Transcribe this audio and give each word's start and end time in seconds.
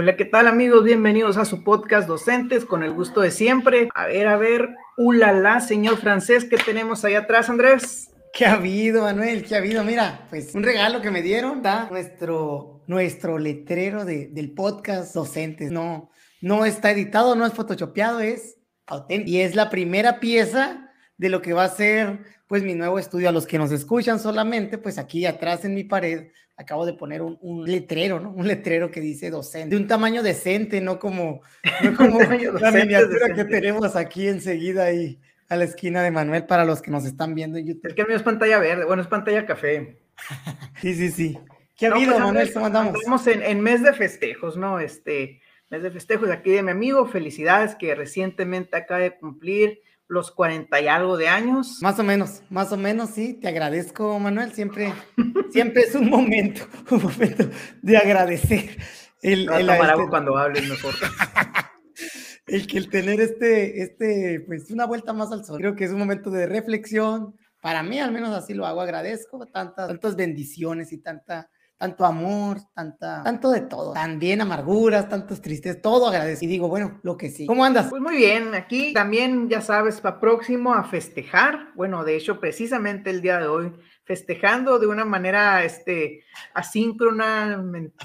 Hola, 0.00 0.16
¿qué 0.16 0.24
tal 0.24 0.46
amigos? 0.46 0.82
Bienvenidos 0.82 1.36
a 1.36 1.44
su 1.44 1.62
podcast 1.62 2.08
Docentes 2.08 2.64
con 2.64 2.82
el 2.82 2.90
gusto 2.90 3.20
de 3.20 3.30
siempre. 3.30 3.90
A 3.94 4.06
ver, 4.06 4.28
a 4.28 4.38
ver, 4.38 4.70
ulala, 4.96 5.60
señor 5.60 5.98
francés, 5.98 6.46
¿qué 6.46 6.56
tenemos 6.56 7.04
ahí 7.04 7.12
atrás, 7.12 7.50
Andrés? 7.50 8.10
¿Qué 8.32 8.46
ha 8.46 8.54
habido, 8.54 9.02
Manuel? 9.02 9.44
¿Qué 9.44 9.56
ha 9.56 9.58
habido? 9.58 9.84
Mira, 9.84 10.26
pues 10.30 10.54
un 10.54 10.62
regalo 10.62 11.02
que 11.02 11.10
me 11.10 11.20
dieron, 11.20 11.58
está 11.58 11.88
nuestro, 11.90 12.82
nuestro 12.86 13.38
letrero 13.38 14.06
de, 14.06 14.28
del 14.28 14.54
podcast 14.54 15.14
Docentes. 15.14 15.70
No, 15.70 16.10
no 16.40 16.64
está 16.64 16.92
editado, 16.92 17.36
no 17.36 17.44
es 17.44 17.52
photoshopeado, 17.52 18.20
es 18.20 18.56
auténtico. 18.86 19.30
Y 19.30 19.42
es 19.42 19.54
la 19.54 19.68
primera 19.68 20.18
pieza 20.18 20.94
de 21.18 21.28
lo 21.28 21.42
que 21.42 21.52
va 21.52 21.64
a 21.64 21.68
ser 21.68 22.20
pues 22.46 22.62
mi 22.62 22.74
nuevo 22.74 22.98
estudio. 22.98 23.28
A 23.28 23.32
los 23.32 23.46
que 23.46 23.58
nos 23.58 23.70
escuchan 23.70 24.18
solamente, 24.18 24.78
pues 24.78 24.96
aquí 24.96 25.26
atrás 25.26 25.66
en 25.66 25.74
mi 25.74 25.84
pared 25.84 26.30
acabo 26.60 26.84
de 26.84 26.92
poner 26.92 27.22
un, 27.22 27.38
un 27.40 27.64
letrero, 27.64 28.20
¿no? 28.20 28.30
Un 28.32 28.46
letrero 28.46 28.90
que 28.90 29.00
dice 29.00 29.30
docente, 29.30 29.74
de 29.74 29.80
un 29.80 29.88
tamaño 29.88 30.22
decente, 30.22 30.80
no 30.82 30.98
como, 30.98 31.40
no 31.82 31.96
como 31.96 32.20
la 32.20 32.70
miniatura 32.70 33.34
que 33.34 33.44
tenemos 33.46 33.96
aquí 33.96 34.28
enseguida 34.28 34.84
ahí 34.84 35.18
a 35.48 35.56
la 35.56 35.64
esquina 35.64 36.02
de 36.02 36.10
Manuel 36.10 36.44
para 36.44 36.66
los 36.66 36.82
que 36.82 36.90
nos 36.90 37.06
están 37.06 37.34
viendo 37.34 37.56
en 37.56 37.66
YouTube. 37.66 37.86
Es 37.88 37.94
que 37.94 38.02
el 38.02 38.08
mío 38.08 38.16
es 38.18 38.22
pantalla 38.22 38.58
verde, 38.58 38.84
bueno, 38.84 39.00
es 39.00 39.08
pantalla 39.08 39.46
café. 39.46 39.96
sí, 40.82 40.94
sí, 40.94 41.10
sí. 41.10 41.38
¿Qué 41.76 41.86
ha 41.86 41.92
habido, 41.92 42.12
pues, 42.12 42.24
Manuel? 42.24 42.52
¿Cómo 42.52 42.66
andamos? 42.66 42.94
Estamos 42.94 43.26
en, 43.26 43.42
en 43.42 43.60
mes 43.62 43.82
de 43.82 43.94
festejos, 43.94 44.58
¿no? 44.58 44.80
Este, 44.80 45.40
mes 45.70 45.82
de 45.82 45.90
festejos 45.90 46.28
aquí 46.28 46.50
de 46.50 46.62
mi 46.62 46.72
amigo, 46.72 47.06
felicidades 47.06 47.74
que 47.74 47.94
recientemente 47.94 48.76
acaba 48.76 49.00
de 49.00 49.16
cumplir 49.16 49.80
los 50.10 50.32
40 50.32 50.80
y 50.80 50.88
algo 50.88 51.16
de 51.16 51.28
años. 51.28 51.78
Más 51.80 51.98
o 52.00 52.02
menos, 52.02 52.42
más 52.50 52.72
o 52.72 52.76
menos, 52.76 53.10
sí. 53.10 53.34
Te 53.34 53.46
agradezco, 53.46 54.18
Manuel. 54.18 54.52
Siempre, 54.52 54.92
siempre 55.50 55.82
es 55.82 55.94
un 55.94 56.10
momento, 56.10 56.62
un 56.90 57.02
momento 57.02 57.48
de 57.80 57.96
agradecer. 57.96 58.76
El, 59.22 59.48
el, 59.48 59.70
este 59.70 60.08
cuando 60.08 60.36
hables 60.36 60.68
mejor. 60.68 60.94
el 62.48 62.66
que 62.66 62.78
el 62.78 62.90
tener 62.90 63.20
este, 63.20 63.82
este, 63.82 64.40
pues 64.46 64.70
una 64.72 64.84
vuelta 64.84 65.12
más 65.12 65.30
al 65.30 65.44
sol. 65.44 65.58
Creo 65.58 65.76
que 65.76 65.84
es 65.84 65.92
un 65.92 66.00
momento 66.00 66.30
de 66.30 66.46
reflexión. 66.46 67.36
Para 67.60 67.84
mí, 67.84 68.00
al 68.00 68.10
menos 68.10 68.30
así 68.30 68.52
lo 68.52 68.66
hago. 68.66 68.80
Agradezco 68.80 69.46
tantas, 69.46 69.86
tantas 69.86 70.16
bendiciones 70.16 70.92
y 70.92 70.98
tanta 70.98 71.48
tanto 71.80 72.04
amor, 72.04 72.58
tanta, 72.74 73.22
tanto 73.22 73.50
de 73.50 73.62
todo, 73.62 73.94
también 73.94 74.42
amarguras, 74.42 75.08
tantos 75.08 75.40
tristes, 75.40 75.80
todo 75.80 76.08
agradecido. 76.08 76.50
Y 76.50 76.52
digo, 76.52 76.68
bueno, 76.68 77.00
lo 77.02 77.16
que 77.16 77.30
sí. 77.30 77.46
¿Cómo 77.46 77.64
andas? 77.64 77.88
Pues 77.88 78.02
muy 78.02 78.16
bien, 78.16 78.54
aquí 78.54 78.92
también, 78.92 79.48
ya 79.48 79.62
sabes, 79.62 80.02
va 80.04 80.20
próximo 80.20 80.74
a 80.74 80.84
festejar. 80.84 81.72
Bueno, 81.74 82.04
de 82.04 82.16
hecho, 82.16 82.38
precisamente 82.38 83.08
el 83.08 83.22
día 83.22 83.38
de 83.38 83.46
hoy, 83.46 83.72
festejando 84.04 84.78
de 84.78 84.88
una 84.88 85.06
manera 85.06 85.64
este, 85.64 86.22
asíncrona, 86.52 87.56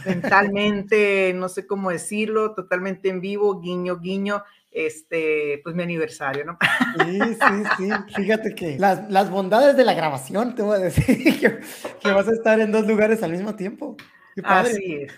mentalmente, 0.05 1.33
no 1.35 1.49
sé 1.49 1.67
cómo 1.67 1.89
decirlo, 1.89 2.53
totalmente 2.55 3.09
en 3.09 3.19
vivo, 3.19 3.59
guiño, 3.59 3.99
guiño 3.99 4.41
este, 4.75 5.61
pues 5.63 5.73
mi 5.73 5.83
aniversario, 5.83 6.43
¿no? 6.45 6.57
Sí, 7.03 7.19
sí, 7.19 7.63
sí. 7.77 7.89
Fíjate 8.15 8.53
que 8.53 8.77
las, 8.77 9.09
las 9.09 9.29
bondades 9.31 9.77
de 9.77 9.85
la 9.85 9.93
grabación, 9.93 10.53
te 10.53 10.61
voy 10.61 10.75
a 10.75 10.79
decir 10.79 11.05
que, 11.39 11.59
que, 12.01 12.11
vas 12.11 12.27
a 12.27 12.33
estar 12.33 12.59
en 12.59 12.71
dos 12.71 12.85
lugares 12.85 13.23
al 13.23 13.31
mismo 13.31 13.55
tiempo. 13.55 13.95
Qué 14.35 14.43
padre. 14.43 14.71
Así 14.71 14.95
es. 14.95 15.13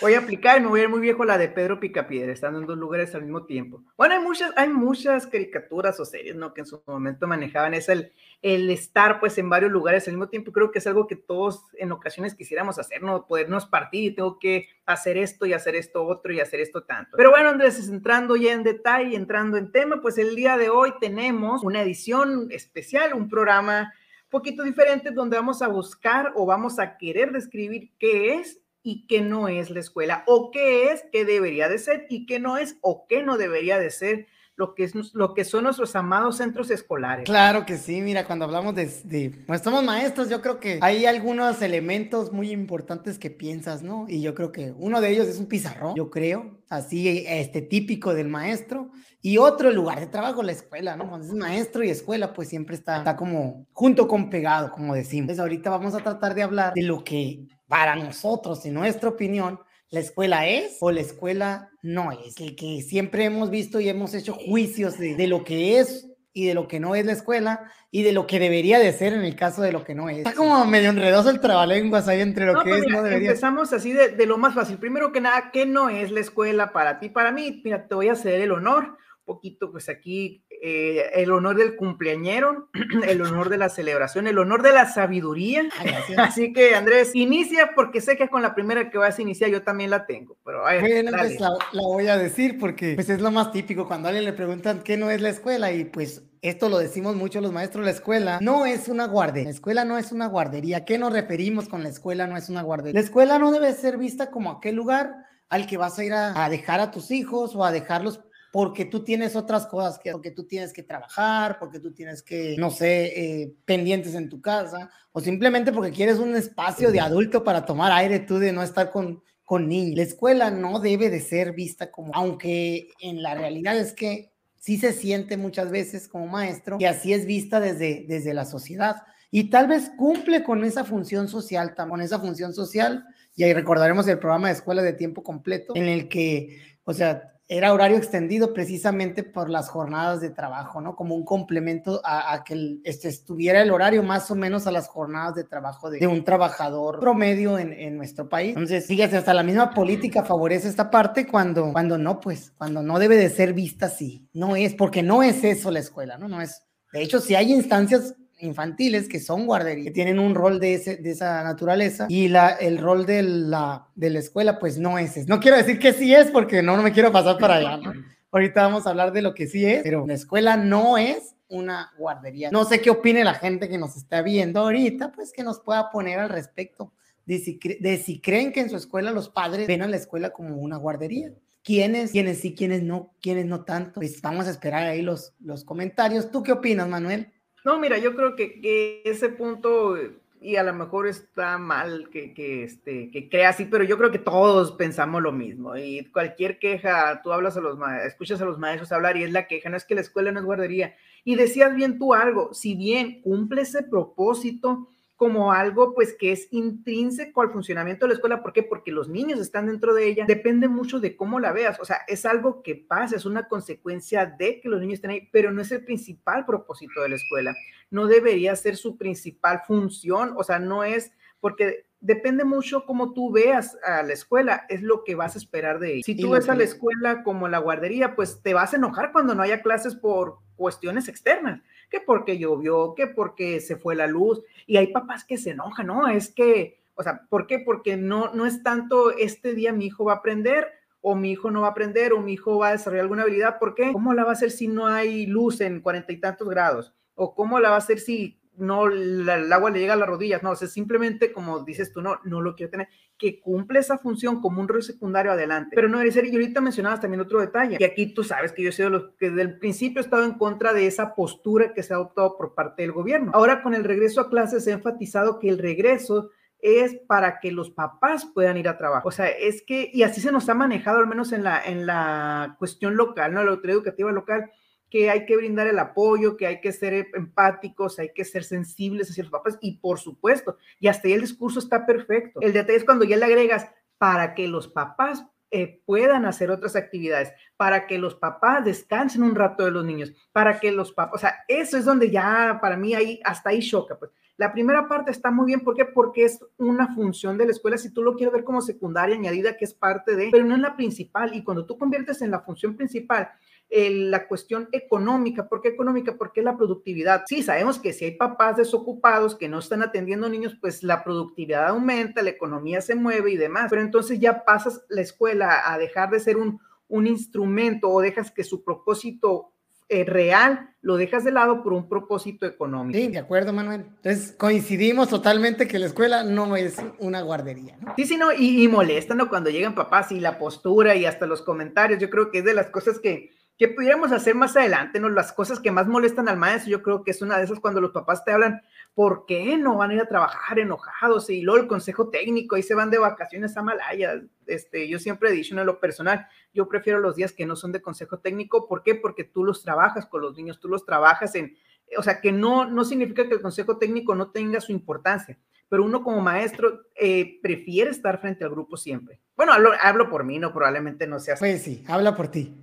Voy 0.00 0.12
a 0.12 0.18
aplicar 0.18 0.58
y 0.58 0.60
me 0.60 0.68
voy 0.68 0.80
a 0.80 0.82
ir 0.82 0.88
muy 0.90 1.00
viejo 1.00 1.24
la 1.24 1.38
de 1.38 1.48
Pedro 1.48 1.80
Picapiedra, 1.80 2.30
estando 2.30 2.58
en 2.58 2.66
dos 2.66 2.76
lugares 2.76 3.14
al 3.14 3.22
mismo 3.22 3.46
tiempo. 3.46 3.82
Bueno, 3.96 4.14
hay 4.14 4.20
muchas, 4.20 4.52
hay 4.56 4.68
muchas 4.68 5.26
caricaturas 5.26 5.98
o 6.00 6.04
series, 6.04 6.36
¿no? 6.36 6.52
Que 6.52 6.62
en 6.62 6.66
su 6.66 6.82
momento 6.86 7.26
manejaban 7.26 7.72
es 7.72 7.88
el, 7.88 8.12
el 8.42 8.70
estar, 8.70 9.18
pues, 9.18 9.38
en 9.38 9.48
varios 9.48 9.72
lugares 9.72 10.06
al 10.06 10.14
mismo 10.14 10.28
tiempo. 10.28 10.52
Creo 10.52 10.70
que 10.70 10.78
es 10.78 10.86
algo 10.86 11.06
que 11.06 11.16
todos 11.16 11.64
en 11.78 11.90
ocasiones 11.92 12.34
quisiéramos 12.34 12.78
hacer, 12.78 13.02
¿no? 13.02 13.26
Podernos 13.26 13.66
partir 13.66 14.04
y 14.04 14.14
tengo 14.14 14.38
que 14.38 14.68
hacer 14.84 15.16
esto 15.16 15.46
y 15.46 15.52
hacer 15.52 15.74
esto 15.74 16.04
otro 16.06 16.32
y 16.32 16.40
hacer 16.40 16.60
esto 16.60 16.84
tanto. 16.84 17.16
Pero 17.16 17.30
bueno, 17.30 17.48
Andrés, 17.48 17.88
entrando 17.88 18.36
ya 18.36 18.52
en 18.52 18.62
detalle, 18.62 19.16
entrando 19.16 19.56
en 19.56 19.72
tema, 19.72 20.00
pues 20.00 20.18
el 20.18 20.36
día 20.36 20.56
de 20.56 20.68
hoy 20.68 20.92
tenemos 21.00 21.64
una 21.64 21.82
edición 21.82 22.48
especial, 22.50 23.14
un 23.14 23.28
programa 23.28 23.92
poquito 24.28 24.62
diferente 24.64 25.10
donde 25.10 25.36
vamos 25.36 25.62
a 25.62 25.68
buscar 25.68 26.32
o 26.34 26.46
vamos 26.46 26.78
a 26.78 26.98
querer 26.98 27.32
describir 27.32 27.92
qué 27.98 28.34
es 28.34 28.60
y 28.82 29.06
qué 29.06 29.20
no 29.20 29.48
es 29.48 29.70
la 29.70 29.80
escuela, 29.80 30.24
o 30.26 30.50
qué 30.50 30.92
es, 30.92 31.04
qué 31.10 31.24
debería 31.24 31.68
de 31.68 31.78
ser 31.78 32.06
y 32.08 32.26
qué 32.26 32.38
no 32.38 32.56
es 32.56 32.76
o 32.82 33.06
qué 33.08 33.22
no 33.22 33.36
debería 33.36 33.78
de 33.78 33.90
ser 33.90 34.26
lo 34.56 34.74
que, 34.74 34.84
es, 34.84 34.94
lo 35.14 35.34
que 35.34 35.44
son 35.44 35.64
nuestros 35.64 35.94
amados 35.96 36.38
centros 36.38 36.70
escolares. 36.70 37.26
Claro 37.26 37.66
que 37.66 37.76
sí, 37.76 38.00
mira, 38.00 38.24
cuando 38.24 38.46
hablamos 38.46 38.74
de, 38.74 38.86
de 39.04 39.30
pues 39.46 39.60
somos 39.60 39.84
maestros, 39.84 40.30
yo 40.30 40.40
creo 40.40 40.58
que 40.58 40.78
hay 40.80 41.04
algunos 41.04 41.60
elementos 41.60 42.32
muy 42.32 42.50
importantes 42.50 43.18
que 43.18 43.30
piensas, 43.30 43.82
¿no? 43.82 44.06
Y 44.08 44.22
yo 44.22 44.34
creo 44.34 44.52
que 44.52 44.72
uno 44.78 45.00
de 45.00 45.10
ellos 45.10 45.28
es 45.28 45.38
un 45.38 45.46
pizarrón, 45.46 45.94
yo 45.94 46.10
creo, 46.10 46.58
así 46.70 47.24
este 47.26 47.60
típico 47.60 48.14
del 48.14 48.28
maestro, 48.28 48.90
y 49.20 49.38
otro 49.38 49.70
lugar 49.70 50.00
de 50.00 50.06
trabajo, 50.06 50.42
la 50.42 50.52
escuela, 50.52 50.96
¿no? 50.96 51.08
Cuando 51.08 51.26
es 51.26 51.32
maestro 51.34 51.84
y 51.84 51.90
escuela, 51.90 52.32
pues 52.32 52.48
siempre 52.48 52.76
está, 52.76 52.98
está 52.98 53.16
como 53.16 53.66
junto 53.72 54.08
con 54.08 54.30
pegado, 54.30 54.70
como 54.70 54.94
decimos. 54.94 55.24
Entonces 55.24 55.40
ahorita 55.40 55.68
vamos 55.68 55.94
a 55.94 55.98
tratar 55.98 56.34
de 56.34 56.44
hablar 56.44 56.72
de 56.72 56.82
lo 56.82 57.04
que 57.04 57.46
para 57.68 57.96
nosotros, 57.96 58.64
en 58.64 58.74
nuestra 58.74 59.08
opinión, 59.08 59.58
la 59.90 60.00
escuela 60.00 60.46
es 60.48 60.78
o 60.80 60.90
la 60.90 61.00
escuela 61.00 61.70
no 61.82 62.12
es. 62.12 62.38
El 62.40 62.56
que 62.56 62.82
siempre 62.82 63.24
hemos 63.24 63.50
visto 63.50 63.80
y 63.80 63.88
hemos 63.88 64.14
hecho 64.14 64.34
juicios 64.34 64.98
de, 64.98 65.14
de, 65.14 65.26
lo 65.26 65.44
que 65.44 65.78
es 65.78 66.08
y 66.32 66.46
de 66.46 66.54
lo 66.54 66.68
que 66.68 66.80
no 66.80 66.94
es 66.94 67.06
la 67.06 67.12
escuela 67.12 67.70
y 67.90 68.02
de 68.02 68.12
lo 68.12 68.26
que 68.26 68.38
debería 68.38 68.78
de 68.78 68.92
ser 68.92 69.12
en 69.12 69.22
el 69.22 69.36
caso 69.36 69.62
de 69.62 69.72
lo 69.72 69.84
que 69.84 69.94
no 69.94 70.08
es. 70.08 70.18
Está 70.18 70.34
como 70.34 70.64
medio 70.66 70.90
enredoso 70.90 71.30
el 71.30 71.40
trabalenguas 71.40 72.08
ahí 72.08 72.20
entre 72.20 72.46
lo 72.46 72.54
no, 72.54 72.64
que 72.64 72.70
pues 72.70 72.82
es 72.82 72.88
y 72.88 72.90
no 72.90 73.02
debería. 73.02 73.30
Empezamos 73.30 73.72
así 73.72 73.92
de, 73.92 74.08
de, 74.08 74.26
lo 74.26 74.38
más 74.38 74.54
fácil. 74.54 74.78
Primero 74.78 75.12
que 75.12 75.20
nada, 75.20 75.50
¿qué 75.52 75.66
no 75.66 75.88
es 75.88 76.10
la 76.10 76.20
escuela 76.20 76.72
para 76.72 76.98
ti? 76.98 77.08
Para 77.08 77.32
mí, 77.32 77.62
mira, 77.64 77.86
te 77.86 77.94
voy 77.94 78.08
a 78.08 78.16
ceder 78.16 78.40
el 78.40 78.52
honor 78.52 78.96
poquito, 79.26 79.70
pues 79.70 79.90
aquí 79.90 80.45
eh, 80.62 81.10
el 81.14 81.30
honor 81.30 81.56
del 81.56 81.76
cumpleañero, 81.76 82.68
el 83.06 83.22
honor 83.22 83.48
de 83.48 83.58
la 83.58 83.68
celebración, 83.68 84.26
el 84.26 84.38
honor 84.38 84.62
de 84.62 84.72
la 84.72 84.90
sabiduría. 84.90 85.64
Así 86.18 86.52
que 86.52 86.74
Andrés, 86.74 87.14
inicia 87.14 87.72
porque 87.74 88.00
sé 88.00 88.16
que 88.16 88.28
con 88.28 88.42
la 88.42 88.54
primera 88.54 88.90
que 88.90 88.98
vas 88.98 89.18
a 89.18 89.22
iniciar 89.22 89.50
yo 89.50 89.62
también 89.62 89.90
la 89.90 90.06
tengo, 90.06 90.36
pero 90.44 90.64
ver, 90.64 90.80
bueno, 90.80 91.10
pues 91.16 91.40
la, 91.40 91.50
la, 91.72 91.82
voy 91.82 92.08
a 92.08 92.16
decir 92.16 92.58
porque 92.58 92.94
pues 92.94 93.08
es 93.10 93.20
lo 93.20 93.30
más 93.30 93.52
típico 93.52 93.86
cuando 93.86 94.08
a 94.08 94.10
alguien 94.10 94.24
le 94.24 94.32
preguntan 94.32 94.82
qué 94.82 94.96
no 94.96 95.10
es 95.10 95.20
la 95.20 95.28
escuela 95.30 95.72
y 95.72 95.84
pues 95.84 96.22
esto 96.42 96.68
lo 96.68 96.78
decimos 96.78 97.16
mucho 97.16 97.40
los 97.40 97.52
maestros, 97.52 97.84
la 97.84 97.90
escuela 97.90 98.38
no 98.40 98.66
es 98.66 98.88
una 98.88 99.06
guardería, 99.06 99.44
la 99.44 99.50
escuela 99.54 99.84
no 99.84 99.98
es 99.98 100.12
una 100.12 100.26
guardería. 100.26 100.84
¿Qué 100.84 100.98
nos 100.98 101.12
referimos 101.12 101.68
con 101.68 101.82
la 101.82 101.88
escuela 101.88 102.26
no 102.26 102.36
es 102.36 102.48
una 102.48 102.62
guardería? 102.62 102.94
La 102.94 103.04
escuela 103.04 103.38
no 103.38 103.50
debe 103.50 103.72
ser 103.72 103.98
vista 103.98 104.30
como 104.30 104.50
aquel 104.50 104.76
lugar 104.76 105.14
al 105.48 105.66
que 105.66 105.76
vas 105.76 105.98
a 105.98 106.04
ir 106.04 106.12
a, 106.12 106.44
a 106.44 106.48
dejar 106.48 106.80
a 106.80 106.90
tus 106.90 107.10
hijos 107.10 107.54
o 107.54 107.64
a 107.64 107.72
dejarlos 107.72 108.20
porque 108.56 108.86
tú 108.86 109.04
tienes 109.04 109.36
otras 109.36 109.66
cosas, 109.66 109.98
que, 109.98 110.10
porque 110.12 110.30
tú 110.30 110.44
tienes 110.44 110.72
que 110.72 110.82
trabajar, 110.82 111.58
porque 111.58 111.78
tú 111.78 111.92
tienes 111.92 112.22
que, 112.22 112.56
no 112.56 112.70
sé, 112.70 113.42
eh, 113.42 113.54
pendientes 113.66 114.14
en 114.14 114.30
tu 114.30 114.40
casa, 114.40 114.88
o 115.12 115.20
simplemente 115.20 115.72
porque 115.72 115.90
quieres 115.90 116.18
un 116.18 116.34
espacio 116.34 116.90
de 116.90 117.00
adulto 117.00 117.44
para 117.44 117.66
tomar 117.66 117.92
aire 117.92 118.18
tú 118.18 118.38
de 118.38 118.54
no 118.54 118.62
estar 118.62 118.90
con, 118.90 119.22
con 119.44 119.68
niños. 119.68 119.98
La 119.98 120.04
escuela 120.04 120.50
no 120.50 120.80
debe 120.80 121.10
de 121.10 121.20
ser 121.20 121.52
vista 121.52 121.90
como, 121.90 122.14
aunque 122.14 122.88
en 122.98 123.22
la 123.22 123.34
realidad 123.34 123.76
es 123.76 123.92
que 123.92 124.32
sí 124.58 124.78
se 124.78 124.94
siente 124.94 125.36
muchas 125.36 125.70
veces 125.70 126.08
como 126.08 126.26
maestro, 126.26 126.78
y 126.80 126.86
así 126.86 127.12
es 127.12 127.26
vista 127.26 127.60
desde, 127.60 128.06
desde 128.08 128.32
la 128.32 128.46
sociedad. 128.46 129.02
Y 129.30 129.50
tal 129.50 129.68
vez 129.68 129.90
cumple 129.98 130.42
con 130.42 130.64
esa 130.64 130.82
función 130.82 131.28
social, 131.28 131.74
con 131.74 132.00
esa 132.00 132.18
función 132.18 132.54
social, 132.54 133.04
y 133.34 133.44
ahí 133.44 133.52
recordaremos 133.52 134.08
el 134.08 134.18
programa 134.18 134.48
de 134.48 134.54
escuela 134.54 134.80
de 134.80 134.94
tiempo 134.94 135.22
completo, 135.22 135.76
en 135.76 135.88
el 135.88 136.08
que, 136.08 136.58
o 136.84 136.94
sea, 136.94 137.35
era 137.48 137.72
horario 137.72 137.96
extendido 137.96 138.52
precisamente 138.52 139.22
por 139.22 139.48
las 139.48 139.68
jornadas 139.68 140.20
de 140.20 140.30
trabajo, 140.30 140.80
¿no? 140.80 140.96
Como 140.96 141.14
un 141.14 141.24
complemento 141.24 142.00
a, 142.04 142.42
que 142.44 142.78
este, 142.82 143.08
estuviera 143.08 143.62
el 143.62 143.70
horario 143.70 144.02
más 144.02 144.30
o 144.30 144.34
menos 144.34 144.66
a 144.66 144.72
las 144.72 144.88
jornadas 144.88 145.36
de 145.36 145.44
trabajo 145.44 145.88
de, 145.88 146.04
un 146.06 146.24
trabajador 146.24 146.98
promedio 146.98 147.58
en, 147.58 147.72
en, 147.72 147.96
nuestro 147.96 148.28
país. 148.28 148.50
Entonces, 148.50 148.86
fíjate, 148.86 149.16
hasta 149.16 149.32
la 149.32 149.44
misma 149.44 149.70
política 149.70 150.24
favorece 150.24 150.68
esta 150.68 150.90
parte 150.90 151.26
cuando, 151.26 151.72
cuando 151.72 151.98
no, 151.98 152.18
pues, 152.18 152.52
cuando 152.58 152.82
no 152.82 152.98
debe 152.98 153.16
de 153.16 153.30
ser 153.30 153.52
vista 153.52 153.86
así. 153.86 154.28
No 154.32 154.56
es, 154.56 154.74
porque 154.74 155.04
no 155.04 155.22
es 155.22 155.44
eso 155.44 155.70
la 155.70 155.78
escuela, 155.78 156.18
¿no? 156.18 156.26
No 156.26 156.40
es. 156.40 156.64
De 156.92 157.02
hecho, 157.02 157.20
si 157.20 157.36
hay 157.36 157.52
instancias 157.52 158.14
infantiles 158.38 159.08
que 159.08 159.20
son 159.20 159.46
guarderías, 159.46 159.86
que 159.86 159.92
tienen 159.92 160.18
un 160.18 160.34
rol 160.34 160.60
de, 160.60 160.74
ese, 160.74 160.96
de 160.96 161.10
esa 161.10 161.42
naturaleza 161.42 162.06
y 162.08 162.28
la, 162.28 162.50
el 162.50 162.78
rol 162.78 163.06
de 163.06 163.22
la, 163.22 163.88
de 163.94 164.10
la 164.10 164.18
escuela 164.18 164.58
pues 164.58 164.78
no 164.78 164.98
es 164.98 165.16
ese. 165.16 165.26
No 165.26 165.40
quiero 165.40 165.56
decir 165.56 165.78
que 165.78 165.92
sí 165.92 166.14
es 166.14 166.30
porque 166.30 166.62
no, 166.62 166.76
no 166.76 166.82
me 166.82 166.92
quiero 166.92 167.12
pasar 167.12 167.38
para 167.38 167.56
allá. 167.56 167.76
¿no? 167.78 167.92
Ahorita 168.30 168.62
vamos 168.62 168.86
a 168.86 168.90
hablar 168.90 169.12
de 169.12 169.22
lo 169.22 169.34
que 169.34 169.46
sí 169.46 169.64
es, 169.64 169.82
pero 169.82 170.06
la 170.06 170.14
escuela 170.14 170.56
no 170.56 170.98
es 170.98 171.34
una 171.48 171.92
guardería. 171.96 172.50
No 172.50 172.64
sé 172.64 172.80
qué 172.80 172.90
opine 172.90 173.24
la 173.24 173.34
gente 173.34 173.68
que 173.68 173.78
nos 173.78 173.96
está 173.96 174.22
viendo 174.22 174.60
ahorita, 174.60 175.12
pues 175.12 175.32
que 175.32 175.42
nos 175.42 175.60
pueda 175.60 175.90
poner 175.90 176.18
al 176.18 176.28
respecto 176.28 176.92
de 177.24 177.38
si, 177.38 177.58
de 177.80 177.96
si 177.98 178.20
creen 178.20 178.52
que 178.52 178.60
en 178.60 178.70
su 178.70 178.76
escuela 178.76 179.10
los 179.10 179.28
padres 179.28 179.66
ven 179.66 179.82
a 179.82 179.88
la 179.88 179.96
escuela 179.96 180.30
como 180.30 180.56
una 180.56 180.76
guardería. 180.76 181.32
¿Quiénes, 181.62 182.12
quiénes 182.12 182.38
sí, 182.38 182.54
quiénes 182.54 182.82
no, 182.84 183.12
quiénes 183.20 183.46
no 183.46 183.64
tanto? 183.64 183.94
Pues 183.94 184.20
vamos 184.22 184.46
a 184.46 184.50
esperar 184.50 184.86
ahí 184.86 185.02
los, 185.02 185.34
los 185.40 185.64
comentarios. 185.64 186.30
¿Tú 186.30 186.42
qué 186.44 186.52
opinas, 186.52 186.88
Manuel? 186.88 187.32
No, 187.66 187.80
mira, 187.80 187.98
yo 187.98 188.14
creo 188.14 188.36
que, 188.36 189.02
ese 189.04 189.28
punto 189.28 189.96
y 190.40 190.54
a 190.54 190.62
lo 190.62 190.72
mejor 190.72 191.08
está 191.08 191.58
mal 191.58 192.08
que, 192.10 192.32
que, 192.32 192.62
este, 192.62 193.10
que 193.10 193.28
crea 193.28 193.48
así, 193.48 193.64
pero 193.64 193.82
yo 193.82 193.98
creo 193.98 194.12
que 194.12 194.20
todos 194.20 194.70
pensamos 194.70 195.20
lo 195.20 195.32
mismo. 195.32 195.76
Y 195.76 196.04
cualquier 196.12 196.60
queja, 196.60 197.22
tú 197.24 197.32
hablas 197.32 197.56
a 197.56 197.60
los 197.60 197.76
escuchas 198.06 198.40
a 198.40 198.44
los 198.44 198.60
maestros 198.60 198.92
hablar 198.92 199.16
y 199.16 199.24
es 199.24 199.32
la 199.32 199.48
queja, 199.48 199.68
no 199.68 199.76
es 199.76 199.84
que 199.84 199.96
la 199.96 200.02
escuela 200.02 200.30
no 200.30 200.38
es 200.38 200.46
guardería. 200.46 200.94
Y 201.24 201.34
decías 201.34 201.74
bien 201.74 201.98
tú 201.98 202.14
algo, 202.14 202.54
si 202.54 202.76
bien 202.76 203.20
cumple 203.20 203.62
ese 203.62 203.82
propósito, 203.82 204.88
como 205.16 205.52
algo 205.52 205.94
pues 205.94 206.14
que 206.14 206.30
es 206.30 206.48
intrínseco 206.50 207.40
al 207.40 207.50
funcionamiento 207.50 208.04
de 208.04 208.10
la 208.10 208.14
escuela. 208.14 208.42
¿Por 208.42 208.52
qué? 208.52 208.62
Porque 208.62 208.92
los 208.92 209.08
niños 209.08 209.40
están 209.40 209.66
dentro 209.66 209.94
de 209.94 210.06
ella. 210.08 210.24
Depende 210.26 210.68
mucho 210.68 211.00
de 211.00 211.16
cómo 211.16 211.40
la 211.40 211.52
veas. 211.52 211.80
O 211.80 211.84
sea, 211.84 212.02
es 212.06 212.26
algo 212.26 212.62
que 212.62 212.74
pasa, 212.74 213.16
es 213.16 213.24
una 213.24 213.48
consecuencia 213.48 214.26
de 214.26 214.60
que 214.60 214.68
los 214.68 214.80
niños 214.80 214.94
estén 214.94 215.10
ahí, 215.10 215.28
pero 215.32 215.50
no 215.52 215.62
es 215.62 215.72
el 215.72 215.84
principal 215.84 216.44
propósito 216.44 217.02
de 217.02 217.08
la 217.08 217.16
escuela. 217.16 217.54
No 217.90 218.06
debería 218.06 218.54
ser 218.56 218.76
su 218.76 218.98
principal 218.98 219.62
función. 219.66 220.34
O 220.36 220.44
sea, 220.44 220.58
no 220.58 220.84
es 220.84 221.12
porque 221.40 221.86
depende 222.00 222.44
mucho 222.44 222.84
cómo 222.84 223.14
tú 223.14 223.32
veas 223.32 223.78
a 223.84 224.02
la 224.02 224.12
escuela, 224.12 224.66
es 224.68 224.82
lo 224.82 225.02
que 225.02 225.14
vas 225.14 225.34
a 225.34 225.38
esperar 225.38 225.78
de 225.78 225.94
ella. 225.94 226.02
Si 226.04 226.16
tú 226.16 226.30
ves 226.30 226.48
a 226.48 226.54
la 226.54 226.64
escuela 226.64 227.22
como 227.22 227.48
la 227.48 227.58
guardería, 227.58 228.14
pues 228.14 228.42
te 228.42 228.52
vas 228.52 228.74
a 228.74 228.76
enojar 228.76 229.12
cuando 229.12 229.34
no 229.34 229.42
haya 229.42 229.62
clases 229.62 229.94
por 229.94 230.38
cuestiones 230.56 231.08
externas 231.08 231.62
que 231.90 232.00
porque 232.00 232.38
llovió, 232.38 232.94
que 232.94 233.06
porque 233.06 233.60
se 233.60 233.76
fue 233.76 233.94
la 233.94 234.06
luz, 234.06 234.42
y 234.66 234.76
hay 234.76 234.88
papás 234.88 235.24
que 235.24 235.38
se 235.38 235.50
enojan, 235.50 235.86
¿no? 235.86 236.08
Es 236.08 236.32
que, 236.32 236.80
o 236.94 237.02
sea, 237.02 237.22
¿por 237.28 237.46
qué? 237.46 237.58
Porque 237.58 237.96
no, 237.96 238.32
no 238.34 238.46
es 238.46 238.62
tanto 238.62 239.10
este 239.10 239.54
día 239.54 239.72
mi 239.72 239.86
hijo 239.86 240.04
va 240.04 240.14
a 240.14 240.16
aprender 240.16 240.68
o 241.00 241.14
mi 241.14 241.30
hijo 241.30 241.50
no 241.50 241.60
va 241.60 241.68
a 241.68 241.70
aprender 241.70 242.12
o 242.12 242.20
mi 242.20 242.32
hijo 242.32 242.58
va 242.58 242.68
a 242.68 242.72
desarrollar 242.72 243.04
alguna 243.04 243.22
habilidad, 243.22 243.58
¿por 243.58 243.74
qué? 243.74 243.92
¿Cómo 243.92 244.12
la 244.12 244.24
va 244.24 244.30
a 244.30 244.32
hacer 244.32 244.50
si 244.50 244.66
no 244.66 244.86
hay 244.86 245.26
luz 245.26 245.60
en 245.60 245.80
cuarenta 245.80 246.12
y 246.12 246.16
tantos 246.16 246.48
grados? 246.48 246.94
¿O 247.14 247.34
cómo 247.34 247.60
la 247.60 247.68
va 247.68 247.76
a 247.76 247.78
hacer 247.78 248.00
si 248.00 248.40
no 248.58 248.86
el 248.86 249.52
agua 249.52 249.70
le 249.70 249.78
llega 249.78 249.94
a 249.94 249.96
las 249.96 250.08
rodillas, 250.08 250.42
no, 250.42 250.50
o 250.50 250.56
sea, 250.56 250.68
simplemente 250.68 251.32
como 251.32 251.64
dices 251.64 251.92
tú, 251.92 252.00
no, 252.00 252.18
no 252.24 252.40
lo 252.40 252.54
quiero 252.54 252.70
tener, 252.70 252.88
que 253.18 253.40
cumple 253.40 253.78
esa 253.78 253.98
función 253.98 254.40
como 254.40 254.60
un 254.60 254.68
rol 254.68 254.82
secundario 254.82 255.32
adelante, 255.32 255.74
pero 255.74 255.88
no 255.88 255.98
debe 255.98 256.12
ser, 256.12 256.26
y 256.26 256.32
ahorita 256.32 256.60
mencionabas 256.60 257.00
también 257.00 257.20
otro 257.20 257.40
detalle, 257.40 257.78
que 257.78 257.84
aquí 257.84 258.12
tú 258.14 258.24
sabes 258.24 258.52
que 258.52 258.62
yo 258.62 258.70
he 258.70 258.72
sido 258.72 258.90
los 258.90 259.10
que 259.18 259.30
desde 259.30 259.42
el 259.42 259.58
principio 259.58 260.00
he 260.00 260.04
estado 260.04 260.24
en 260.24 260.34
contra 260.34 260.72
de 260.72 260.86
esa 260.86 261.14
postura 261.14 261.72
que 261.74 261.82
se 261.82 261.92
ha 261.92 261.96
adoptado 261.96 262.36
por 262.36 262.54
parte 262.54 262.82
del 262.82 262.92
gobierno. 262.92 263.32
Ahora 263.34 263.62
con 263.62 263.74
el 263.74 263.84
regreso 263.84 264.20
a 264.20 264.28
clases 264.28 264.64
se 264.64 264.72
ha 264.72 264.74
enfatizado 264.74 265.38
que 265.38 265.48
el 265.48 265.58
regreso 265.58 266.30
es 266.60 266.96
para 267.06 267.38
que 267.38 267.52
los 267.52 267.70
papás 267.70 268.26
puedan 268.26 268.56
ir 268.56 268.68
a 268.68 268.78
trabajar. 268.78 269.06
O 269.06 269.10
sea, 269.10 269.28
es 269.28 269.62
que, 269.62 269.90
y 269.92 270.02
así 270.02 270.20
se 270.20 270.32
nos 270.32 270.48
ha 270.48 270.54
manejado, 270.54 270.98
al 270.98 271.06
menos 271.06 271.32
en 271.32 271.44
la, 271.44 271.62
en 271.64 271.86
la 271.86 272.56
cuestión 272.58 272.96
local, 272.96 273.32
¿no? 273.32 273.44
La 273.44 273.52
autoridad 273.52 273.76
educativa 273.76 274.10
local, 274.10 274.50
que 274.90 275.10
hay 275.10 275.26
que 275.26 275.36
brindar 275.36 275.66
el 275.66 275.78
apoyo, 275.78 276.36
que 276.36 276.46
hay 276.46 276.60
que 276.60 276.72
ser 276.72 277.08
empáticos, 277.14 277.98
hay 277.98 278.12
que 278.14 278.24
ser 278.24 278.44
sensibles 278.44 279.10
hacia 279.10 279.24
los 279.24 279.32
papás 279.32 279.58
y 279.60 279.78
por 279.78 279.98
supuesto, 279.98 280.56
y 280.78 280.88
hasta 280.88 281.08
ahí 281.08 281.14
el 281.14 281.20
discurso 281.22 281.58
está 281.58 281.86
perfecto. 281.86 282.40
El 282.40 282.52
detalle 282.52 282.78
es 282.78 282.84
cuando 282.84 283.04
ya 283.04 283.16
le 283.16 283.24
agregas 283.24 283.68
para 283.98 284.34
que 284.34 284.48
los 284.48 284.68
papás 284.68 285.24
eh, 285.52 285.80
puedan 285.86 286.26
hacer 286.26 286.50
otras 286.50 286.74
actividades, 286.74 287.32
para 287.56 287.86
que 287.86 287.98
los 287.98 288.16
papás 288.16 288.64
descansen 288.64 289.22
un 289.22 289.36
rato 289.36 289.64
de 289.64 289.70
los 289.70 289.84
niños, 289.84 290.12
para 290.32 290.58
que 290.58 290.72
los 290.72 290.92
papás, 290.92 291.14
o 291.14 291.18
sea, 291.18 291.36
eso 291.46 291.76
es 291.78 291.84
donde 291.84 292.10
ya 292.10 292.58
para 292.60 292.76
mí 292.76 292.94
ahí, 292.94 293.20
hasta 293.24 293.50
ahí 293.50 293.60
choca, 293.60 293.98
pues. 293.98 294.10
La 294.38 294.52
primera 294.52 294.86
parte 294.86 295.10
está 295.10 295.30
muy 295.30 295.46
bien, 295.46 295.60
¿por 295.60 295.74
qué? 295.74 295.86
Porque 295.86 296.24
es 296.24 296.44
una 296.58 296.94
función 296.94 297.38
de 297.38 297.46
la 297.46 297.52
escuela, 297.52 297.78
si 297.78 297.90
tú 297.90 298.02
lo 298.02 298.16
quieres 298.16 298.34
ver 298.34 298.44
como 298.44 298.60
secundaria 298.60 299.16
añadida, 299.16 299.56
que 299.56 299.64
es 299.64 299.72
parte 299.72 300.14
de, 300.14 300.28
pero 300.30 300.44
no 300.44 300.54
es 300.56 300.60
la 300.60 300.76
principal, 300.76 301.34
y 301.34 301.42
cuando 301.42 301.64
tú 301.64 301.78
conviertes 301.78 302.20
en 302.20 302.32
la 302.32 302.40
función 302.40 302.76
principal, 302.76 303.30
la 303.70 304.28
cuestión 304.28 304.68
económica. 304.72 305.48
¿Por 305.48 305.60
qué 305.60 305.68
económica? 305.68 306.16
Porque 306.16 306.42
la 306.42 306.56
productividad. 306.56 307.24
Sí, 307.26 307.42
sabemos 307.42 307.78
que 307.78 307.92
si 307.92 308.04
hay 308.04 308.12
papás 308.12 308.56
desocupados 308.56 309.34
que 309.34 309.48
no 309.48 309.58
están 309.58 309.82
atendiendo 309.82 310.28
niños, 310.28 310.56
pues 310.60 310.82
la 310.82 311.02
productividad 311.04 311.68
aumenta, 311.68 312.22
la 312.22 312.30
economía 312.30 312.80
se 312.80 312.94
mueve 312.94 313.32
y 313.32 313.36
demás. 313.36 313.66
Pero 313.70 313.82
entonces 313.82 314.20
ya 314.20 314.44
pasas 314.44 314.84
la 314.88 315.00
escuela 315.00 315.62
a 315.72 315.78
dejar 315.78 316.10
de 316.10 316.20
ser 316.20 316.36
un, 316.36 316.60
un 316.88 317.06
instrumento 317.06 317.90
o 317.90 318.00
dejas 318.00 318.30
que 318.30 318.44
su 318.44 318.62
propósito 318.62 319.52
eh, 319.88 320.04
real 320.04 320.70
lo 320.82 320.96
dejas 320.96 321.22
de 321.22 321.30
lado 321.30 321.62
por 321.62 321.72
un 321.72 321.88
propósito 321.88 322.44
económico. 322.44 322.98
Sí, 322.98 323.06
de 323.06 323.18
acuerdo, 323.18 323.52
Manuel. 323.52 323.82
Entonces 323.82 324.34
coincidimos 324.36 325.08
totalmente 325.08 325.68
que 325.68 325.78
la 325.78 325.86
escuela 325.86 326.24
no 326.24 326.56
es 326.56 326.76
una 326.98 327.22
guardería. 327.22 327.76
¿no? 327.80 327.94
Sí, 327.96 328.04
sí, 328.04 328.16
no, 328.16 328.32
y, 328.32 328.64
y 328.64 328.68
molestan 328.68 329.24
cuando 329.28 329.50
llegan 329.50 329.76
papás 329.76 330.10
y 330.10 330.18
la 330.18 330.38
postura 330.38 330.96
y 330.96 331.04
hasta 331.04 331.26
los 331.26 331.42
comentarios. 331.42 332.00
Yo 332.00 332.10
creo 332.10 332.32
que 332.32 332.38
es 332.38 332.44
de 332.44 332.54
las 332.54 332.70
cosas 332.70 332.98
que, 332.98 333.30
¿Qué 333.58 333.68
pudiéramos 333.68 334.12
hacer 334.12 334.34
más 334.34 334.54
adelante, 334.54 335.00
¿no? 335.00 335.08
Las 335.08 335.32
cosas 335.32 335.60
que 335.60 335.70
más 335.70 335.86
molestan 335.86 336.28
al 336.28 336.36
maestro, 336.36 336.70
yo 336.70 336.82
creo 336.82 337.02
que 337.02 337.10
es 337.10 337.22
una 337.22 337.38
de 337.38 337.44
esas 337.44 337.58
cuando 337.58 337.80
los 337.80 337.90
papás 337.90 338.22
te 338.22 338.32
hablan, 338.32 338.60
¿por 338.92 339.24
qué 339.24 339.56
no 339.56 339.76
van 339.76 339.90
a 339.90 339.94
ir 339.94 340.00
a 340.00 340.08
trabajar 340.08 340.58
enojados? 340.58 341.30
Y 341.30 341.40
luego 341.40 341.62
el 341.62 341.66
consejo 341.66 342.10
técnico, 342.10 342.56
ahí 342.56 342.62
se 342.62 342.74
van 342.74 342.90
de 342.90 342.98
vacaciones 342.98 343.56
a 343.56 343.62
Malaya. 343.62 344.22
Este, 344.46 344.88
yo 344.88 344.98
siempre 344.98 345.30
he 345.30 345.32
dicho 345.32 345.58
en 345.58 345.64
lo 345.64 345.80
personal, 345.80 346.26
yo 346.52 346.68
prefiero 346.68 346.98
los 346.98 347.16
días 347.16 347.32
que 347.32 347.46
no 347.46 347.56
son 347.56 347.72
de 347.72 347.80
consejo 347.80 348.18
técnico. 348.18 348.68
¿Por 348.68 348.82
qué? 348.82 348.94
Porque 348.94 349.24
tú 349.24 349.42
los 349.42 349.62
trabajas 349.62 350.04
con 350.04 350.20
los 350.20 350.36
niños, 350.36 350.60
tú 350.60 350.68
los 350.68 350.84
trabajas 350.84 351.34
en, 351.34 351.56
o 351.98 352.02
sea, 352.02 352.20
que 352.20 352.32
no, 352.32 352.64
no 352.64 352.84
significa 352.84 353.26
que 353.28 353.34
el 353.34 353.42
consejo 353.42 353.78
técnico 353.78 354.14
no 354.14 354.30
tenga 354.30 354.60
su 354.60 354.72
importancia 354.72 355.38
pero 355.68 355.84
uno 355.84 356.02
como 356.02 356.20
maestro 356.20 356.86
eh, 356.94 357.40
prefiere 357.42 357.90
estar 357.90 358.20
frente 358.20 358.44
al 358.44 358.50
grupo 358.50 358.76
siempre. 358.76 359.20
Bueno, 359.36 359.52
hablo, 359.52 360.08
por 360.08 360.24
mí, 360.24 360.38
no, 360.38 360.52
probablemente 360.52 361.06
no 361.06 361.18
sea 361.18 361.34
Pues 361.36 361.62
sí, 361.62 361.84
habla 361.88 362.16
por 362.16 362.28
ti. 362.28 362.56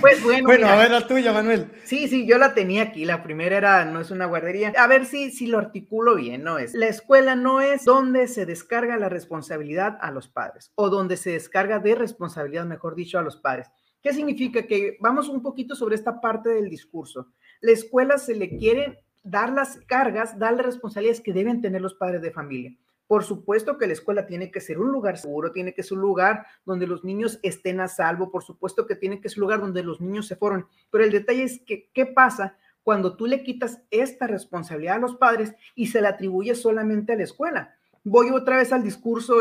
Pues 0.00 0.22
bueno. 0.22 0.44
bueno, 0.46 0.68
a 0.68 0.76
ver 0.76 0.90
la 0.90 1.06
tuya, 1.06 1.32
Manuel. 1.32 1.70
Sí, 1.84 2.08
sí, 2.08 2.26
yo 2.26 2.38
la 2.38 2.54
tenía 2.54 2.84
aquí. 2.84 3.04
La 3.04 3.22
primera 3.22 3.56
era, 3.56 3.84
no 3.84 4.00
es 4.00 4.10
una 4.10 4.24
guardería. 4.26 4.72
A 4.78 4.86
ver 4.86 5.04
si, 5.04 5.30
si 5.30 5.46
lo 5.46 5.58
articulo 5.58 6.14
bien, 6.14 6.42
no 6.42 6.58
es. 6.58 6.72
La 6.74 6.86
escuela 6.86 7.34
no 7.34 7.60
es 7.60 7.84
donde 7.84 8.28
se 8.28 8.46
descarga 8.46 8.96
la 8.96 9.08
responsabilidad 9.08 9.98
a 10.00 10.10
los 10.10 10.28
padres 10.28 10.72
o 10.76 10.88
donde 10.88 11.16
se 11.16 11.30
descarga 11.30 11.80
de 11.80 11.94
responsabilidad, 11.94 12.64
mejor 12.64 12.94
dicho, 12.94 13.18
a 13.18 13.22
los 13.22 13.36
padres. 13.36 13.68
¿Qué 14.00 14.14
significa? 14.14 14.62
Que 14.62 14.96
vamos 15.00 15.28
un 15.28 15.42
poquito 15.42 15.74
sobre 15.74 15.96
esta 15.96 16.20
parte 16.20 16.48
del 16.50 16.70
discurso. 16.70 17.32
La 17.60 17.72
escuela 17.72 18.18
se 18.18 18.34
le 18.34 18.56
quiere 18.56 19.02
dar 19.22 19.52
las 19.52 19.78
cargas, 19.86 20.38
dar 20.38 20.54
las 20.54 20.66
responsabilidades 20.66 21.20
que 21.20 21.32
deben 21.32 21.60
tener 21.60 21.80
los 21.80 21.94
padres 21.94 22.22
de 22.22 22.30
familia. 22.30 22.76
Por 23.06 23.22
supuesto 23.22 23.78
que 23.78 23.86
la 23.86 23.92
escuela 23.92 24.26
tiene 24.26 24.50
que 24.50 24.60
ser 24.60 24.78
un 24.78 24.90
lugar 24.90 25.16
seguro, 25.16 25.52
tiene 25.52 25.74
que 25.74 25.82
ser 25.82 25.96
un 25.96 26.02
lugar 26.02 26.46
donde 26.64 26.86
los 26.86 27.04
niños 27.04 27.38
estén 27.42 27.80
a 27.80 27.88
salvo, 27.88 28.30
por 28.30 28.42
supuesto 28.42 28.86
que 28.86 28.96
tiene 28.96 29.20
que 29.20 29.28
ser 29.28 29.38
un 29.38 29.42
lugar 29.42 29.60
donde 29.60 29.84
los 29.84 30.00
niños 30.00 30.26
se 30.26 30.36
fueron, 30.36 30.66
pero 30.90 31.04
el 31.04 31.12
detalle 31.12 31.44
es 31.44 31.60
que, 31.60 31.88
¿qué 31.92 32.06
pasa 32.06 32.56
cuando 32.82 33.16
tú 33.16 33.26
le 33.26 33.44
quitas 33.44 33.80
esta 33.90 34.26
responsabilidad 34.26 34.96
a 34.96 35.00
los 35.00 35.16
padres 35.16 35.54
y 35.76 35.86
se 35.86 36.00
la 36.00 36.10
atribuyes 36.10 36.60
solamente 36.60 37.12
a 37.12 37.16
la 37.16 37.22
escuela? 37.22 37.76
Voy 38.02 38.30
otra 38.30 38.56
vez 38.56 38.72
al 38.72 38.82
discurso 38.82 39.36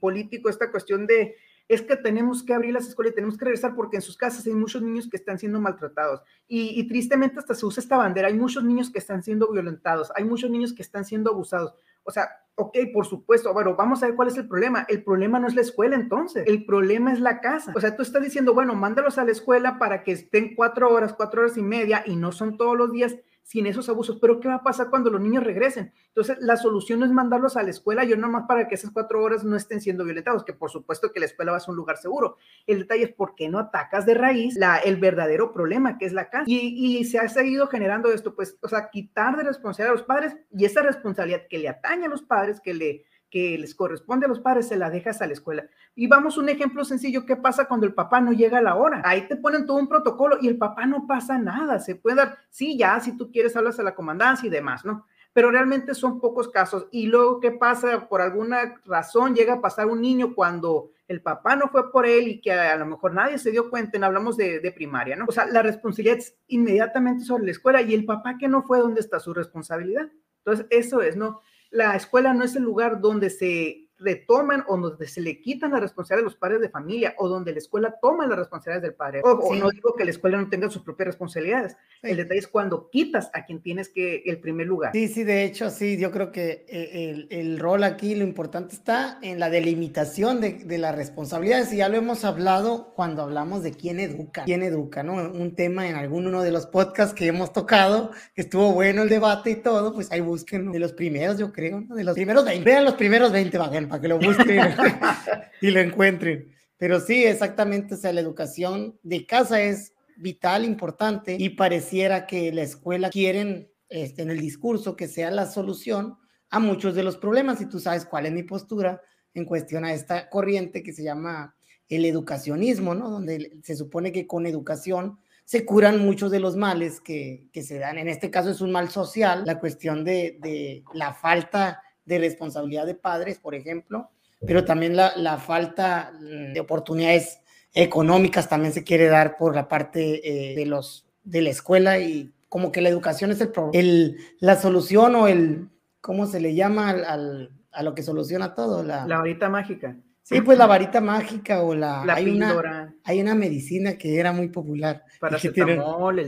político, 0.00 0.48
esta 0.48 0.70
cuestión 0.70 1.06
de 1.06 1.36
es 1.70 1.82
que 1.82 1.94
tenemos 1.94 2.42
que 2.42 2.52
abrir 2.52 2.74
las 2.74 2.88
escuelas 2.88 3.12
y 3.12 3.14
tenemos 3.14 3.38
que 3.38 3.44
regresar 3.44 3.76
porque 3.76 3.96
en 3.96 4.02
sus 4.02 4.16
casas 4.16 4.44
hay 4.44 4.54
muchos 4.54 4.82
niños 4.82 5.08
que 5.08 5.16
están 5.16 5.38
siendo 5.38 5.60
maltratados. 5.60 6.20
Y, 6.48 6.88
tristemente 6.88 7.38
hasta 7.38 7.54
se 7.54 7.64
usa 7.64 7.80
esta 7.80 7.96
bandera, 7.96 8.26
hay 8.26 8.34
muchos 8.34 8.64
niños 8.64 8.90
que 8.90 8.98
están 8.98 9.22
siendo 9.22 9.48
violentados, 9.52 10.10
hay 10.16 10.24
muchos 10.24 10.50
niños 10.50 10.74
que 10.74 10.82
están 10.82 11.04
siendo 11.04 11.30
abusados. 11.30 11.74
O 12.02 12.10
sea, 12.10 12.28
ok, 12.56 12.76
por 12.92 13.06
supuesto, 13.06 13.52
bueno, 13.52 13.76
vamos 13.76 14.02
a 14.02 14.06
ver 14.06 14.16
cuál 14.16 14.26
es 14.26 14.36
el 14.36 14.48
problema. 14.48 14.84
El 14.88 15.04
problema 15.04 15.38
no 15.38 15.46
es 15.46 15.54
la 15.54 15.60
escuela 15.60 15.94
entonces, 15.94 16.44
el 16.48 16.66
problema 16.66 17.12
es 17.12 17.20
la 17.20 17.40
casa. 17.40 17.72
O 17.76 17.80
sea, 17.80 17.94
tú 17.94 18.02
estás 18.02 18.24
diciendo, 18.24 18.52
bueno, 18.52 18.74
mándalos 18.74 19.16
a 19.18 19.24
la 19.24 19.30
escuela 19.30 19.78
para 19.78 20.02
que 20.02 20.10
estén 20.10 20.56
cuatro 20.56 20.90
horas, 20.90 21.14
cuatro 21.14 21.42
horas 21.42 21.56
y 21.56 21.62
media 21.62 22.02
y 22.04 22.16
no 22.16 22.32
son 22.32 22.56
todos 22.56 22.76
los 22.76 22.90
días 22.90 23.16
sin 23.50 23.66
esos 23.66 23.88
abusos. 23.88 24.18
Pero 24.20 24.38
¿qué 24.38 24.46
va 24.46 24.54
a 24.54 24.62
pasar 24.62 24.90
cuando 24.90 25.10
los 25.10 25.20
niños 25.20 25.42
regresen? 25.42 25.92
Entonces, 26.06 26.38
la 26.40 26.56
solución 26.56 27.02
es 27.02 27.10
mandarlos 27.10 27.56
a 27.56 27.64
la 27.64 27.70
escuela, 27.70 28.04
yo 28.04 28.16
nomás 28.16 28.44
para 28.46 28.68
que 28.68 28.76
esas 28.76 28.92
cuatro 28.92 29.20
horas 29.24 29.42
no 29.42 29.56
estén 29.56 29.80
siendo 29.80 30.04
violentados, 30.04 30.44
que 30.44 30.52
por 30.52 30.70
supuesto 30.70 31.10
que 31.10 31.18
la 31.18 31.26
escuela 31.26 31.50
va 31.50 31.56
a 31.56 31.60
ser 31.60 31.70
un 31.70 31.76
lugar 31.76 31.96
seguro. 31.96 32.36
El 32.68 32.78
detalle 32.78 33.02
es 33.02 33.12
por 33.12 33.34
qué 33.34 33.48
no 33.48 33.58
atacas 33.58 34.06
de 34.06 34.14
raíz 34.14 34.54
la, 34.56 34.76
el 34.76 34.98
verdadero 34.98 35.52
problema 35.52 35.98
que 35.98 36.06
es 36.06 36.12
la 36.12 36.30
casa. 36.30 36.44
Y, 36.46 36.98
y 37.00 37.04
se 37.04 37.18
ha 37.18 37.28
seguido 37.28 37.66
generando 37.66 38.12
esto, 38.12 38.36
pues, 38.36 38.56
o 38.62 38.68
sea, 38.68 38.88
quitar 38.88 39.36
de 39.36 39.42
responsabilidad 39.42 39.94
a 39.94 39.98
los 39.98 40.06
padres 40.06 40.36
y 40.52 40.64
esa 40.64 40.82
responsabilidad 40.82 41.48
que 41.50 41.58
le 41.58 41.68
atañe 41.68 42.06
a 42.06 42.08
los 42.08 42.22
padres, 42.22 42.60
que 42.60 42.72
le 42.72 43.04
que 43.30 43.56
les 43.56 43.74
corresponde 43.74 44.26
a 44.26 44.28
los 44.28 44.40
padres, 44.40 44.68
se 44.68 44.76
la 44.76 44.90
dejas 44.90 45.22
a 45.22 45.26
la 45.26 45.32
escuela. 45.32 45.64
Y 45.94 46.08
vamos 46.08 46.36
un 46.36 46.48
ejemplo 46.48 46.84
sencillo, 46.84 47.24
¿qué 47.24 47.36
pasa 47.36 47.66
cuando 47.66 47.86
el 47.86 47.94
papá 47.94 48.20
no 48.20 48.32
llega 48.32 48.58
a 48.58 48.62
la 48.62 48.74
hora? 48.74 49.02
Ahí 49.04 49.28
te 49.28 49.36
ponen 49.36 49.66
todo 49.66 49.78
un 49.78 49.88
protocolo 49.88 50.38
y 50.40 50.48
el 50.48 50.58
papá 50.58 50.86
no 50.86 51.06
pasa 51.06 51.38
nada, 51.38 51.78
se 51.78 51.94
puede 51.94 52.16
dar, 52.16 52.38
sí, 52.50 52.76
ya, 52.76 52.98
si 53.00 53.16
tú 53.16 53.30
quieres 53.30 53.56
hablas 53.56 53.78
a 53.78 53.84
la 53.84 53.94
comandancia 53.94 54.46
y 54.46 54.50
demás, 54.50 54.84
¿no? 54.84 55.06
Pero 55.32 55.52
realmente 55.52 55.94
son 55.94 56.20
pocos 56.20 56.48
casos. 56.48 56.88
Y 56.90 57.06
luego, 57.06 57.38
¿qué 57.38 57.52
pasa? 57.52 58.08
Por 58.08 58.20
alguna 58.20 58.80
razón 58.84 59.34
llega 59.36 59.54
a 59.54 59.60
pasar 59.60 59.86
un 59.86 60.00
niño 60.00 60.34
cuando 60.34 60.90
el 61.06 61.22
papá 61.22 61.54
no 61.54 61.68
fue 61.68 61.92
por 61.92 62.04
él 62.04 62.26
y 62.26 62.40
que 62.40 62.52
a, 62.52 62.76
lo 62.76 62.86
mejor 62.86 63.14
nadie 63.14 63.38
se 63.38 63.52
dio 63.52 63.70
cuenta, 63.70 64.04
hablamos 64.04 64.36
de, 64.36 64.58
de, 64.58 64.72
primaria, 64.72 65.14
¿no? 65.14 65.26
O 65.28 65.32
sea, 65.32 65.46
la 65.46 65.62
responsabilidad 65.62 66.18
es 66.18 66.36
inmediatamente 66.48 67.24
sobre 67.24 67.44
la 67.44 67.52
escuela 67.52 67.80
y 67.80 67.94
el 67.94 68.04
papá 68.04 68.38
que 68.38 68.48
no 68.48 68.62
fue, 68.64 68.80
¿dónde 68.80 69.00
está 69.00 69.20
su 69.20 69.32
responsabilidad? 69.32 70.08
Entonces, 70.38 70.66
eso 70.70 71.02
es, 71.02 71.16
¿no? 71.16 71.42
La 71.70 71.96
escuela 71.96 72.34
no 72.34 72.44
es 72.44 72.56
el 72.56 72.62
lugar 72.62 73.00
donde 73.00 73.30
se 73.30 73.89
retoman 74.00 74.64
o 74.66 74.76
donde 74.76 75.06
se 75.06 75.20
le 75.20 75.40
quitan 75.40 75.72
las 75.72 75.80
responsabilidades 75.80 76.24
de 76.24 76.30
los 76.32 76.36
padres 76.36 76.60
de 76.60 76.68
familia 76.70 77.14
o 77.18 77.28
donde 77.28 77.52
la 77.52 77.58
escuela 77.58 77.96
toma 78.00 78.26
las 78.26 78.38
responsabilidades 78.38 78.82
del 78.82 78.94
padre. 78.94 79.20
O, 79.22 79.54
no 79.54 79.70
digo 79.70 79.94
que 79.94 80.04
la 80.04 80.10
escuela 80.10 80.40
no 80.40 80.48
tenga 80.48 80.70
sus 80.70 80.82
propias 80.82 81.08
responsabilidades. 81.08 81.76
El 82.02 82.16
detalle 82.16 82.40
es 82.40 82.48
cuando 82.48 82.88
quitas 82.90 83.30
a 83.34 83.44
quien 83.44 83.60
tienes 83.60 83.88
que 83.88 84.22
el 84.26 84.40
primer 84.40 84.66
lugar. 84.66 84.92
Sí, 84.92 85.08
sí, 85.08 85.24
de 85.24 85.44
hecho, 85.44 85.70
sí, 85.70 85.98
yo 85.98 86.10
creo 86.10 86.32
que 86.32 86.64
eh, 86.68 87.10
el, 87.10 87.28
el 87.30 87.58
rol 87.58 87.84
aquí, 87.84 88.14
lo 88.14 88.24
importante 88.24 88.74
está 88.74 89.18
en 89.22 89.38
la 89.38 89.50
delimitación 89.50 90.40
de, 90.40 90.52
de, 90.64 90.78
las 90.78 90.94
responsabilidades 90.94 91.72
y 91.72 91.76
ya 91.76 91.88
lo 91.88 91.96
hemos 91.96 92.24
hablado 92.24 92.92
cuando 92.94 93.22
hablamos 93.22 93.62
de 93.62 93.72
quién 93.72 94.00
educa, 94.00 94.44
quién 94.44 94.62
educa, 94.62 95.02
¿no? 95.02 95.14
Un 95.14 95.54
tema 95.54 95.88
en 95.88 95.96
alguno 95.96 96.42
de 96.42 96.50
los 96.50 96.66
podcasts 96.66 97.14
que 97.14 97.26
hemos 97.26 97.52
tocado, 97.52 98.12
que 98.34 98.42
estuvo 98.42 98.72
bueno 98.72 99.02
el 99.02 99.08
debate 99.08 99.50
y 99.50 99.56
todo, 99.56 99.92
pues 99.92 100.10
ahí 100.10 100.20
busquen 100.20 100.72
de 100.72 100.78
los 100.78 100.92
primeros, 100.92 101.38
yo 101.38 101.52
creo, 101.52 101.82
¿no? 101.82 101.94
De 101.94 102.04
los 102.04 102.14
primeros 102.14 102.44
20, 102.44 102.64
vean 102.64 102.84
los 102.84 102.94
primeros 102.94 103.32
20, 103.32 103.58
vayan, 103.58 103.89
para 103.90 104.00
que 104.00 104.08
lo 104.08 104.18
busquen 104.18 104.60
y 105.60 105.70
lo 105.70 105.80
encuentren. 105.80 106.50
Pero 106.78 107.00
sí, 107.00 107.24
exactamente, 107.24 107.94
o 107.94 107.96
sea, 107.98 108.12
la 108.12 108.22
educación 108.22 108.98
de 109.02 109.26
casa 109.26 109.60
es 109.60 109.92
vital, 110.16 110.64
importante, 110.64 111.36
y 111.38 111.50
pareciera 111.50 112.26
que 112.26 112.52
la 112.52 112.62
escuela 112.62 113.10
quieren 113.10 113.70
este, 113.88 114.22
en 114.22 114.30
el 114.30 114.40
discurso 114.40 114.96
que 114.96 115.08
sea 115.08 115.30
la 115.30 115.46
solución 115.46 116.16
a 116.48 116.58
muchos 116.58 116.94
de 116.94 117.02
los 117.02 117.18
problemas, 117.18 117.60
y 117.60 117.66
tú 117.66 117.80
sabes 117.80 118.06
cuál 118.06 118.26
es 118.26 118.32
mi 118.32 118.44
postura 118.44 119.02
en 119.34 119.44
cuestión 119.44 119.84
a 119.84 119.92
esta 119.92 120.30
corriente 120.30 120.82
que 120.82 120.92
se 120.92 121.02
llama 121.02 121.54
el 121.88 122.04
educacionismo, 122.04 122.94
¿no? 122.94 123.10
Donde 123.10 123.58
se 123.62 123.76
supone 123.76 124.12
que 124.12 124.26
con 124.26 124.46
educación 124.46 125.18
se 125.44 125.64
curan 125.64 125.98
muchos 125.98 126.30
de 126.30 126.40
los 126.40 126.56
males 126.56 127.00
que, 127.00 127.48
que 127.52 127.62
se 127.62 127.78
dan. 127.78 127.98
En 127.98 128.08
este 128.08 128.30
caso 128.30 128.50
es 128.50 128.60
un 128.60 128.70
mal 128.70 128.88
social, 128.88 129.42
la 129.44 129.58
cuestión 129.58 130.04
de, 130.04 130.38
de 130.40 130.84
la 130.94 131.12
falta 131.12 131.82
de 132.10 132.18
responsabilidad 132.18 132.86
de 132.86 132.94
padres, 132.96 133.38
por 133.38 133.54
ejemplo, 133.54 134.10
pero 134.44 134.64
también 134.64 134.96
la, 134.96 135.38
falta 135.38 136.12
de 136.20 136.58
oportunidades 136.58 137.40
económicas 137.72 138.48
también 138.48 138.72
se 138.72 138.82
quiere 138.82 139.06
dar 139.06 139.36
por 139.36 139.54
la 139.54 139.68
parte 139.68 140.20
eh, 140.28 140.56
de, 140.56 140.66
los, 140.66 141.06
de 141.22 141.42
la 141.42 141.50
escuela 141.50 142.00
y 142.00 142.32
como 142.48 142.72
que 142.72 142.80
la 142.80 142.88
educación 142.88 143.30
es 143.30 143.40
el, 143.40 143.52
el 143.72 144.16
la 144.40 144.56
solución 144.56 145.14
o 145.14 145.28
el, 145.28 145.68
¿cómo 146.00 146.26
se 146.26 146.40
le 146.40 146.54
llama 146.54 146.90
al, 146.90 147.04
al, 147.04 147.50
a 147.70 147.82
lo 147.84 147.94
que 147.94 148.02
soluciona 148.02 148.54
todo? 148.54 148.82
La, 148.82 149.06
la 149.06 149.18
varita 149.18 149.48
mágica. 149.48 149.96
Sí, 150.22 150.40
pues 150.42 150.56
la 150.58 150.66
varita 150.66 151.00
mágica 151.00 151.62
o 151.62 151.74
la... 151.74 152.04
la 152.04 152.14
hay, 152.14 152.30
una, 152.30 152.94
hay 153.02 153.20
una 153.20 153.34
medicina 153.34 153.98
que 153.98 154.18
era 154.18 154.32
muy 154.32 154.48
popular. 154.48 155.04
Para 155.18 155.36
el 155.36 155.52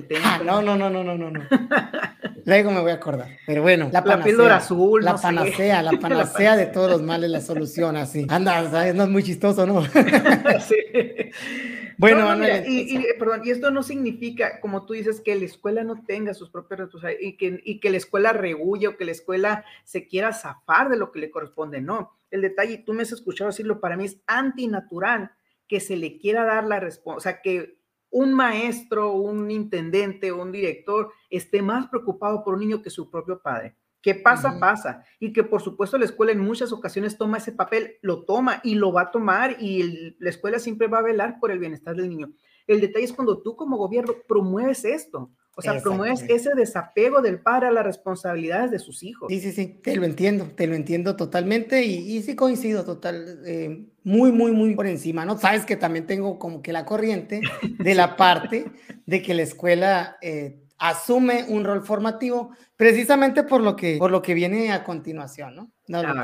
té. 0.06 0.16
Ah, 0.24 0.40
no, 0.44 0.60
no, 0.60 0.76
no, 0.76 0.90
no, 0.90 1.04
no, 1.04 1.30
no. 1.30 1.40
Luego 2.44 2.70
me 2.72 2.80
voy 2.80 2.90
a 2.90 2.94
acordar. 2.94 3.28
Pero 3.46 3.62
bueno, 3.62 3.90
la, 3.92 4.02
panacea, 4.02 4.16
la 4.16 4.24
píldora 4.24 4.56
azul. 4.56 5.04
La 5.04 5.16
panacea, 5.16 5.82
la 5.82 5.92
panacea 5.92 6.56
de 6.56 6.66
todos 6.66 6.90
los 6.90 7.02
males, 7.02 7.30
la 7.30 7.40
solución 7.40 7.96
así. 7.96 8.26
Anda, 8.28 8.92
no 8.92 9.04
es 9.04 9.08
muy 9.08 9.22
chistoso, 9.22 9.66
¿no? 9.66 9.84
sí. 10.60 10.76
Bueno, 11.98 12.34
y, 12.66 12.96
y, 12.96 13.06
perdón, 13.18 13.42
y 13.44 13.50
esto 13.50 13.70
no 13.70 13.84
significa, 13.84 14.58
como 14.60 14.86
tú 14.86 14.94
dices, 14.94 15.20
que 15.20 15.36
la 15.36 15.44
escuela 15.44 15.84
no 15.84 16.02
tenga 16.04 16.34
sus 16.34 16.50
propias 16.50 16.80
responsabilidades 16.80 17.28
y 17.28 17.36
que, 17.36 17.60
y 17.64 17.78
que 17.78 17.90
la 17.90 17.98
escuela 17.98 18.32
rehuya 18.32 18.88
o 18.88 18.96
que 18.96 19.04
la 19.04 19.12
escuela 19.12 19.64
se 19.84 20.08
quiera 20.08 20.32
zafar 20.32 20.88
de 20.88 20.96
lo 20.96 21.12
que 21.12 21.20
le 21.20 21.30
corresponde, 21.30 21.80
no. 21.80 22.12
El 22.32 22.40
detalle, 22.40 22.78
tú 22.78 22.92
me 22.92 23.02
has 23.02 23.12
escuchado 23.12 23.50
decirlo, 23.50 23.80
para 23.80 23.96
mí 23.96 24.06
es 24.06 24.20
antinatural 24.26 25.30
que 25.68 25.78
se 25.78 25.96
le 25.96 26.18
quiera 26.18 26.44
dar 26.44 26.64
la 26.64 26.80
responsabilidad, 26.80 27.18
o 27.18 27.20
sea, 27.20 27.40
que 27.40 27.78
un 28.10 28.34
maestro, 28.34 29.12
un 29.12 29.50
intendente, 29.50 30.32
un 30.32 30.50
director 30.50 31.12
esté 31.30 31.62
más 31.62 31.88
preocupado 31.88 32.42
por 32.42 32.54
un 32.54 32.60
niño 32.60 32.82
que 32.82 32.90
su 32.90 33.10
propio 33.10 33.40
padre. 33.40 33.76
¿Qué 34.02 34.16
pasa? 34.16 34.58
Pasa. 34.58 35.04
Y 35.20 35.32
que 35.32 35.44
por 35.44 35.62
supuesto 35.62 35.96
la 35.96 36.04
escuela 36.04 36.32
en 36.32 36.40
muchas 36.40 36.72
ocasiones 36.72 37.16
toma 37.16 37.38
ese 37.38 37.52
papel, 37.52 37.98
lo 38.02 38.24
toma 38.24 38.60
y 38.64 38.74
lo 38.74 38.92
va 38.92 39.02
a 39.02 39.10
tomar 39.12 39.56
y 39.60 40.16
la 40.18 40.28
escuela 40.28 40.58
siempre 40.58 40.88
va 40.88 40.98
a 40.98 41.02
velar 41.02 41.38
por 41.38 41.52
el 41.52 41.60
bienestar 41.60 41.94
del 41.94 42.08
niño. 42.08 42.32
El 42.66 42.80
detalle 42.80 43.04
es 43.04 43.12
cuando 43.12 43.40
tú 43.40 43.54
como 43.54 43.76
gobierno 43.76 44.14
promueves 44.26 44.84
esto, 44.84 45.30
o 45.54 45.62
sea, 45.62 45.80
promueves 45.80 46.22
ese 46.28 46.50
desapego 46.54 47.20
del 47.20 47.40
padre 47.40 47.68
a 47.68 47.72
las 47.72 47.84
responsabilidades 47.84 48.70
de 48.70 48.78
sus 48.78 49.02
hijos. 49.02 49.28
Sí, 49.28 49.40
sí, 49.40 49.52
sí, 49.52 49.80
te 49.82 49.96
lo 49.96 50.04
entiendo, 50.04 50.46
te 50.56 50.66
lo 50.66 50.74
entiendo 50.74 51.14
totalmente 51.14 51.84
y, 51.84 52.16
y 52.16 52.22
sí 52.22 52.34
coincido 52.34 52.84
total, 52.84 53.42
eh, 53.44 53.84
muy, 54.02 54.32
muy, 54.32 54.52
muy 54.52 54.74
por 54.74 54.86
encima, 54.86 55.24
¿no? 55.24 55.38
Sabes 55.38 55.66
que 55.66 55.76
también 55.76 56.06
tengo 56.06 56.38
como 56.38 56.62
que 56.62 56.72
la 56.72 56.86
corriente 56.86 57.42
de 57.78 57.94
la 57.94 58.16
parte 58.16 58.72
de 59.04 59.22
que 59.22 59.34
la 59.34 59.42
escuela 59.42 60.16
eh, 60.22 60.62
asume 60.78 61.44
un 61.48 61.64
rol 61.64 61.84
formativo 61.84 62.50
precisamente 62.76 63.44
por 63.44 63.60
lo 63.60 63.76
que, 63.76 63.98
por 63.98 64.10
lo 64.10 64.20
que 64.22 64.34
viene 64.34 64.72
a 64.72 64.82
continuación, 64.82 65.54
¿no? 65.54 65.72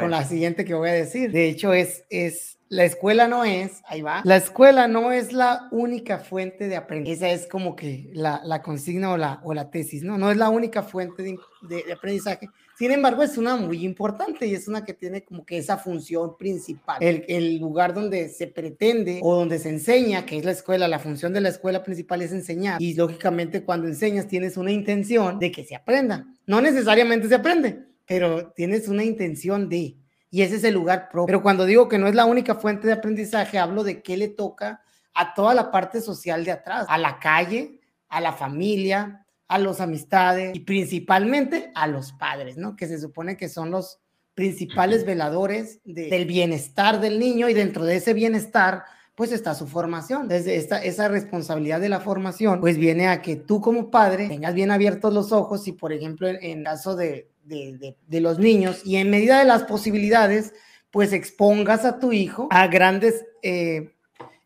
con 0.01 0.11
la 0.11 0.25
siguiente 0.25 0.65
que 0.65 0.75
voy 0.75 0.89
a 0.89 0.95
decir. 0.95 1.31
De 1.31 1.49
hecho, 1.49 1.73
es, 1.73 2.05
es, 2.11 2.58
la 2.69 2.85
escuela 2.85 3.29
no 3.29 3.45
es, 3.45 3.83
ahí 3.87 4.03
va, 4.03 4.21
la 4.25 4.37
escuela 4.37 4.89
no 4.89 5.13
es 5.13 5.33
la 5.33 5.69
única 5.71 6.19
fuente 6.19 6.69
de 6.69 6.77
aprendizaje. 6.77 7.33
Esa 7.33 7.43
es 7.43 7.49
como 7.49 7.75
que 7.77 8.11
la, 8.13 8.63
consigna 8.63 9.13
o 9.13 9.55
la, 9.55 9.71
tesis, 9.71 10.03
¿no? 10.03 10.19
No 10.19 10.31
es 10.31 10.37
la 10.37 10.51
única 10.51 10.83
fuente 10.83 11.23
de, 11.63 11.93
aprendizaje, 11.93 12.49
sin 12.79 12.93
embargo, 12.93 13.25
es 13.25 13.37
una 13.37 13.57
muy 13.57 13.85
importante 13.85 14.47
y 14.47 14.55
es 14.55 14.69
una 14.69 14.85
que 14.85 14.95
tiene 14.95 15.25
como 15.25 15.45
que 15.45 15.59
esa 15.59 15.79
función 15.79 16.37
principal. 16.39 16.99
El, 17.03 17.59
lugar 17.59 17.93
donde 17.93 18.29
se 18.29 18.47
pretende 18.47 19.19
o 19.21 19.35
donde 19.35 19.59
se 19.59 19.69
enseña, 19.69 20.25
que 20.25 20.39
es 20.39 20.45
la 20.45 20.53
escuela, 20.53 20.87
la 20.87 21.01
función 21.01 21.33
de 21.33 21.41
la 21.41 21.49
escuela 21.49 21.83
principal 21.83 22.23
es 22.23 22.31
enseñar. 22.31 22.81
Y 22.81 22.95
lógicamente 22.95 23.65
cuando 23.65 23.89
enseñas 23.89 24.29
tienes 24.29 24.57
una 24.57 24.71
intención 24.71 25.41
de 25.41 25.51
que 25.51 25.65
se 25.65 25.75
aprenda. 25.75 26.29
No 26.47 26.61
necesariamente 26.61 27.27
se 27.27 27.35
aprende, 27.35 27.81
pero 28.07 28.53
tienes 28.53 28.87
una 28.87 29.03
intención 29.03 29.69
de... 29.69 29.97
Y 30.31 30.43
ese 30.43 30.57
es 30.57 30.65
el 30.65 30.75
lugar 30.75 31.09
propio. 31.11 31.27
Pero 31.27 31.43
cuando 31.43 31.65
digo 31.65 31.89
que 31.89 31.99
no 31.99 32.07
es 32.07 32.15
la 32.15 32.27
única 32.27 32.55
fuente 32.55 32.87
de 32.87 32.93
aprendizaje, 32.93 33.59
hablo 33.59 33.83
de 33.85 34.03
qué 34.03 34.17
le 34.17 34.29
toca 34.29 34.83
a 35.15 35.35
toda 35.35 35.55
la 35.55 35.71
parte 35.71 36.01
social 36.01 36.45
de 36.45 36.53
atrás, 36.53 36.87
a 36.89 36.99
la 36.99 37.19
calle, 37.19 37.81
a 38.09 38.21
la 38.21 38.33
familia, 38.33 39.27
a 39.49 39.59
los 39.59 39.81
amistades 39.81 40.55
y 40.55 40.61
principalmente 40.61 41.73
a 41.75 41.87
los 41.87 42.13
padres, 42.13 42.57
¿no? 42.57 42.77
Que 42.77 42.87
se 42.87 43.01
supone 43.01 43.37
que 43.37 43.49
son 43.49 43.71
los 43.71 43.99
principales 44.35 45.05
veladores 45.05 45.81
de, 45.85 46.09
del 46.09 46.27
bienestar 46.27 47.01
del 47.01 47.19
niño 47.19 47.49
y 47.49 47.55
dentro 47.55 47.85
de 47.85 47.97
ese 47.97 48.15
bienestar 48.15 48.85
pues 49.17 49.33
está 49.33 49.57
su 49.57 49.67
formación. 49.67 50.29
Desde 50.29 50.55
esa 50.55 51.09
responsabilidad 51.09 51.81
de 51.81 51.89
la 51.89 51.99
formación, 51.99 52.61
pues 52.61 52.77
viene 52.77 53.09
a 53.09 53.21
que 53.21 53.35
tú 53.35 53.61
como 53.61 53.91
padre 53.91 54.29
tengas 54.29 54.55
bien 54.55 54.71
abiertos 54.71 55.13
los 55.13 55.33
ojos 55.33 55.67
y, 55.67 55.73
por 55.73 55.93
ejemplo, 55.93 56.29
en, 56.29 56.39
en 56.41 56.63
caso 56.63 56.95
de, 56.95 57.29
de, 57.49 58.21
los 58.21 58.39
niños 58.39 58.83
y 58.85 58.97
en 58.97 59.11
medida 59.11 59.39
de 59.39 59.45
las 59.45 59.65
posibilidades, 59.65 60.53
pues 60.91 61.13
expongas 61.13 61.85
a 61.85 61.99
tu 61.99 62.13
hijo 62.13 62.49
a 62.51 62.67
grandes 62.67 63.25
eh, 63.43 63.95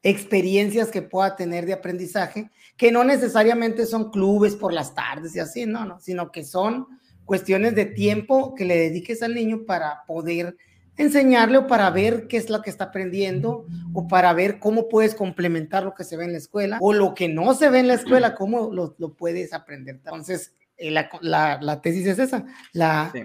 experiencias 0.03 0.89
que 0.89 1.03
pueda 1.03 1.37
tener 1.37 1.67
de 1.67 1.73
aprendizaje, 1.73 2.51
que 2.77 2.93
no 2.93 3.05
necesariamente 3.05 3.87
son 3.87 4.11
clubes 4.11 4.57
por 4.57 4.73
las 4.73 4.95
tardes 4.95 5.37
y 5.37 5.41
así, 5.41 5.67
no, 5.67 5.85
no, 5.85 6.01
sino 6.01 6.33
que 6.33 6.45
son 6.45 6.87
cuestiones 7.25 7.75
de 7.75 7.87
tiempo 7.87 8.55
que 8.55 8.65
le 8.65 8.77
dediques 8.77 9.23
al 9.23 9.35
niño 9.35 9.65
para 9.67 10.05
poder 10.07 10.57
enseñarle 10.97 11.59
o 11.59 11.67
para 11.67 11.89
ver 11.91 12.27
qué 12.29 12.37
es 12.37 12.51
lo 12.51 12.61
que 12.61 12.69
está 12.69 12.85
aprendiendo 12.85 13.65
o 13.95 14.09
para 14.09 14.33
ver 14.35 14.59
cómo 14.59 14.89
puedes 14.89 15.15
complementar 15.15 15.85
lo 15.85 15.95
que 15.95 16.05
se 16.05 16.17
ve 16.17 16.25
en 16.25 16.33
la 16.33 16.39
escuela 16.39 16.79
o 16.81 16.93
lo 16.93 17.15
que 17.15 17.29
no 17.29 17.55
se 17.55 17.71
ve 17.71 17.79
en 17.79 17.89
la 17.89 17.95
escuela, 17.95 18.35
cómo 18.35 18.71
lo, 18.73 18.95
lo 18.99 19.15
puedes 19.15 19.55
aprender. 19.55 19.97
Entonces, 19.97 20.55
la, 20.79 21.09
la, 21.21 21.59
la, 21.61 21.81
tesis 21.81 22.07
es 22.07 22.19
esa, 22.19 22.45
la, 22.73 23.11
sí 23.13 23.23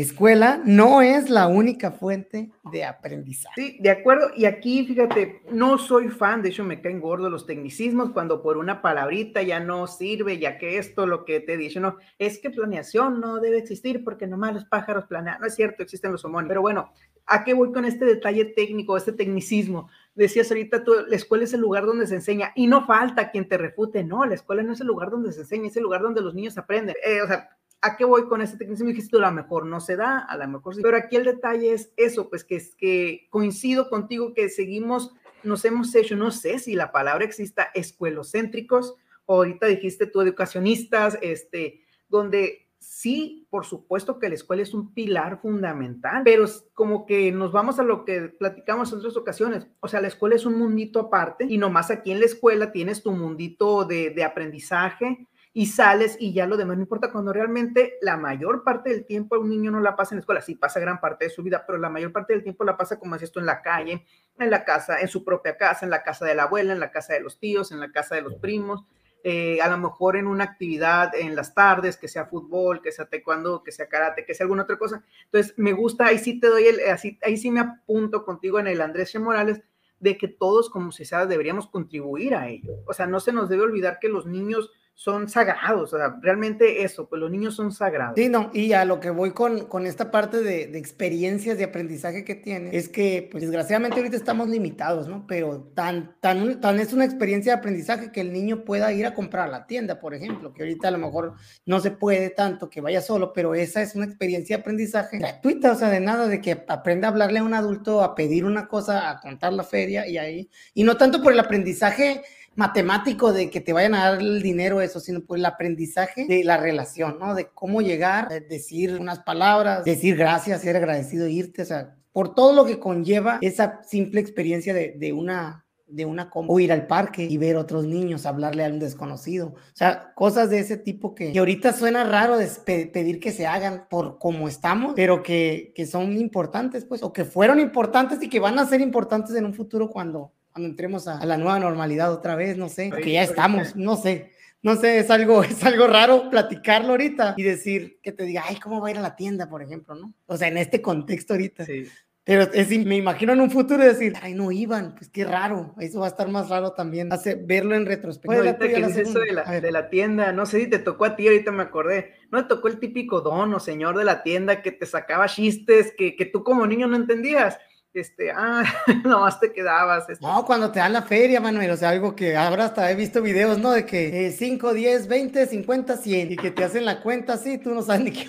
escuela 0.00 0.62
no 0.64 1.02
es 1.02 1.28
la 1.28 1.48
única 1.48 1.90
fuente 1.90 2.52
de 2.70 2.84
aprendizaje. 2.84 3.60
Sí, 3.60 3.78
de 3.80 3.90
acuerdo. 3.90 4.30
Y 4.36 4.44
aquí, 4.44 4.86
fíjate, 4.86 5.42
no 5.50 5.76
soy 5.76 6.08
fan, 6.08 6.40
de 6.40 6.50
hecho 6.50 6.62
me 6.62 6.80
caen 6.80 7.00
gordos 7.00 7.32
los 7.32 7.46
tecnicismos 7.46 8.10
cuando 8.10 8.40
por 8.40 8.58
una 8.58 8.80
palabrita 8.80 9.42
ya 9.42 9.58
no 9.58 9.88
sirve, 9.88 10.38
ya 10.38 10.56
que 10.56 10.78
esto, 10.78 11.04
lo 11.04 11.24
que 11.24 11.40
te 11.40 11.56
dicho, 11.56 11.80
no, 11.80 11.96
es 12.18 12.38
que 12.38 12.50
planeación 12.50 13.20
no 13.20 13.40
debe 13.40 13.58
existir 13.58 14.04
porque 14.04 14.28
nomás 14.28 14.54
los 14.54 14.64
pájaros 14.66 15.06
planean. 15.06 15.40
No 15.40 15.48
es 15.48 15.56
cierto, 15.56 15.82
existen 15.82 16.12
los 16.12 16.24
homónimos. 16.24 16.50
Pero 16.50 16.62
bueno, 16.62 16.92
¿a 17.26 17.42
qué 17.42 17.52
voy 17.52 17.72
con 17.72 17.84
este 17.84 18.04
detalle 18.04 18.44
técnico, 18.44 18.96
este 18.96 19.12
tecnicismo? 19.12 19.88
Decías 20.18 20.50
ahorita, 20.50 20.82
tú, 20.82 20.92
la 21.06 21.14
escuela 21.14 21.44
es 21.44 21.54
el 21.54 21.60
lugar 21.60 21.86
donde 21.86 22.06
se 22.06 22.16
enseña 22.16 22.52
y 22.56 22.66
no 22.66 22.84
falta 22.86 23.30
quien 23.30 23.48
te 23.48 23.56
refute. 23.56 24.02
No, 24.02 24.26
la 24.26 24.34
escuela 24.34 24.64
no 24.64 24.72
es 24.72 24.80
el 24.80 24.88
lugar 24.88 25.10
donde 25.10 25.30
se 25.30 25.42
enseña, 25.42 25.68
es 25.68 25.76
el 25.76 25.84
lugar 25.84 26.02
donde 26.02 26.20
los 26.20 26.34
niños 26.34 26.58
aprenden. 26.58 26.96
Eh, 27.04 27.22
o 27.22 27.26
sea, 27.28 27.50
¿A 27.80 27.96
qué 27.96 28.04
voy 28.04 28.26
con 28.26 28.42
este 28.42 28.56
tecnicismo? 28.56 28.88
Dijiste, 28.88 29.16
a 29.18 29.20
lo 29.20 29.30
mejor 29.30 29.64
no 29.64 29.78
se 29.78 29.94
da, 29.94 30.18
a 30.18 30.36
lo 30.36 30.48
mejor 30.48 30.74
sí. 30.74 30.82
Pero 30.82 30.96
aquí 30.96 31.14
el 31.14 31.24
detalle 31.24 31.72
es 31.72 31.92
eso, 31.96 32.28
pues 32.28 32.42
que 32.42 32.60
que 32.76 33.28
coincido 33.30 33.88
contigo 33.88 34.34
que 34.34 34.48
seguimos, 34.48 35.12
nos 35.44 35.64
hemos 35.64 35.94
hecho, 35.94 36.16
no 36.16 36.32
sé 36.32 36.58
si 36.58 36.74
la 36.74 36.90
palabra 36.90 37.24
exista, 37.24 37.70
escuelocéntricos, 37.74 38.96
ahorita 39.28 39.66
dijiste 39.66 40.06
tú 40.06 40.20
educacionistas, 40.20 41.18
este, 41.22 41.84
donde 42.08 42.67
sí, 42.78 43.46
por 43.50 43.64
supuesto 43.64 44.18
que 44.18 44.28
la 44.28 44.34
escuela 44.34 44.62
es 44.62 44.74
un 44.74 44.92
pilar 44.94 45.40
fundamental, 45.40 46.22
pero 46.24 46.46
como 46.74 47.06
que 47.06 47.32
nos 47.32 47.52
vamos 47.52 47.78
a 47.78 47.82
lo 47.82 48.04
que 48.04 48.22
platicamos 48.22 48.92
en 48.92 48.98
otras 48.98 49.16
ocasiones, 49.16 49.66
o 49.80 49.88
sea, 49.88 50.00
la 50.00 50.08
escuela 50.08 50.36
es 50.36 50.46
un 50.46 50.58
mundito 50.58 51.00
aparte 51.00 51.46
y 51.48 51.58
nomás 51.58 51.90
aquí 51.90 52.12
en 52.12 52.20
la 52.20 52.26
escuela 52.26 52.72
tienes 52.72 53.02
tu 53.02 53.12
mundito 53.12 53.84
de, 53.84 54.10
de 54.10 54.24
aprendizaje, 54.24 55.28
y 55.58 55.66
sales 55.66 56.16
y 56.20 56.32
ya 56.32 56.46
lo 56.46 56.56
demás. 56.56 56.76
No 56.76 56.84
importa 56.84 57.10
cuando 57.10 57.32
realmente 57.32 57.94
la 58.00 58.16
mayor 58.16 58.62
parte 58.62 58.90
del 58.90 59.04
tiempo 59.04 59.40
un 59.40 59.50
niño 59.50 59.72
no 59.72 59.80
la 59.80 59.96
pasa 59.96 60.14
en 60.14 60.18
la 60.18 60.20
escuela, 60.20 60.40
sí 60.40 60.54
pasa 60.54 60.78
gran 60.78 61.00
parte 61.00 61.24
de 61.24 61.30
su 61.30 61.42
vida, 61.42 61.64
pero 61.66 61.78
la 61.78 61.90
mayor 61.90 62.12
parte 62.12 62.32
del 62.32 62.44
tiempo 62.44 62.62
la 62.62 62.76
pasa 62.76 63.00
como 63.00 63.16
es 63.16 63.22
esto 63.22 63.40
en 63.40 63.46
la 63.46 63.60
calle, 63.60 64.06
en 64.38 64.50
la 64.50 64.64
casa, 64.64 65.00
en 65.00 65.08
su 65.08 65.24
propia 65.24 65.56
casa, 65.56 65.84
en 65.84 65.90
la 65.90 66.04
casa 66.04 66.24
de 66.24 66.36
la 66.36 66.44
abuela, 66.44 66.72
en 66.72 66.78
la 66.78 66.92
casa 66.92 67.14
de 67.14 67.20
los 67.20 67.40
tíos, 67.40 67.72
en 67.72 67.80
la 67.80 67.90
casa 67.90 68.14
de 68.14 68.22
los 68.22 68.36
primos, 68.36 68.84
eh, 69.24 69.60
a 69.60 69.68
lo 69.68 69.78
mejor 69.78 70.16
en 70.16 70.26
una 70.26 70.44
actividad 70.44 71.14
en 71.14 71.34
las 71.34 71.54
tardes, 71.54 71.96
que 71.96 72.08
sea 72.08 72.26
fútbol, 72.26 72.80
que 72.80 72.92
sea 72.92 73.06
taekwondo, 73.06 73.62
que 73.62 73.72
sea 73.72 73.88
karate, 73.88 74.24
que 74.24 74.34
sea 74.34 74.44
alguna 74.44 74.62
otra 74.62 74.78
cosa. 74.78 75.04
Entonces, 75.24 75.54
me 75.56 75.72
gusta, 75.72 76.06
ahí 76.06 76.18
sí 76.18 76.38
te 76.38 76.46
doy 76.46 76.64
el, 76.64 76.80
así, 76.88 77.18
ahí 77.22 77.36
sí 77.36 77.50
me 77.50 77.60
apunto 77.60 78.24
contigo 78.24 78.58
en 78.60 78.68
el 78.68 78.80
Andrés 78.80 79.18
Morales, 79.18 79.60
de 80.00 80.16
que 80.16 80.28
todos 80.28 80.70
como 80.70 80.92
sociedad 80.92 81.26
deberíamos 81.26 81.66
contribuir 81.66 82.34
a 82.34 82.48
ello. 82.48 82.76
O 82.86 82.92
sea, 82.92 83.06
no 83.06 83.18
se 83.18 83.32
nos 83.32 83.48
debe 83.48 83.62
olvidar 83.62 83.98
que 84.00 84.08
los 84.08 84.26
niños 84.26 84.70
son 84.98 85.28
sagrados, 85.28 85.94
o 85.94 85.96
sea, 85.96 86.18
realmente 86.20 86.82
eso, 86.82 87.08
pues 87.08 87.20
los 87.20 87.30
niños 87.30 87.54
son 87.54 87.70
sagrados. 87.70 88.14
Sí, 88.16 88.28
no, 88.28 88.50
y 88.52 88.72
a 88.72 88.84
lo 88.84 88.98
que 88.98 89.10
voy 89.10 89.30
con, 89.30 89.66
con 89.66 89.86
esta 89.86 90.10
parte 90.10 90.38
de, 90.42 90.66
de, 90.66 90.76
experiencias 90.76 91.56
de 91.56 91.62
aprendizaje 91.62 92.24
que 92.24 92.34
tiene, 92.34 92.76
es 92.76 92.88
que, 92.88 93.28
pues 93.30 93.42
desgraciadamente 93.42 93.98
ahorita 93.98 94.16
estamos 94.16 94.48
limitados, 94.48 95.06
¿no? 95.06 95.24
Pero 95.28 95.70
tan, 95.72 96.16
tan, 96.18 96.60
tan 96.60 96.80
es 96.80 96.92
una 96.92 97.04
experiencia 97.04 97.52
de 97.52 97.58
aprendizaje 97.60 98.10
que 98.10 98.20
el 98.20 98.32
niño 98.32 98.64
pueda 98.64 98.92
ir 98.92 99.06
a 99.06 99.14
comprar 99.14 99.48
a 99.48 99.52
la 99.52 99.66
tienda, 99.68 100.00
por 100.00 100.14
ejemplo, 100.14 100.52
que 100.52 100.64
ahorita 100.64 100.88
a 100.88 100.90
lo 100.90 100.98
mejor 100.98 101.34
no 101.64 101.78
se 101.78 101.92
puede 101.92 102.30
tanto 102.30 102.68
que 102.68 102.80
vaya 102.80 103.00
solo, 103.00 103.32
pero 103.32 103.54
esa 103.54 103.82
es 103.82 103.94
una 103.94 104.06
experiencia 104.06 104.56
de 104.56 104.62
aprendizaje 104.62 105.18
gratuita, 105.18 105.70
o 105.70 105.76
sea, 105.76 105.90
de 105.90 106.00
nada, 106.00 106.26
de 106.26 106.40
que 106.40 106.64
aprenda 106.66 107.06
a 107.06 107.12
hablarle 107.12 107.38
a 107.38 107.44
un 107.44 107.54
adulto, 107.54 108.02
a 108.02 108.16
pedir 108.16 108.44
una 108.44 108.66
cosa, 108.66 109.10
a 109.10 109.20
contar 109.20 109.52
la 109.52 109.62
feria 109.62 110.08
y 110.08 110.18
ahí, 110.18 110.50
y 110.74 110.82
no 110.82 110.96
tanto 110.96 111.22
por 111.22 111.32
el 111.32 111.38
aprendizaje 111.38 112.22
matemático 112.58 113.32
de 113.32 113.50
que 113.50 113.60
te 113.60 113.72
vayan 113.72 113.94
a 113.94 114.10
dar 114.10 114.20
el 114.20 114.42
dinero, 114.42 114.80
eso, 114.80 114.98
sino 114.98 115.20
por 115.20 115.38
el 115.38 115.46
aprendizaje 115.46 116.26
de 116.26 116.42
la 116.42 116.56
relación, 116.56 117.16
¿no? 117.20 117.36
De 117.36 117.46
cómo 117.46 117.82
llegar, 117.82 118.28
decir 118.48 118.98
unas 119.00 119.20
palabras, 119.20 119.84
decir 119.84 120.16
gracias, 120.16 120.62
ser 120.62 120.76
agradecido, 120.76 121.28
irte, 121.28 121.62
o 121.62 121.64
sea, 121.64 121.94
por 122.12 122.34
todo 122.34 122.52
lo 122.52 122.64
que 122.64 122.80
conlleva 122.80 123.38
esa 123.42 123.80
simple 123.84 124.20
experiencia 124.20 124.74
de, 124.74 124.96
de 124.98 125.12
una 125.12 125.64
de 125.86 126.04
una 126.04 126.30
o 126.32 126.60
ir 126.60 126.70
al 126.70 126.86
parque 126.86 127.24
y 127.24 127.38
ver 127.38 127.56
otros 127.56 127.86
niños, 127.86 128.26
hablarle 128.26 128.64
a 128.64 128.68
un 128.68 128.78
desconocido, 128.78 129.54
o 129.54 129.76
sea, 129.76 130.12
cosas 130.14 130.50
de 130.50 130.58
ese 130.58 130.76
tipo 130.76 131.14
que, 131.14 131.32
que 131.32 131.38
ahorita 131.38 131.72
suena 131.72 132.04
raro 132.04 132.36
pedir 132.66 133.20
que 133.20 133.32
se 133.32 133.46
hagan 133.46 133.86
por 133.88 134.18
cómo 134.18 134.48
estamos, 134.48 134.92
pero 134.94 135.22
que, 135.22 135.72
que 135.74 135.86
son 135.86 136.18
importantes, 136.18 136.84
pues, 136.84 137.02
o 137.02 137.12
que 137.12 137.24
fueron 137.24 137.58
importantes 137.58 138.22
y 138.22 138.28
que 138.28 138.38
van 138.38 138.58
a 138.58 138.66
ser 138.66 138.82
importantes 138.82 139.34
en 139.34 139.46
un 139.46 139.54
futuro 139.54 139.88
cuando, 139.88 140.32
cuando 140.58 140.70
entremos 140.70 141.06
a, 141.06 141.24
la 141.24 141.36
nueva 141.36 141.60
normalidad 141.60 142.12
otra 142.12 142.34
vez, 142.34 142.56
no 142.56 142.68
sé, 142.68 142.90
que 142.90 143.12
ya 143.12 143.22
estamos, 143.22 143.76
no 143.76 143.96
sé. 143.96 144.32
No 144.60 144.74
sé, 144.74 144.98
es 144.98 145.08
algo, 145.08 145.42
es 145.44 145.62
algo 145.62 145.86
raro 145.86 146.30
platicarlo 146.30 146.90
ahorita 146.90 147.34
y 147.36 147.44
decir 147.44 148.00
que 148.02 148.10
te 148.10 148.24
diga, 148.24 148.42
ay, 148.44 148.56
¿cómo 148.56 148.80
va 148.80 148.88
a 148.88 148.90
ir 148.90 148.98
a 148.98 149.02
la 149.02 149.14
tienda, 149.14 149.48
por 149.48 149.62
ejemplo, 149.62 149.94
no? 149.94 150.12
O 150.26 150.36
sea, 150.36 150.48
en 150.48 150.56
este 150.58 150.82
contexto 150.82 151.34
ahorita. 151.34 151.64
Sí. 151.64 151.86
Pero 152.24 152.42
es, 152.52 152.68
me 152.84 152.96
imagino 152.96 153.32
en 153.34 153.40
un 153.40 153.52
futuro 153.52 153.84
decir, 153.84 154.14
ay, 154.20 154.34
no 154.34 154.50
iban, 154.50 154.96
pues 154.96 155.08
qué 155.10 155.24
raro, 155.24 155.76
eso 155.78 156.00
va 156.00 156.06
a 156.06 156.08
estar 156.10 156.28
más 156.28 156.48
raro 156.48 156.72
también, 156.72 157.12
hace, 157.12 157.36
verlo 157.36 157.76
en 157.76 157.86
retrospectiva. 157.86 158.42
Bueno, 158.42 158.58
ahorita 158.60 158.90
que 158.90 159.00
eso 159.00 159.20
de 159.20 159.32
la, 159.32 159.60
de 159.60 159.72
la, 159.72 159.88
tienda, 159.88 160.32
no 160.32 160.44
sé 160.44 160.58
si 160.58 160.66
te 160.66 160.80
tocó 160.80 161.04
a 161.04 161.14
ti, 161.14 161.28
ahorita 161.28 161.52
me 161.52 161.62
acordé, 161.62 162.14
no 162.32 162.42
te 162.42 162.48
tocó 162.48 162.66
el 162.66 162.80
típico 162.80 163.20
don 163.20 163.54
o 163.54 163.60
señor 163.60 163.96
de 163.96 164.04
la 164.04 164.24
tienda 164.24 164.60
que 164.60 164.72
te 164.72 164.86
sacaba 164.86 165.28
chistes 165.28 165.94
que, 165.96 166.16
que 166.16 166.26
tú 166.26 166.42
como 166.42 166.66
niño 166.66 166.88
no 166.88 166.96
entendías 166.96 167.58
este, 168.00 168.30
ah, 168.30 168.64
nomás 169.04 169.40
te 169.40 169.52
quedabas. 169.52 170.08
Este. 170.08 170.24
No, 170.24 170.44
cuando 170.44 170.70
te 170.70 170.78
dan 170.78 170.92
la 170.92 171.02
feria, 171.02 171.40
Manuel, 171.40 171.70
o 171.70 171.76
sea, 171.76 171.90
algo 171.90 172.14
que 172.14 172.36
ahora 172.36 172.66
hasta 172.66 172.90
he 172.90 172.94
visto 172.94 173.22
videos, 173.22 173.58
¿no? 173.58 173.72
De 173.72 173.84
que 173.84 174.30
5, 174.30 174.74
10, 174.74 175.08
20, 175.08 175.46
50, 175.46 175.96
100, 175.96 176.32
y 176.32 176.36
que 176.36 176.50
te 176.50 176.64
hacen 176.64 176.84
la 176.84 177.02
cuenta 177.02 177.34
así, 177.34 177.58
tú 177.58 177.74
no 177.74 177.82
sabes 177.82 178.00
ni 178.04 178.12
qué, 178.12 178.26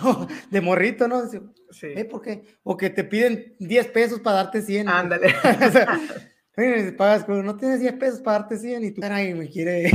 de 0.49 0.61
morrito, 0.61 1.07
¿no? 1.07 1.27
Sí. 1.27 1.87
¿Eh, 1.95 2.05
¿Por 2.05 2.21
qué? 2.21 2.43
O 2.63 2.75
que 2.77 2.89
te 2.89 3.03
piden 3.03 3.55
10 3.59 3.87
pesos 3.87 4.19
para 4.19 4.37
darte 4.37 4.61
100. 4.61 4.89
Ándale. 4.89 5.27
o 5.67 5.71
sea, 5.71 5.99
pagas, 6.97 7.27
no 7.27 7.55
tienes 7.55 7.79
10 7.79 7.93
pesos 7.93 8.21
para 8.21 8.39
darte 8.39 8.57
100 8.57 8.83
y 8.83 8.91
tú, 8.91 9.01
caray, 9.01 9.33
me 9.33 9.49
quiere. 9.49 9.91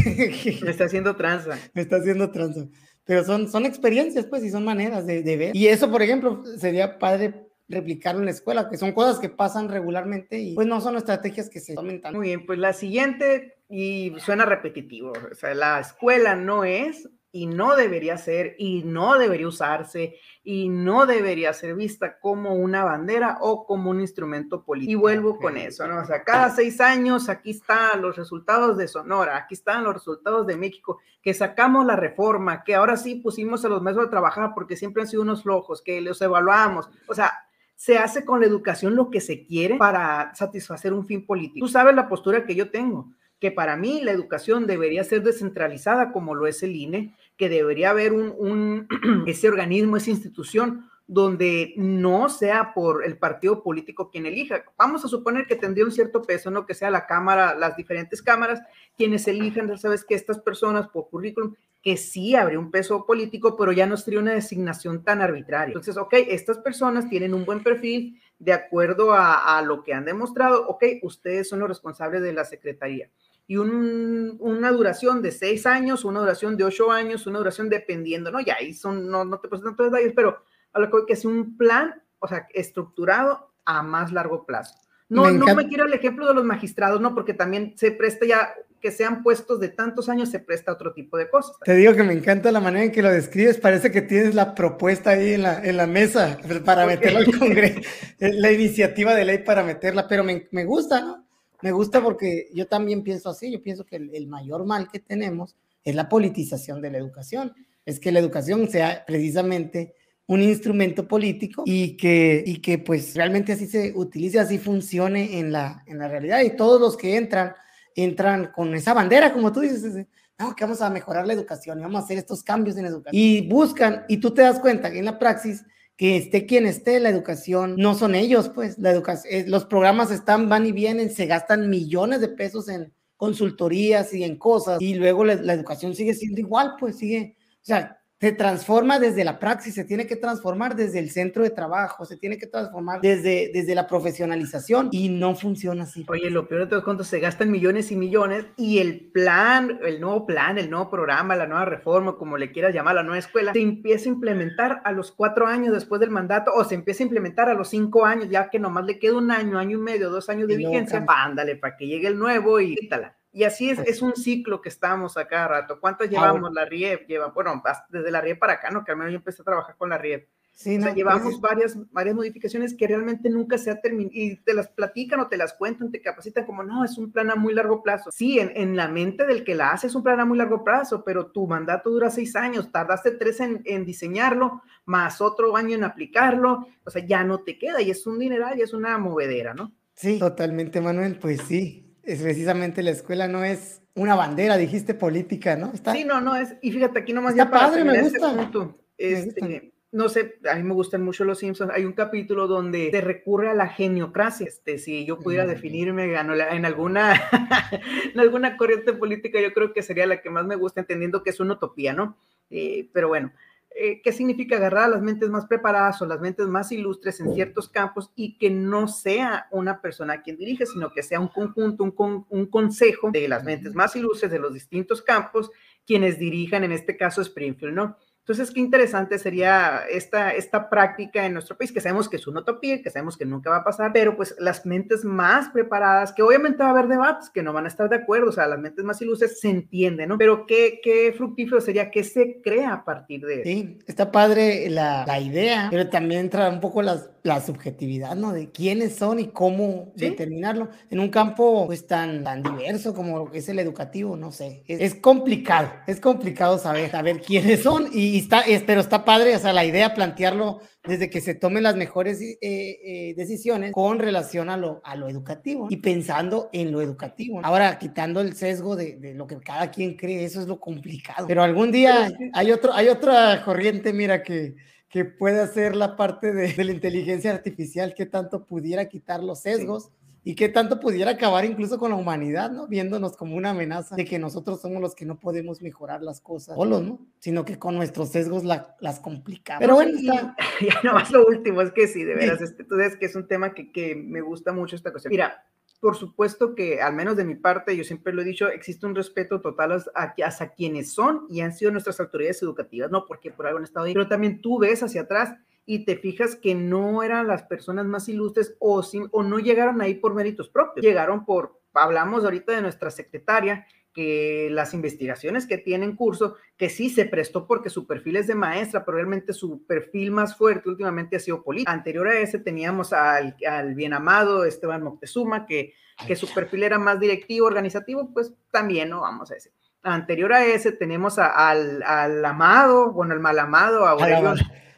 me 0.62 0.70
está 0.70 0.84
haciendo 0.84 1.16
tranza. 1.16 1.58
Me 1.72 1.82
está 1.82 1.96
haciendo 1.96 2.30
tranza. 2.30 2.66
Pero 3.04 3.22
son, 3.22 3.50
son 3.50 3.66
experiencias, 3.66 4.24
pues, 4.24 4.42
y 4.44 4.50
son 4.50 4.64
maneras 4.64 5.06
de, 5.06 5.22
de 5.22 5.36
ver. 5.36 5.56
Y 5.56 5.66
eso, 5.66 5.90
por 5.90 6.00
ejemplo, 6.00 6.42
sería 6.58 6.98
padre 6.98 7.43
replicarlo 7.68 8.20
en 8.20 8.26
la 8.26 8.32
escuela, 8.32 8.68
que 8.68 8.76
son 8.76 8.92
cosas 8.92 9.18
que 9.18 9.28
pasan 9.28 9.68
regularmente 9.68 10.38
y 10.38 10.54
pues 10.54 10.66
no 10.66 10.80
son 10.80 10.96
estrategias 10.96 11.48
que 11.48 11.60
se 11.60 11.74
tomen 11.74 12.02
Muy 12.12 12.28
bien, 12.28 12.46
pues 12.46 12.58
la 12.58 12.72
siguiente, 12.72 13.56
y 13.68 14.14
suena 14.18 14.44
repetitivo, 14.44 15.12
o 15.30 15.34
sea, 15.34 15.54
la 15.54 15.80
escuela 15.80 16.34
no 16.34 16.64
es 16.64 17.08
y 17.34 17.46
no 17.46 17.74
debería 17.74 18.16
ser 18.16 18.54
y 18.58 18.84
no 18.84 19.18
debería 19.18 19.48
usarse 19.48 20.20
y 20.44 20.68
no 20.68 21.04
debería 21.04 21.52
ser 21.52 21.74
vista 21.74 22.20
como 22.20 22.54
una 22.54 22.84
bandera 22.84 23.38
o 23.40 23.66
como 23.66 23.90
un 23.90 24.00
instrumento 24.00 24.62
político. 24.62 24.92
Y 24.92 24.94
vuelvo 24.94 25.36
con 25.38 25.56
eso, 25.56 25.88
¿no? 25.88 26.00
O 26.00 26.04
sea, 26.04 26.22
cada 26.22 26.50
seis 26.50 26.80
años 26.80 27.28
aquí 27.28 27.50
están 27.50 28.02
los 28.02 28.16
resultados 28.16 28.76
de 28.76 28.86
Sonora, 28.86 29.36
aquí 29.36 29.54
están 29.54 29.82
los 29.82 29.94
resultados 29.94 30.46
de 30.46 30.56
México, 30.56 31.00
que 31.22 31.34
sacamos 31.34 31.84
la 31.84 31.96
reforma, 31.96 32.62
que 32.62 32.76
ahora 32.76 32.96
sí 32.96 33.16
pusimos 33.16 33.64
a 33.64 33.68
los 33.68 33.82
maestros 33.82 34.06
a 34.06 34.10
trabajar 34.10 34.52
porque 34.54 34.76
siempre 34.76 35.02
han 35.02 35.08
sido 35.08 35.22
unos 35.22 35.42
flojos, 35.42 35.82
que 35.82 36.00
los 36.00 36.22
evaluamos. 36.22 36.88
O 37.08 37.16
sea, 37.16 37.32
se 37.76 37.98
hace 37.98 38.24
con 38.24 38.40
la 38.40 38.46
educación 38.46 38.94
lo 38.94 39.10
que 39.10 39.20
se 39.20 39.44
quiere 39.44 39.76
para 39.76 40.34
satisfacer 40.34 40.92
un 40.92 41.06
fin 41.06 41.26
político. 41.26 41.66
Tú 41.66 41.72
sabes 41.72 41.94
la 41.94 42.08
postura 42.08 42.46
que 42.46 42.54
yo 42.54 42.70
tengo, 42.70 43.12
que 43.40 43.50
para 43.50 43.76
mí 43.76 44.00
la 44.02 44.12
educación 44.12 44.66
debería 44.66 45.04
ser 45.04 45.22
descentralizada 45.22 46.12
como 46.12 46.34
lo 46.34 46.46
es 46.46 46.62
el 46.62 46.76
INE, 46.76 47.14
que 47.36 47.48
debería 47.48 47.90
haber 47.90 48.12
un, 48.12 48.86
ese 49.26 49.48
organismo, 49.48 49.96
esa 49.96 50.10
institución 50.10 50.88
donde 51.06 51.74
no 51.76 52.28
sea 52.28 52.72
por 52.72 53.04
el 53.04 53.18
partido 53.18 53.62
político 53.62 54.10
quien 54.10 54.26
elija. 54.26 54.64
Vamos 54.78 55.04
a 55.04 55.08
suponer 55.08 55.46
que 55.46 55.56
tendría 55.56 55.84
un 55.84 55.92
cierto 55.92 56.22
peso, 56.22 56.50
¿no? 56.50 56.64
Que 56.64 56.74
sea 56.74 56.90
la 56.90 57.06
Cámara, 57.06 57.54
las 57.54 57.76
diferentes 57.76 58.22
cámaras 58.22 58.62
quienes 58.96 59.26
elijan, 59.28 59.76
sabes 59.78 60.04
que 60.04 60.14
estas 60.14 60.38
personas 60.38 60.88
por 60.88 61.08
currículum 61.08 61.54
que 61.82 61.98
sí 61.98 62.34
habría 62.34 62.58
un 62.58 62.70
peso 62.70 63.04
político, 63.04 63.56
pero 63.58 63.70
ya 63.70 63.86
no 63.86 63.98
sería 63.98 64.18
una 64.18 64.32
designación 64.32 65.04
tan 65.04 65.20
arbitraria. 65.20 65.66
Entonces, 65.66 65.98
ok, 65.98 66.14
estas 66.28 66.56
personas 66.56 67.10
tienen 67.10 67.34
un 67.34 67.44
buen 67.44 67.62
perfil 67.62 68.18
de 68.38 68.54
acuerdo 68.54 69.12
a, 69.12 69.60
lo 69.62 69.82
que 69.84 69.92
han 69.92 70.06
demostrado, 70.06 70.66
ok, 70.66 70.84
ustedes 71.02 71.46
son 71.46 71.58
los 71.60 71.68
responsables 71.68 72.22
de 72.22 72.32
la 72.32 72.46
Secretaría. 72.46 73.10
Y 73.46 73.56
una 73.58 74.72
duración 74.72 75.20
de 75.20 75.30
seis 75.30 75.66
años, 75.66 76.06
una 76.06 76.20
duración 76.20 76.56
de 76.56 76.64
ocho 76.64 76.90
años, 76.90 77.26
una 77.26 77.38
duración 77.38 77.68
dependiendo, 77.68 78.30
¿no? 78.30 78.40
Ya 78.40 78.56
ahí 78.58 78.72
son, 78.72 79.10
no, 79.10 79.26
no 79.26 79.38
te 79.38 79.48
presentan 79.48 79.76
todos 79.76 79.92
detalles, 79.92 80.14
pero 80.16 80.38
a 80.74 80.80
lo 80.80 81.06
que 81.06 81.12
es 81.12 81.24
un 81.24 81.56
plan, 81.56 82.02
o 82.18 82.28
sea, 82.28 82.46
estructurado 82.52 83.52
a 83.64 83.82
más 83.82 84.12
largo 84.12 84.44
plazo. 84.44 84.74
No, 85.08 85.30
no 85.30 85.54
me 85.54 85.68
quiero 85.68 85.84
el 85.84 85.92
ejemplo 85.92 86.26
de 86.26 86.34
los 86.34 86.44
magistrados, 86.44 87.00
no, 87.00 87.14
porque 87.14 87.34
también 87.34 87.74
se 87.76 87.92
presta 87.92 88.26
ya 88.26 88.54
que 88.84 88.90
sean 88.90 89.22
puestos 89.22 89.60
de 89.60 89.70
tantos 89.70 90.10
años 90.10 90.30
se 90.30 90.40
presta 90.40 90.70
otro 90.70 90.92
tipo 90.92 91.16
de 91.16 91.30
cosas. 91.30 91.56
Te 91.64 91.74
digo 91.74 91.94
que 91.94 92.02
me 92.02 92.12
encanta 92.12 92.52
la 92.52 92.60
manera 92.60 92.84
en 92.84 92.92
que 92.92 93.00
lo 93.00 93.10
describes, 93.10 93.56
parece 93.56 93.90
que 93.90 94.02
tienes 94.02 94.34
la 94.34 94.54
propuesta 94.54 95.10
ahí 95.10 95.32
en 95.32 95.42
la, 95.42 95.64
en 95.64 95.78
la 95.78 95.86
mesa 95.86 96.38
para 96.66 96.86
meterla 96.86 97.20
al 97.20 97.38
Congreso, 97.38 97.80
la 98.18 98.52
iniciativa 98.52 99.14
de 99.14 99.24
ley 99.24 99.38
para 99.38 99.62
meterla, 99.62 100.06
pero 100.06 100.22
me, 100.22 100.48
me, 100.50 100.66
gusta, 100.66 101.00
¿no? 101.00 101.26
Me 101.62 101.72
gusta 101.72 102.02
porque 102.02 102.50
yo 102.52 102.66
también 102.66 103.02
pienso 103.02 103.30
así, 103.30 103.50
yo 103.50 103.62
pienso 103.62 103.86
que 103.86 103.96
el, 103.96 104.14
el 104.14 104.26
mayor 104.26 104.66
mal 104.66 104.90
que 104.90 104.98
tenemos 104.98 105.56
es 105.82 105.94
la 105.94 106.10
politización 106.10 106.82
de 106.82 106.90
la 106.90 106.98
educación, 106.98 107.54
es 107.86 107.98
que 108.00 108.12
la 108.12 108.18
educación 108.18 108.68
sea 108.68 109.04
precisamente 109.06 109.94
un 110.26 110.42
instrumento 110.42 111.06
político 111.06 111.64
y 111.66 111.96
que, 111.96 112.42
y 112.46 112.58
que 112.58 112.78
pues 112.78 113.14
realmente 113.14 113.52
así 113.52 113.66
se 113.66 113.92
utilice, 113.94 114.38
así 114.38 114.58
funcione 114.58 115.38
en 115.38 115.52
la, 115.52 115.82
en 115.86 115.98
la 115.98 116.08
realidad 116.08 116.40
y 116.42 116.56
todos 116.56 116.80
los 116.80 116.96
que 116.96 117.16
entran 117.16 117.54
entran 117.94 118.50
con 118.52 118.74
esa 118.74 118.94
bandera, 118.94 119.32
como 119.32 119.52
tú 119.52 119.60
dices, 119.60 120.06
no, 120.38 120.54
que 120.54 120.64
vamos 120.64 120.80
a 120.80 120.90
mejorar 120.90 121.26
la 121.26 121.32
educación 121.32 121.78
y 121.78 121.82
vamos 121.82 122.00
a 122.00 122.04
hacer 122.04 122.18
estos 122.18 122.42
cambios 122.42 122.76
en 122.76 122.82
la 122.82 122.88
educación. 122.88 123.20
Y 123.20 123.48
buscan, 123.48 124.04
y 124.08 124.18
tú 124.18 124.32
te 124.32 124.42
das 124.42 124.58
cuenta 124.60 124.90
que 124.90 124.98
en 124.98 125.04
la 125.04 125.18
praxis, 125.18 125.64
que 125.96 126.16
esté 126.16 126.44
quien 126.44 126.66
esté, 126.66 126.98
la 126.98 127.08
educación 127.08 127.76
no 127.76 127.94
son 127.94 128.16
ellos, 128.16 128.50
pues, 128.52 128.78
la 128.78 128.90
educación, 128.90 129.32
eh, 129.32 129.44
los 129.46 129.64
programas 129.64 130.10
están, 130.10 130.48
van 130.48 130.66
y 130.66 130.72
vienen, 130.72 131.10
se 131.10 131.26
gastan 131.26 131.70
millones 131.70 132.20
de 132.20 132.28
pesos 132.28 132.68
en 132.68 132.92
consultorías 133.16 134.12
y 134.12 134.24
en 134.24 134.36
cosas, 134.36 134.80
y 134.80 134.94
luego 134.94 135.24
la, 135.24 135.36
la 135.36 135.52
educación 135.52 135.94
sigue 135.94 136.14
siendo 136.14 136.40
igual, 136.40 136.74
pues 136.80 136.98
sigue, 136.98 137.36
o 137.38 137.64
sea, 137.64 138.00
se 138.20 138.32
transforma 138.32 138.98
desde 138.98 139.24
la 139.24 139.38
praxis, 139.38 139.74
se 139.74 139.84
tiene 139.84 140.06
que 140.06 140.16
transformar 140.16 140.76
desde 140.76 140.98
el 140.98 141.10
centro 141.10 141.42
de 141.42 141.50
trabajo, 141.50 142.06
se 142.06 142.16
tiene 142.16 142.38
que 142.38 142.46
transformar 142.46 143.00
desde, 143.00 143.50
desde 143.52 143.74
la 143.74 143.86
profesionalización 143.86 144.88
y 144.92 145.08
no 145.08 145.34
funciona 145.34 145.84
así. 145.84 146.06
Oye, 146.08 146.30
lo 146.30 146.48
peor 146.48 146.62
de 146.62 146.66
todo 146.68 146.78
es 146.78 146.84
cuando 146.84 147.04
se 147.04 147.20
gastan 147.20 147.50
millones 147.50 147.90
y 147.92 147.96
millones 147.96 148.46
y 148.56 148.78
el 148.78 149.10
plan, 149.12 149.78
el 149.84 150.00
nuevo 150.00 150.26
plan, 150.26 150.58
el 150.58 150.70
nuevo 150.70 150.88
programa, 150.88 151.36
la 151.36 151.46
nueva 151.46 151.64
reforma, 151.64 152.16
como 152.16 152.38
le 152.38 152.52
quieras 152.52 152.72
llamar, 152.72 152.94
la 152.94 153.02
nueva 153.02 153.18
escuela, 153.18 153.52
se 153.52 153.60
empieza 153.60 154.08
a 154.08 154.12
implementar 154.12 154.80
a 154.84 154.92
los 154.92 155.12
cuatro 155.12 155.46
años 155.46 155.74
después 155.74 156.00
del 156.00 156.10
mandato 156.10 156.52
o 156.54 156.64
se 156.64 156.76
empieza 156.76 157.02
a 157.02 157.06
implementar 157.06 157.48
a 157.48 157.54
los 157.54 157.68
cinco 157.68 158.06
años, 158.06 158.30
ya 158.30 158.48
que 158.48 158.58
nomás 158.58 158.86
le 158.86 158.98
queda 158.98 159.18
un 159.18 159.30
año, 159.30 159.58
año 159.58 159.78
y 159.78 159.82
medio, 159.82 160.08
dos 160.08 160.28
años 160.28 160.48
de 160.48 160.56
vigencia, 160.56 161.04
ándale, 161.06 161.56
para 161.56 161.76
que 161.76 161.86
llegue 161.86 162.08
el 162.08 162.18
nuevo 162.18 162.60
y 162.60 162.76
quítala 162.76 163.16
Y 163.34 163.42
así 163.42 163.68
es, 163.68 163.80
es 163.80 164.00
un 164.00 164.14
ciclo 164.14 164.60
que 164.60 164.68
estamos 164.68 165.16
a 165.16 165.26
cada 165.26 165.48
rato. 165.48 165.80
¿Cuántas 165.80 166.08
llevamos? 166.08 166.52
La 166.54 166.64
RIEP 166.64 167.08
lleva, 167.08 167.26
bueno, 167.26 167.60
desde 167.88 168.12
la 168.12 168.20
RIEP 168.20 168.38
para 168.38 168.54
acá, 168.54 168.70
¿no? 168.70 168.84
Que 168.84 168.92
al 168.92 168.96
menos 168.96 169.12
yo 169.12 169.18
empecé 169.18 169.42
a 169.42 169.44
trabajar 169.44 169.76
con 169.76 169.90
la 169.90 169.98
RIEP. 169.98 170.28
Sí, 170.52 170.76
o 170.76 170.78
sea, 170.78 170.90
pues 170.90 170.94
llevamos 170.94 171.40
varias, 171.40 171.76
varias 171.90 172.14
modificaciones 172.14 172.76
que 172.76 172.86
realmente 172.86 173.28
nunca 173.28 173.58
se 173.58 173.72
ha 173.72 173.80
terminado 173.80 174.12
y 174.14 174.36
te 174.36 174.54
las 174.54 174.68
platican 174.68 175.18
o 175.18 175.26
te 175.26 175.36
las 175.36 175.52
cuentan, 175.54 175.90
te 175.90 176.00
capacitan 176.00 176.46
como, 176.46 176.62
no, 176.62 176.84
es 176.84 176.96
un 176.96 177.10
plan 177.10 177.28
a 177.32 177.34
muy 177.34 177.54
largo 177.54 177.82
plazo. 177.82 178.12
Sí, 178.12 178.38
en, 178.38 178.52
en 178.54 178.76
la 178.76 178.86
mente 178.86 179.26
del 179.26 179.42
que 179.42 179.56
la 179.56 179.72
hace 179.72 179.88
es 179.88 179.96
un 179.96 180.04
plan 180.04 180.20
a 180.20 180.24
muy 180.24 180.38
largo 180.38 180.62
plazo, 180.62 181.02
pero 181.02 181.26
tu 181.26 181.48
mandato 181.48 181.90
dura 181.90 182.08
seis 182.08 182.36
años, 182.36 182.70
tardaste 182.70 183.10
tres 183.10 183.40
en, 183.40 183.62
en 183.64 183.84
diseñarlo, 183.84 184.62
más 184.84 185.20
otro 185.20 185.56
año 185.56 185.74
en 185.74 185.82
aplicarlo, 185.82 186.68
o 186.84 186.90
sea, 186.90 187.04
ya 187.04 187.24
no 187.24 187.40
te 187.40 187.58
queda 187.58 187.82
y 187.82 187.90
es 187.90 188.06
un 188.06 188.20
dineral 188.20 188.56
y 188.56 188.62
es 188.62 188.72
una 188.72 188.96
movedera, 188.96 189.54
¿no? 189.54 189.72
Sí, 189.94 190.20
totalmente, 190.20 190.80
Manuel, 190.80 191.18
pues 191.18 191.40
sí, 191.40 191.83
es 192.06 192.22
precisamente 192.22 192.82
la 192.82 192.90
escuela 192.90 193.28
no 193.28 193.44
es 193.44 193.82
una 193.94 194.14
bandera, 194.14 194.56
dijiste 194.56 194.94
política, 194.94 195.56
¿no? 195.56 195.72
Está, 195.72 195.92
sí, 195.92 196.04
no, 196.04 196.20
no 196.20 196.36
es, 196.36 196.54
y 196.62 196.72
fíjate, 196.72 197.00
aquí 197.00 197.12
nomás 197.12 197.32
está 197.32 197.44
ya 197.44 197.50
padre, 197.50 197.84
me 197.84 197.98
este 197.98 198.18
gusta. 198.18 198.36
punto, 198.36 198.78
este, 198.98 199.72
no 199.94 200.08
sé, 200.08 200.40
a 200.50 200.56
mí 200.56 200.64
me 200.64 200.74
gustan 200.74 201.04
mucho 201.04 201.24
los 201.24 201.38
Simpsons. 201.38 201.70
Hay 201.72 201.84
un 201.84 201.92
capítulo 201.92 202.48
donde 202.48 202.90
se 202.90 203.00
recurre 203.00 203.50
a 203.50 203.54
la 203.54 203.68
geniocracia. 203.68 204.48
Este, 204.48 204.78
si 204.78 205.06
yo 205.06 205.20
pudiera 205.20 205.46
definirme 205.46 206.12
en 206.16 206.64
alguna, 206.64 207.14
en 208.12 208.18
alguna 208.18 208.56
corriente 208.56 208.92
política, 208.92 209.40
yo 209.40 209.54
creo 209.54 209.72
que 209.72 209.82
sería 209.82 210.06
la 210.06 210.20
que 210.20 210.30
más 210.30 210.46
me 210.46 210.56
gusta, 210.56 210.80
entendiendo 210.80 211.22
que 211.22 211.30
es 211.30 211.38
una 211.38 211.54
utopía, 211.54 211.92
¿no? 211.92 212.16
Eh, 212.50 212.88
pero 212.92 213.06
bueno, 213.06 213.32
eh, 213.76 214.00
¿qué 214.02 214.12
significa 214.12 214.56
agarrar 214.56 214.84
a 214.84 214.88
las 214.88 215.02
mentes 215.02 215.30
más 215.30 215.46
preparadas 215.46 216.00
o 216.00 216.06
las 216.06 216.20
mentes 216.20 216.46
más 216.46 216.70
ilustres 216.70 217.18
en 217.20 217.34
ciertos 217.34 217.68
campos 217.68 218.12
y 218.14 218.38
que 218.38 218.48
no 218.48 218.86
sea 218.86 219.48
una 219.50 219.80
persona 219.80 220.22
quien 220.22 220.36
dirige, 220.36 220.64
sino 220.66 220.92
que 220.92 221.02
sea 221.02 221.18
un 221.18 221.28
conjunto, 221.28 221.82
un, 221.82 222.26
un 222.28 222.46
consejo 222.46 223.10
de 223.10 223.26
las 223.26 223.42
mentes 223.42 223.74
más 223.74 223.96
ilustres 223.96 224.30
de 224.30 224.38
los 224.38 224.54
distintos 224.54 225.02
campos 225.02 225.50
quienes 225.86 226.18
dirijan, 226.18 226.64
en 226.64 226.72
este 226.72 226.96
caso 226.96 227.20
Springfield, 227.20 227.74
¿no? 227.74 227.96
Entonces, 228.26 228.50
qué 228.50 228.60
interesante 228.60 229.18
sería 229.18 229.82
esta, 229.90 230.30
esta 230.30 230.70
práctica 230.70 231.26
en 231.26 231.34
nuestro 231.34 231.58
país, 231.58 231.70
que 231.70 231.82
sabemos 231.82 232.08
que 232.08 232.16
es 232.16 232.26
una 232.26 232.40
utopía, 232.40 232.80
que 232.80 232.88
sabemos 232.88 233.18
que 233.18 233.26
nunca 233.26 233.50
va 233.50 233.56
a 233.58 233.64
pasar, 233.64 233.92
pero 233.92 234.16
pues 234.16 234.34
las 234.38 234.64
mentes 234.64 235.04
más 235.04 235.50
preparadas, 235.50 236.10
que 236.10 236.22
obviamente 236.22 236.62
va 236.62 236.68
a 236.68 236.72
haber 236.72 236.88
debates, 236.88 237.28
que 237.28 237.42
no 237.42 237.52
van 237.52 237.66
a 237.66 237.68
estar 237.68 237.90
de 237.90 237.96
acuerdo, 237.96 238.30
o 238.30 238.32
sea, 238.32 238.46
las 238.46 238.58
mentes 238.58 238.82
más 238.82 239.02
ilustres 239.02 239.40
se 239.40 239.50
entienden, 239.50 240.08
¿no? 240.08 240.16
Pero 240.16 240.46
qué, 240.46 240.80
qué 240.82 241.12
fructífero 241.14 241.60
sería 241.60 241.90
que 241.90 242.02
se 242.02 242.40
crea 242.42 242.72
a 242.72 242.84
partir 242.86 243.26
de 243.26 243.34
eso. 243.34 243.42
Sí, 243.44 243.78
está 243.86 244.10
padre 244.10 244.70
la, 244.70 245.04
la 245.06 245.20
idea, 245.20 245.68
pero 245.70 245.90
también 245.90 246.20
entra 246.20 246.48
un 246.48 246.60
poco 246.60 246.80
las, 246.80 247.10
la 247.24 247.40
subjetividad, 247.40 248.16
¿no? 248.16 248.32
De 248.32 248.50
quiénes 248.50 248.96
son 248.96 249.18
y 249.18 249.28
cómo 249.28 249.92
determinarlo. 249.96 250.68
En 250.90 251.00
un 251.00 251.08
campo 251.08 251.66
pues 251.66 251.86
tan, 251.86 252.24
tan 252.24 252.42
diverso 252.42 252.94
como 252.94 253.30
es 253.32 253.48
el 253.48 253.58
educativo, 253.58 254.16
no 254.16 254.32
sé. 254.32 254.62
Es, 254.66 254.80
es 254.80 254.94
complicado, 254.94 255.70
es 255.86 256.00
complicado 256.00 256.58
saber, 256.58 256.90
saber 256.90 257.20
quiénes 257.20 257.62
son 257.62 257.88
y 257.92 258.13
y 258.14 258.18
está, 258.18 258.44
pero 258.64 258.80
está 258.80 259.04
padre, 259.04 259.34
o 259.34 259.38
sea, 259.40 259.52
la 259.52 259.64
idea 259.64 259.92
plantearlo 259.92 260.60
desde 260.84 261.10
que 261.10 261.20
se 261.20 261.34
tomen 261.34 261.64
las 261.64 261.74
mejores 261.74 262.20
eh, 262.20 262.38
eh, 262.40 263.14
decisiones 263.16 263.72
con 263.72 263.98
relación 263.98 264.50
a 264.50 264.56
lo, 264.56 264.80
a 264.84 264.94
lo 264.94 265.08
educativo 265.08 265.66
y 265.68 265.78
pensando 265.78 266.48
en 266.52 266.70
lo 266.70 266.80
educativo. 266.80 267.40
Ahora, 267.42 267.76
quitando 267.76 268.20
el 268.20 268.34
sesgo 268.36 268.76
de, 268.76 268.98
de, 268.98 269.14
lo 269.14 269.26
que 269.26 269.40
cada 269.40 269.72
quien 269.72 269.96
cree, 269.96 270.22
eso 270.24 270.40
es 270.40 270.46
lo 270.46 270.60
complicado. 270.60 271.26
Pero 271.26 271.42
algún 271.42 271.72
día 271.72 272.08
hay, 272.34 272.52
otro, 272.52 272.72
hay 272.72 272.86
otra 272.86 273.42
corriente, 273.44 273.92
mira, 273.92 274.22
que, 274.22 274.54
que 274.88 275.04
puede 275.04 275.40
hacer 275.40 275.74
la 275.74 275.96
parte 275.96 276.32
de, 276.32 276.52
de 276.52 276.62
la 276.62 276.70
inteligencia 276.70 277.32
artificial 277.32 277.94
que 277.96 278.06
tanto 278.06 278.46
pudiera 278.46 278.88
quitar 278.88 279.24
los 279.24 279.40
sesgos. 279.40 279.86
Sí 279.86 280.03
y 280.26 280.34
qué 280.34 280.48
tanto 280.48 280.80
pudiera 280.80 281.12
acabar 281.12 281.44
incluso 281.44 281.78
con 281.78 281.90
la 281.90 281.96
humanidad, 281.96 282.50
¿no? 282.50 282.66
Viéndonos 282.66 283.14
como 283.14 283.36
una 283.36 283.50
amenaza 283.50 283.94
de 283.94 284.06
que 284.06 284.18
nosotros 284.18 284.60
somos 284.60 284.80
los 284.80 284.94
que 284.94 285.04
no 285.04 285.20
podemos 285.20 285.60
mejorar 285.60 286.02
las 286.02 286.22
cosas 286.22 286.56
solos, 286.56 286.82
¿no? 286.82 287.06
Sino 287.18 287.44
que 287.44 287.58
con 287.58 287.76
nuestros 287.76 288.08
sesgos 288.08 288.42
las 288.42 289.00
complicamos. 289.00 289.60
Pero 289.60 289.74
bueno, 289.74 289.98
está... 289.98 290.34
ya 290.60 290.80
nomás 290.82 291.10
lo 291.10 291.26
último, 291.26 291.60
es 291.60 291.72
que 291.72 291.86
sí, 291.86 292.04
de 292.04 292.14
veras, 292.14 292.40
este, 292.40 292.64
tú 292.64 292.76
ves 292.76 292.96
que 292.96 293.04
es 293.04 293.14
un 293.14 293.28
tema 293.28 293.52
que, 293.52 293.70
que 293.70 293.94
me 293.94 294.22
gusta 294.22 294.52
mucho 294.52 294.76
esta 294.76 294.90
cuestión. 294.90 295.10
Mira, 295.10 295.44
por 295.84 295.96
supuesto 295.96 296.54
que, 296.54 296.80
al 296.80 296.94
menos 296.94 297.14
de 297.18 297.26
mi 297.26 297.34
parte, 297.34 297.76
yo 297.76 297.84
siempre 297.84 298.14
lo 298.14 298.22
he 298.22 298.24
dicho, 298.24 298.48
existe 298.48 298.86
un 298.86 298.94
respeto 298.94 299.42
total 299.42 299.84
hacia 299.94 300.48
quienes 300.48 300.94
son 300.94 301.26
y 301.28 301.42
han 301.42 301.52
sido 301.52 301.72
nuestras 301.72 302.00
autoridades 302.00 302.42
educativas, 302.42 302.90
¿no? 302.90 303.04
Porque 303.04 303.30
por 303.30 303.46
algo 303.46 303.58
han 303.58 303.64
estado 303.64 303.84
ahí, 303.84 303.92
pero 303.92 304.08
también 304.08 304.40
tú 304.40 304.58
ves 304.58 304.82
hacia 304.82 305.02
atrás 305.02 305.34
y 305.66 305.84
te 305.84 305.96
fijas 305.96 306.36
que 306.36 306.54
no 306.54 307.02
eran 307.02 307.26
las 307.26 307.42
personas 307.44 307.86
más 307.86 308.08
ilustres 308.08 308.56
o, 308.58 308.82
o 309.10 309.22
no 309.22 309.38
llegaron 309.38 309.80
ahí 309.80 309.94
por 309.94 310.14
méritos 310.14 310.48
propios, 310.48 310.84
llegaron 310.84 311.24
por, 311.24 311.60
hablamos 311.72 312.24
ahorita 312.24 312.52
de 312.52 312.62
nuestra 312.62 312.90
secretaria, 312.90 313.66
que 313.94 314.48
las 314.50 314.74
investigaciones 314.74 315.46
que 315.46 315.56
tiene 315.56 315.84
en 315.84 315.94
curso, 315.94 316.34
que 316.56 316.68
sí 316.68 316.90
se 316.90 317.06
prestó 317.06 317.46
porque 317.46 317.70
su 317.70 317.86
perfil 317.86 318.16
es 318.16 318.26
de 318.26 318.34
maestra, 318.34 318.84
pero 318.84 318.96
realmente 318.96 319.32
su 319.32 319.64
perfil 319.66 320.10
más 320.10 320.36
fuerte 320.36 320.68
últimamente 320.68 321.14
ha 321.14 321.20
sido 321.20 321.44
político. 321.44 321.70
Anterior 321.70 322.08
a 322.08 322.18
ese 322.18 322.40
teníamos 322.40 322.92
al, 322.92 323.36
al 323.48 323.74
bien 323.76 323.92
amado 323.92 324.44
Esteban 324.44 324.82
Moctezuma, 324.82 325.46
que, 325.46 325.74
que 326.08 326.16
su 326.16 326.26
perfil 326.34 326.64
era 326.64 326.76
más 326.76 326.98
directivo, 326.98 327.46
organizativo, 327.46 328.10
pues 328.12 328.34
también, 328.50 328.90
¿no? 328.90 329.02
Vamos 329.02 329.30
a 329.30 329.34
decir. 329.34 329.52
Anterior 329.84 330.32
a 330.32 330.44
ese 330.44 330.72
tenemos 330.72 331.18
al, 331.18 331.82
al, 331.84 332.24
amado, 332.24 332.90
bueno, 332.92 333.14
el 333.14 333.20
mal 333.20 333.38
amado, 333.38 333.86
Aurelio, 333.86 334.34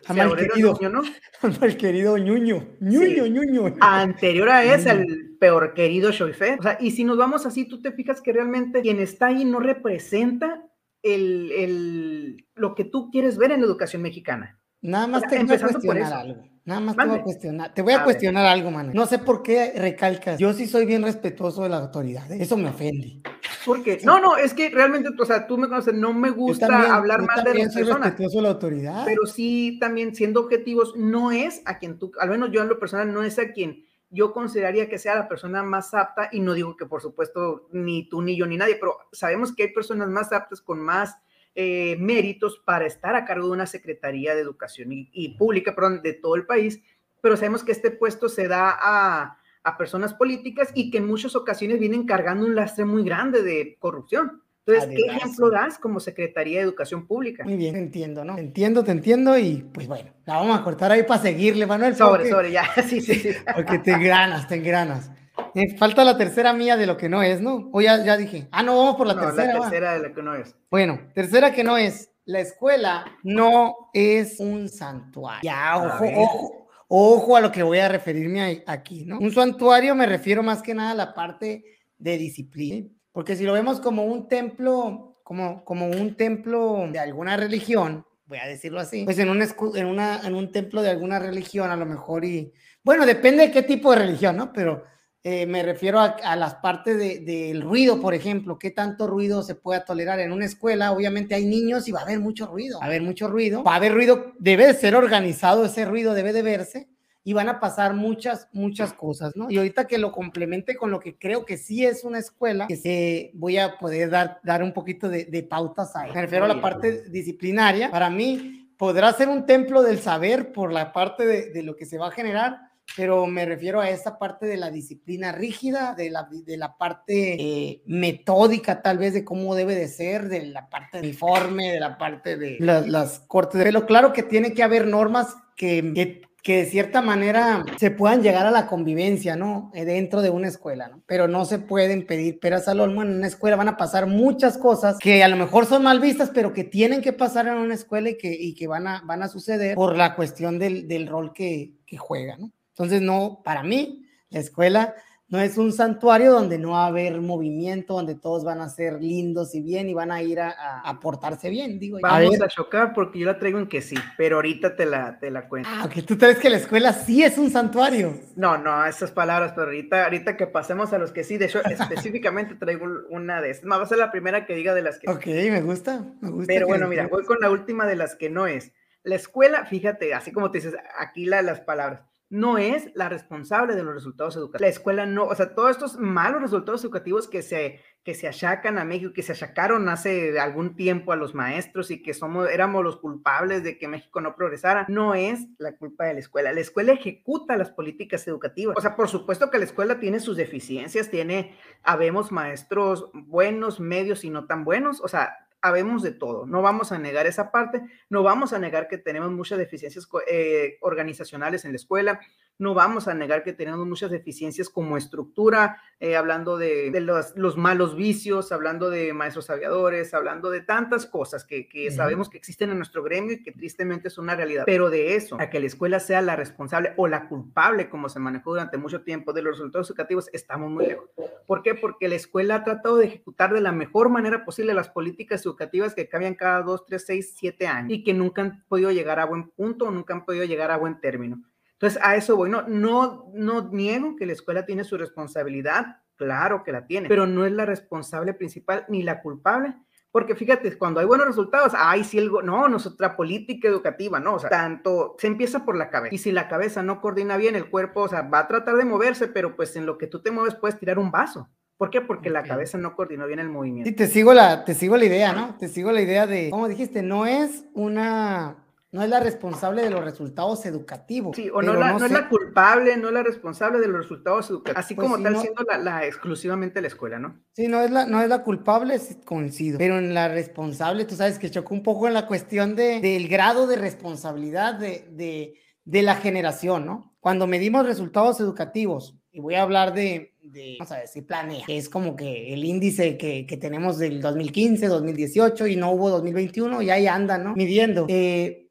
al 0.09 0.37
querido, 0.37 0.79
¿no? 0.91 1.03
al 1.61 1.77
querido 1.77 2.19
Ñuño, 2.19 2.67
Ñuño, 2.81 3.27
Ñuño. 3.27 3.75
Anterior 3.81 4.49
a 4.49 4.65
ese, 4.65 4.91
el 4.91 5.37
peor 5.39 5.75
querido 5.75 6.11
Shoife. 6.11 6.57
O 6.59 6.63
sea, 6.63 6.79
y 6.81 6.91
si 6.91 7.05
nos 7.05 7.17
vamos 7.17 7.47
así, 7.47 7.67
tú 7.67 7.81
te 7.81 7.93
fijas 7.93 8.21
que 8.21 8.33
realmente 8.33 8.83
quien 8.83 9.01
está 9.01 9.27
ahí 9.27 9.45
no 9.45 9.61
representa 9.61 10.65
el, 11.03 11.53
el, 11.53 12.47
lo 12.55 12.75
que 12.75 12.85
tú 12.85 13.11
quieres 13.11 13.37
ver 13.39 13.53
en 13.53 13.61
la 13.61 13.67
educación 13.67 14.03
mexicana. 14.03 14.61
Nada 14.81 15.07
más 15.07 15.23
te 15.29 15.43
voy 15.43 15.57
a 15.57 15.61
cuestionar 15.61 16.13
algo. 16.13 16.56
Nada 16.67 16.81
más 16.81 16.97
te 16.97 17.07
voy 17.07 17.19
a 17.19 17.23
cuestionar. 17.23 17.75
Te 17.75 17.83
voy 17.83 17.93
a, 17.93 18.03
cuestionar 18.03 18.45
algo, 18.45 18.73
mano. 18.73 18.91
No 18.93 19.07
sé 19.07 19.21
por 19.21 19.45
qué 19.45 19.73
recalcas. 19.77 20.37
Yo 20.37 20.53
sí 20.53 20.67
soy 20.67 20.85
bien 20.85 21.05
respetuoso 21.05 21.63
de 21.63 21.69
la 21.69 21.79
autoridad. 21.79 22.31
Eso 22.33 22.57
me 22.57 22.71
ofende. 22.71 23.23
Porque, 23.65 24.01
no, 24.03 24.19
no, 24.19 24.37
es 24.37 24.53
que 24.53 24.69
realmente, 24.71 25.11
o 25.17 25.25
sea, 25.25 25.47
tú 25.47 25.59
me 25.59 25.69
conoces, 25.69 25.95
no 25.95 26.13
me 26.13 26.31
gusta 26.31 26.67
hablar 26.93 27.23
mal 27.23 27.45
de 27.45 27.55
las 27.55 27.73
personas. 27.73 28.01
respetuoso 28.01 28.39
de 28.39 28.43
la 28.43 28.49
autoridad. 28.49 29.05
Pero 29.05 29.27
sí, 29.27 29.79
también 29.81 30.17
siendo 30.17 30.41
objetivos, 30.41 30.97
no 30.97 31.31
es 31.31 31.63
a 31.67 31.79
quien 31.79 32.01
tú, 32.01 32.11
al 32.19 32.31
menos 32.31 32.51
yo 32.51 32.63
en 32.63 32.69
lo 32.69 32.81
personal, 32.81 33.13
no 33.13 33.23
es 33.23 33.39
a 33.39 33.53
quien 33.53 33.87
yo 34.11 34.33
consideraría 34.33 34.89
que 34.89 34.99
sea 34.99 35.15
la 35.15 35.29
persona 35.29 35.63
más 35.63 35.95
apta, 35.95 36.31
y 36.33 36.41
no 36.41 36.55
digo 36.55 36.77
que 36.77 36.87
por 36.87 37.01
supuesto 37.01 37.69
ni 37.73 38.09
tú 38.09 38.23
ni 38.23 38.37
yo 38.37 38.47
ni 38.47 38.57
nadie, 38.57 38.77
pero 38.77 38.99
sabemos 39.13 39.55
que 39.55 39.65
hay 39.65 39.73
personas 39.73 40.09
más 40.09 40.33
aptas 40.33 40.61
con 40.61 40.81
más 40.81 41.17
eh, 41.57 41.97
méritos 41.99 42.63
para 42.65 42.87
estar 42.87 43.17
a 43.17 43.25
cargo 43.25 43.47
de 43.47 43.53
una 43.55 43.67
Secretaría 43.67 44.37
de 44.37 44.43
Educación 44.43 44.93
y, 44.93 45.11
y 45.13 45.37
Pública, 45.37 45.75
perdón, 45.75 46.03
de 46.03 46.13
todo 46.13 46.37
el 46.37 46.47
país, 46.47 46.81
pero 47.21 47.37
sabemos 47.37 47.65
que 47.65 47.73
este 47.73 47.91
puesto 47.91 48.29
se 48.29 48.47
da 48.47 48.77
a 48.79 49.39
a 49.67 49.77
personas 49.77 50.15
políticas 50.15 50.71
y 50.75 50.93
que 50.93 50.99
en 50.99 51.09
muchas 51.09 51.35
ocasiones 51.35 51.81
vienen 51.81 52.07
cargando 52.07 52.47
un 52.47 52.55
lastre 52.55 52.85
muy 52.85 53.03
grande 53.03 53.43
de 53.43 53.77
corrupción. 53.81 54.41
Entonces, 54.65 54.97
¿qué 54.97 55.13
ejemplo 55.13 55.51
das 55.51 55.79
como 55.79 55.99
Secretaría 55.99 56.59
de 56.59 56.65
Educación 56.65 57.07
Pública? 57.07 57.43
Muy 57.43 57.57
bien, 57.57 57.75
entiendo, 57.75 58.25
¿no? 58.25 58.39
entiendo, 58.39 58.85
te 58.85 58.93
entiendo 58.93 59.37
y 59.37 59.67
pues 59.75 59.89
bueno, 59.89 60.11
la 60.25 60.35
vamos 60.35 60.59
a 60.59 60.63
cortar 60.63 60.93
ahí 60.93 61.03
para 61.03 61.21
seguirle, 61.21 61.67
Manuel. 61.67 61.97
Sobre, 61.97 62.31
sobre, 62.31 62.53
ya, 62.53 62.65
sí, 62.89 63.01
sí, 63.01 63.15
sí. 63.17 63.31
Porque 63.57 63.81
te 63.81 63.99
granas, 63.99 64.47
te 64.47 64.59
granas. 64.59 65.11
Eh, 65.55 65.77
falta 65.77 66.05
la 66.05 66.17
tercera 66.17 66.53
mía 66.53 66.77
de 66.77 66.87
lo 66.87 66.97
que 66.97 67.09
no 67.09 67.23
es, 67.23 67.41
¿no? 67.41 67.71
O 67.73 67.81
ya, 67.81 68.05
ya 68.05 68.17
dije, 68.17 68.49
ah, 68.53 68.63
no, 68.63 68.77
vamos 68.77 68.97
por 68.97 69.07
la 69.07 69.15
no, 69.15 69.21
tercera. 69.21 69.55
La 69.55 69.61
tercera 69.61 69.93
de 69.95 70.09
lo 70.09 70.15
que 70.15 70.23
no 70.23 70.35
es. 70.35 70.55
Bueno, 70.71 71.01
tercera 71.15 71.53
que 71.53 71.65
no 71.65 71.77
es, 71.77 72.11
la 72.25 72.41
escuela 72.41 73.05
no 73.23 73.91
es 73.93 74.41
un 74.41 74.69
santuario. 74.69 75.43
Ya, 75.43 75.77
ojo, 75.77 76.05
ojo 76.15 76.67
Ojo 76.89 77.37
a 77.37 77.41
lo 77.41 77.51
que 77.51 77.63
voy 77.63 77.79
a 77.79 77.89
referirme 77.89 78.63
aquí, 78.67 79.05
¿no? 79.05 79.19
Un 79.19 79.33
santuario 79.33 79.95
me 79.95 80.07
refiero 80.07 80.43
más 80.43 80.63
que 80.63 80.75
nada 80.75 80.93
a 80.93 80.95
la 80.95 81.15
parte 81.15 81.65
de 81.99 82.17
disciplina, 82.17 82.87
porque 83.11 83.35
si 83.35 83.45
lo 83.45 83.53
vemos 83.53 83.81
como 83.81 84.05
un 84.05 84.29
templo, 84.29 85.19
como, 85.25 85.65
como 85.65 85.87
un 85.89 86.17
templo 86.17 86.87
de 86.93 87.01
alguna 87.01 87.37
religión, 87.37 88.07
voy 88.27 88.39
a 88.39 88.47
decirlo 88.47 88.79
así, 88.79 89.05
pues 89.05 89.19
en 89.19 89.31
un, 89.31 89.43
en, 89.43 89.87
una, 89.87 90.21
en 90.25 90.35
un 90.37 90.53
templo 90.53 90.81
de 90.81 90.91
alguna 90.91 91.19
religión 91.19 91.71
a 91.71 91.77
lo 91.77 91.87
mejor 91.87 92.25
y, 92.25 92.53
bueno, 92.85 93.05
depende 93.05 93.49
de 93.49 93.53
qué 93.53 93.63
tipo 93.63 93.91
de 93.91 93.99
religión, 93.99 94.37
¿no? 94.37 94.53
Pero 94.53 94.85
eh, 95.29 95.45
me 95.45 95.65
refiero 95.65 95.99
a, 95.99 96.37
las 96.37 96.55
partes 96.55 96.97
del 97.27 97.61
ruido, 97.61 98.01
por 98.01 98.15
ejemplo, 98.15 98.61
qué 98.61 98.71
tanto 98.71 99.09
ruido 99.09 99.43
se 99.43 99.57
puede 99.57 99.81
tolerar 99.81 100.21
en 100.21 100.31
una 100.31 100.45
escuela. 100.45 100.93
Obviamente 100.93 101.35
hay 101.35 101.45
niños 101.45 101.89
y 101.89 101.91
va 101.91 101.99
a 101.99 102.03
haber 102.05 102.21
mucho 102.21 102.47
ruido, 102.47 102.79
va 102.79 102.85
a 102.85 102.87
haber 102.87 103.03
mucho 103.03 103.27
ruido, 103.27 103.65
va 103.65 103.73
a 103.73 103.75
haber 103.75 103.93
ruido, 103.93 104.35
debe 104.39 104.69
de 104.69 104.75
ser 104.75 104.95
organizado 104.95 105.65
ese 105.65 105.85
ruido, 105.85 106.15
debe 106.15 106.33
de 106.33 106.43
verse 106.43 106.89
y 107.25 107.33
van 107.33 107.49
a 107.49 107.59
pasar 107.59 107.95
muchas, 107.95 108.47
muchas 108.53 108.93
cosas, 108.93 109.35
¿no? 109.35 109.51
Y 109.51 109.57
ahorita 109.57 109.89
que 109.89 109.99
lo 109.99 110.13
complemente 110.13 110.77
con 110.77 110.93
lo 110.93 111.01
que 111.01 111.19
creo 111.19 111.45
que 111.45 111.57
sí 111.57 111.85
es 111.85 112.05
una 112.05 112.21
escuela, 112.21 112.69
que 112.69 112.77
se, 112.77 113.33
voy 113.35 113.59
a 113.59 113.79
poder 113.79 114.11
dar, 114.11 114.39
dar 114.45 114.63
un 114.63 114.73
poquito 114.73 115.09
de, 115.09 115.25
de 115.25 115.43
pautas 115.43 115.97
ahí. 115.97 116.13
Me 116.13 116.23
refiero 116.23 116.45
a 116.45 116.49
la 116.49 116.61
parte 116.61 117.11
disciplinaria. 117.11 117.91
Para 117.91 118.11
mí, 118.11 118.71
podrá 118.77 119.13
ser 119.13 119.29
un 119.29 119.45
templo 119.45 119.83
del 119.83 119.99
saber 119.99 120.53
por 120.53 120.73
la 120.73 120.93
parte 120.93 121.27
de, 121.27 121.51
de 121.51 121.65
lo 121.65 121.75
que 121.75 121.85
se 121.85 121.99
va 121.99 122.07
a 122.07 122.13
generar, 122.13 122.66
pero 122.97 123.27
me 123.27 123.45
refiero 123.45 123.81
a 123.81 123.91
esta 123.91 124.19
parte 124.19 124.47
de 124.47 124.57
la 124.57 124.71
disciplina 124.71 125.33
rígida, 125.33 125.95
de 125.95 126.11
la, 126.11 126.29
de 126.31 126.57
la 126.57 126.77
parte 126.77 127.35
eh, 127.41 127.83
metódica 127.87 128.83
tal 128.83 128.99
vez 128.99 129.15
de 129.15 129.25
cómo 129.25 129.55
debe 129.55 129.75
de 129.75 129.89
ser, 129.89 130.29
de 130.29 130.47
la 130.47 130.69
parte 130.69 130.99
uniforme, 131.01 131.73
de 131.73 131.81
la 131.81 131.99
parte 131.99 132.37
de 132.37 132.59
las 132.61 133.21
cortes 133.21 133.59
de 133.59 133.65
pelo. 133.65 133.87
Claro 133.87 134.13
que 134.13 134.23
tiene 134.23 134.55
que 134.55 134.63
haber 134.63 134.87
normas 134.87 135.37
que, 135.57 135.93
que 135.95 136.27
que 136.47 136.59
de 136.59 136.67
cierta 136.67 137.03
manera 137.03 137.65
se 137.77 137.91
puedan 137.91 138.23
llegar 138.23 138.47
a 138.47 138.53
la 138.53 138.69
convivencia, 138.69 139.35
¿no? 139.35 139.73
Eh, 139.75 139.85
dentro 139.85 140.23
de 140.23 140.31
una 140.31 140.47
escuela, 140.47 140.87
¿no? 140.87 141.03
Pero 141.05 141.27
no 141.27 141.45
se 141.45 141.59
pueden 141.59 142.07
pedir 142.07 142.39
peras 142.39 142.69
al 142.69 142.79
olmo. 142.79 143.03
En 143.03 143.17
una 143.17 143.27
escuela 143.27 143.57
van 143.57 143.69
a 143.69 143.77
pasar 143.77 144.07
muchas 144.07 144.57
cosas 144.57 144.97
que 145.01 145.25
a 145.25 145.29
lo 145.29 145.35
mejor 145.35 145.67
son 145.67 145.83
mal 145.83 145.99
vistas, 145.99 146.31
pero 146.33 146.53
que 146.53 146.63
tienen 146.63 147.03
que 147.03 147.13
pasar 147.13 147.49
en 147.49 147.55
una 147.55 147.75
escuela 147.75 148.11
y 148.11 148.17
que, 148.17 148.33
y 148.33 148.55
que 148.55 148.69
van, 148.69 148.87
a, 148.87 149.03
van 149.05 149.25
a 149.25 149.29
suceder 149.29 149.75
por 149.75 149.97
la 149.97 150.15
cuestión 150.15 150.61
del, 150.61 150.87
del 150.87 151.09
rol 151.09 151.33
que, 151.33 151.73
que 151.85 151.97
juega, 151.97 152.37
¿no? 152.37 152.53
Entonces, 152.77 153.01
no, 153.01 153.41
para 153.43 153.63
mí, 153.63 154.07
la 154.29 154.41
escuela 154.41 154.95
no 155.29 155.41
es 155.41 155.57
un 155.57 155.73
santuario 155.73 156.31
donde 156.31 156.59
no 156.59 156.73
va 156.73 156.85
a 156.85 156.89
haber 156.89 157.23
movimiento, 157.23 157.95
donde 157.95 158.15
todos 158.15 158.45
van 158.45 158.61
a 158.61 158.69
ser 158.69 159.03
lindos 159.03 159.55
y 159.55 159.63
bien 159.63 159.89
y 159.89 159.95
van 159.95 160.13
a 160.13 160.23
ir 160.23 160.41
a, 160.41 160.83
a, 160.85 161.01
portarse 161.01 161.49
bien, 161.49 161.79
digo. 161.79 161.99
Vamos 162.03 162.39
a, 162.43 162.49
chocar 162.49 162.93
porque 162.93 163.21
yo 163.21 163.27
la 163.27 163.39
traigo 163.39 163.59
en 163.59 163.67
que 163.67 163.81
sí, 163.81 163.97
pero 164.19 164.37
ahorita 164.37 164.77
te 164.77 164.85
la, 164.85 165.19
te 165.19 165.31
la 165.31 165.49
cuento. 165.49 165.71
Ah, 165.73 165.89
que 165.93 166.03
tú 166.03 166.19
crees 166.19 166.39
que 166.39 166.51
la 166.51 166.59
escuela 166.59 166.93
sí 166.93 167.25
es 167.25 167.39
un 167.39 167.51
santuario. 167.51 168.21
No, 168.37 168.59
no, 168.59 168.85
esas 168.85 169.11
palabras, 169.11 169.53
pero 169.55 169.69
ahorita, 169.69 170.05
ahorita 170.05 170.37
que 170.37 170.47
pasemos 170.47 170.93
a 170.93 170.99
los 170.99 171.13
que 171.13 171.25
sí, 171.25 171.39
de 171.39 171.47
hecho, 171.47 171.65
específicamente 171.65 172.55
traigo 172.61 172.87
una 173.09 173.41
de 173.41 173.53
estas. 173.53 173.71
Va 173.71 173.83
a 173.83 173.87
ser 173.87 173.97
la 173.97 174.13
primera 174.13 174.45
que 174.45 174.55
diga 174.55 174.75
de 174.75 174.83
las 174.83 174.99
que 174.99 175.11
Ok, 175.11 175.27
me 175.27 175.63
gusta, 175.63 176.05
me 176.21 176.29
gusta. 176.29 176.47
Pero 176.47 176.67
bueno, 176.67 176.89
mira, 176.89 177.09
voy 177.09 177.25
con 177.25 177.39
la 177.41 177.51
última 177.51 177.87
de 177.87 177.97
las 177.97 178.17
que 178.17 178.29
no 178.29 178.47
es. 178.47 178.73
La 179.03 179.15
escuela, 179.15 179.65
fíjate, 179.65 180.13
así 180.13 180.31
como 180.31 180.51
te 180.51 180.59
dices, 180.59 180.75
aquí 180.99 181.25
la, 181.25 181.41
las 181.41 181.61
palabras 181.61 182.03
no 182.29 182.59
es 182.59 182.91
la 182.95 183.09
responsable 183.09 183.77
de 183.77 183.85
los 183.85 183.95
resultados 183.95 184.37
educativos. 184.37 184.61
La 184.61 184.69
escuela 184.69 185.07
no, 185.07 185.27
o 185.27 185.35
sea, 185.35 185.55
todos 185.55 185.71
estos 185.71 185.97
malos 185.99 186.43
resultados 186.43 186.83
educativos 186.83 187.29
que 187.29 187.41
se, 187.43 187.81
que 188.03 188.15
se 188.15 188.27
achacan 188.27 188.79
a 188.79 188.85
México, 188.85 189.13
que 189.13 189.23
se 189.23 189.33
achacaron 189.33 189.89
hace 189.89 190.39
algún 190.41 190.75
tiempo 190.75 191.13
a 191.13 191.17
los 191.17 191.35
maestros 191.35 191.91
y 191.93 192.03
que 192.03 192.15
somos, 192.15 192.51
éramos 192.51 192.83
los 192.83 192.97
culpables 192.97 193.63
de 193.63 193.79
que 193.79 193.87
México 193.87 194.21
no 194.21 194.35
progresara, 194.35 194.87
no 194.89 195.15
es 195.15 195.47
la 195.59 195.77
culpa 195.77 196.07
de 196.07 196.15
la 196.15 196.21
escuela. 196.21 196.53
La 196.53 196.61
escuela 196.61 196.93
ejecuta 196.93 197.57
las 197.57 197.71
políticas 197.71 198.27
educativas. 198.27 198.77
O 198.77 198.81
sea, 198.81 198.97
por 198.97 199.09
supuesto 199.09 199.51
que 199.51 199.59
la 199.59 199.65
escuela 199.65 200.01
tiene 200.01 200.19
sus 200.19 200.37
deficiencias, 200.37 201.11
tiene, 201.11 201.57
habemos 201.85 202.33
maestros 202.33 203.09
buenos, 203.15 203.79
medios 203.79 204.25
y 204.25 204.31
no 204.31 204.47
tan 204.47 204.65
buenos, 204.65 205.01
o 205.01 205.07
sea, 205.09 205.46
habemos 205.67 206.03
de 206.03 206.13
todo. 206.13 206.47
No 206.47 206.63
vamos 206.63 206.93
a 206.93 206.99
negar 206.99 207.27
esa 207.27 207.51
parte, 207.51 207.83
no 208.09 208.23
vamos 208.23 208.53
a 208.53 208.59
negar 208.59 208.89
que 208.89 208.99
tenemos 208.99 209.31
muchas 209.33 209.59
deficiencias 209.59 210.09
eh, 210.29 210.79
organizacionales 210.81 211.65
en 211.65 211.73
la 211.73 211.77
escuela, 211.77 212.21
no 212.59 212.75
vamos 212.75 213.09
a 213.09 213.15
negar 213.15 213.43
que 213.43 213.53
tenemos 213.53 213.87
muchas 213.87 214.11
deficiencias 214.11 214.71
como 214.71 214.97
estructura, 214.97 215.83
eh, 216.01 216.17
hablando 216.17 216.57
de, 216.57 216.91
los, 217.01 217.57
malos 217.57 217.97
vicios, 217.97 218.53
hablando 218.53 218.91
de 218.91 219.13
maestros 219.13 219.51
aviadores, 219.51 220.15
hablando 220.15 220.51
de 220.51 220.61
tantas 220.61 221.07
cosas 221.07 221.45
que, 221.45 221.67
sabemos 221.91 222.29
que 222.29 222.39
existen 222.39 222.71
en 222.71 222.77
nuestro 222.79 223.03
gremio 223.03 223.33
y 223.33 223.43
que 223.43 223.53
tristemente 223.53 224.09
es 224.09 224.19
una 224.19 224.35
realidad. 224.35 224.65
Pero 224.67 224.91
de 224.91 225.17
eso, 225.17 225.37
a 225.41 225.51
que 225.51 225.61
la 225.61 225.67
escuela 225.67 226.01
sea 226.01 226.23
la 226.23 226.37
responsable 226.37 226.95
o 226.97 227.09
la 227.09 227.29
culpable, 227.29 227.89
como 227.89 228.09
se 228.09 228.19
manejó 228.19 228.51
durante 228.51 228.79
mucho 228.79 229.03
tiempo, 229.03 229.33
de 229.33 229.43
los 229.43 229.59
resultados 229.59 229.89
educativos, 229.91 230.31
estamos 230.33 230.71
muy 230.71 230.87
lejos. 230.87 231.11
¿Por 231.47 231.63
qué? 231.63 231.75
Porque 231.75 232.09
la 232.09 232.15
escuela 232.17 232.57
ha 232.57 232.65
tratado 232.65 232.97
de 232.97 233.07
ejecutar 233.07 233.53
de 233.53 233.61
la 233.61 233.73
mejor 233.73 234.09
manera 234.09 234.45
posible 234.45 234.75
las 234.75 234.89
políticas 234.89 235.45
educativas 235.45 235.95
que 235.95 236.09
cambian 236.09 236.35
cada 236.35 236.63
dos, 236.63 236.85
tres, 236.87 237.05
seis, 237.07 237.35
siete 237.37 237.67
años 237.67 237.93
y 237.93 238.03
que 238.03 238.15
nunca 238.15 238.43
han 238.43 238.65
podido 238.69 238.91
llegar 238.91 239.21
a 239.21 239.27
buen 239.27 239.51
punto, 239.51 239.91
nunca 239.91 240.15
han 240.15 240.25
podido 240.25 240.45
llegar 240.45 240.71
a 240.71 240.77
buen 240.77 241.01
término. 241.01 241.43
Entonces, 241.79 242.01
a 242.03 242.17
eso 242.17 242.37
voy. 242.37 242.49
No, 242.49 242.63
no, 242.67 243.31
no 243.35 243.69
niego 243.71 244.17
que 244.17 244.27
la 244.27 244.33
escuela 244.33 244.65
tiene 244.65 244.85
su 244.85 244.97
responsabilidad, 244.97 245.99
claro 246.17 246.65
que 246.65 246.73
la 246.73 246.87
tiene, 246.87 247.09
pero 247.09 247.27
no 247.27 247.45
es 247.45 247.53
la 247.53 247.67
responsable 247.67 248.33
principal 248.33 248.87
ni 248.89 249.03
la 249.03 249.21
culpable. 249.21 249.75
Porque 250.11 250.35
fíjate, 250.35 250.79
cuando 250.79 251.01
hay 251.01 251.05
buenos 251.05 251.27
resultados, 251.27 251.75
ay, 251.77 252.03
si 252.03 252.19
algo, 252.19 252.41
no, 252.41 252.69
no 252.69 252.79
es 252.79 252.87
otra 252.87 253.17
política 253.17 253.69
educativa, 253.69 254.19
no, 254.19 254.37
o 254.37 254.39
sea, 254.39 254.49
tanto 254.49 255.15
se 255.19 255.27
empieza 255.27 255.67
por 255.67 255.77
la 255.77 255.91
cabeza. 255.91 256.15
Y 256.15 256.17
si 256.17 256.33
la 256.33 256.49
cabeza 256.49 256.83
no 256.83 257.03
coordina 257.03 257.37
bien, 257.37 257.55
el 257.55 257.69
cuerpo, 257.69 258.01
o 258.01 258.09
sea, 258.09 258.23
va 258.23 258.39
a 258.39 258.49
tratar 258.49 258.77
de 258.77 258.87
moverse, 258.87 259.29
pero 259.29 259.55
pues 259.57 259.77
en 259.77 259.85
lo 259.85 259.99
que 259.99 260.07
tú 260.07 260.23
te 260.23 260.31
mueves 260.31 260.55
puedes 260.55 260.79
tirar 260.79 260.99
un 260.99 261.11
vaso. 261.11 261.51
¿Por 261.77 261.91
qué? 261.91 262.01
Porque 262.01 262.31
la 262.31 262.45
cabeza 262.45 262.79
no 262.79 262.97
coordinó 262.97 263.27
bien 263.27 263.41
el 263.41 263.51
movimiento. 263.51 263.91
Sí, 263.91 263.95
te 263.95 264.07
sigo 264.07 264.33
la, 264.33 264.65
te 264.65 264.73
sigo 264.73 264.97
la 264.97 265.05
idea, 265.05 265.35
¿no? 265.35 265.55
Te 265.59 265.69
sigo 265.69 265.93
la 265.93 266.01
idea 266.01 266.27
de, 266.27 266.49
como 266.49 266.69
dijiste, 266.69 267.03
no 267.03 267.27
es 267.27 267.67
una 267.75 268.57
no 268.97 269.03
es 269.03 269.11
la 269.11 269.21
responsable 269.21 269.83
de 269.83 269.91
los 269.91 270.03
resultados 270.03 270.65
educativos. 270.65 271.37
Sí, 271.37 271.51
o 271.53 271.61
no, 271.61 271.75
la, 271.75 271.93
no, 271.93 272.07
es 272.07 272.11
la 272.11 272.31
culpable, 272.31 272.97
no 272.97 273.09
es 273.09 273.15
la 273.15 273.23
responsable 273.23 273.79
de 273.79 273.89
los 273.89 273.99
resultados 273.99 274.49
educativos, 274.49 274.83
así 274.83 274.95
pues 274.95 275.07
como 275.07 275.23
tal 275.23 275.37
siendo 275.37 275.63
la, 275.65 276.07
exclusivamente 276.07 276.81
la 276.81 276.87
escuela, 276.87 277.19
¿no? 277.19 277.39
Sí, 277.53 277.69
no 277.69 277.83
es 277.83 277.91
la, 277.91 278.07
no 278.07 278.23
es 278.23 278.29
la 278.31 278.43
culpable, 278.43 278.99
coincido, 279.27 279.77
pero 279.77 279.99
en 279.99 280.15
la 280.15 280.29
responsable, 280.29 281.05
tú 281.05 281.15
sabes 281.15 281.39
que 281.39 281.51
chocó 281.51 281.75
un 281.75 281.83
poco 281.83 282.09
en 282.09 282.15
la 282.15 282.27
cuestión 282.27 282.75
de, 282.75 283.01
del 283.01 283.29
grado 283.29 283.67
de 283.67 283.77
responsabilidad 283.77 284.77
de, 284.77 285.07
de, 285.11 285.61
de 285.85 286.03
la 286.03 286.15
generación, 286.15 286.87
¿no? 286.87 287.15
Cuando 287.21 287.47
medimos 287.47 287.85
resultados 287.85 288.41
educativos, 288.41 289.19
y 289.31 289.41
voy 289.41 289.57
a 289.57 289.63
hablar 289.63 289.93
de, 289.93 290.33
de, 290.41 290.77
vamos 290.79 290.93
a 290.93 291.01
decir, 291.01 291.27
planea, 291.27 291.67
que 291.67 291.77
es 291.77 291.91
como 291.91 292.17
que 292.17 292.55
el 292.55 292.65
índice 292.65 293.19
que, 293.19 293.45
que, 293.45 293.59
tenemos 293.59 293.99
del 293.99 294.23
2015, 294.23 294.87
2018 294.87 295.67
y 295.67 295.77
no 295.77 295.91
hubo 295.91 296.09
2021 296.09 296.81
y 296.81 296.89
ahí 296.89 297.07
anda, 297.07 297.37
¿no? 297.37 297.55
Midiendo. 297.55 298.07
Eh, 298.09 298.66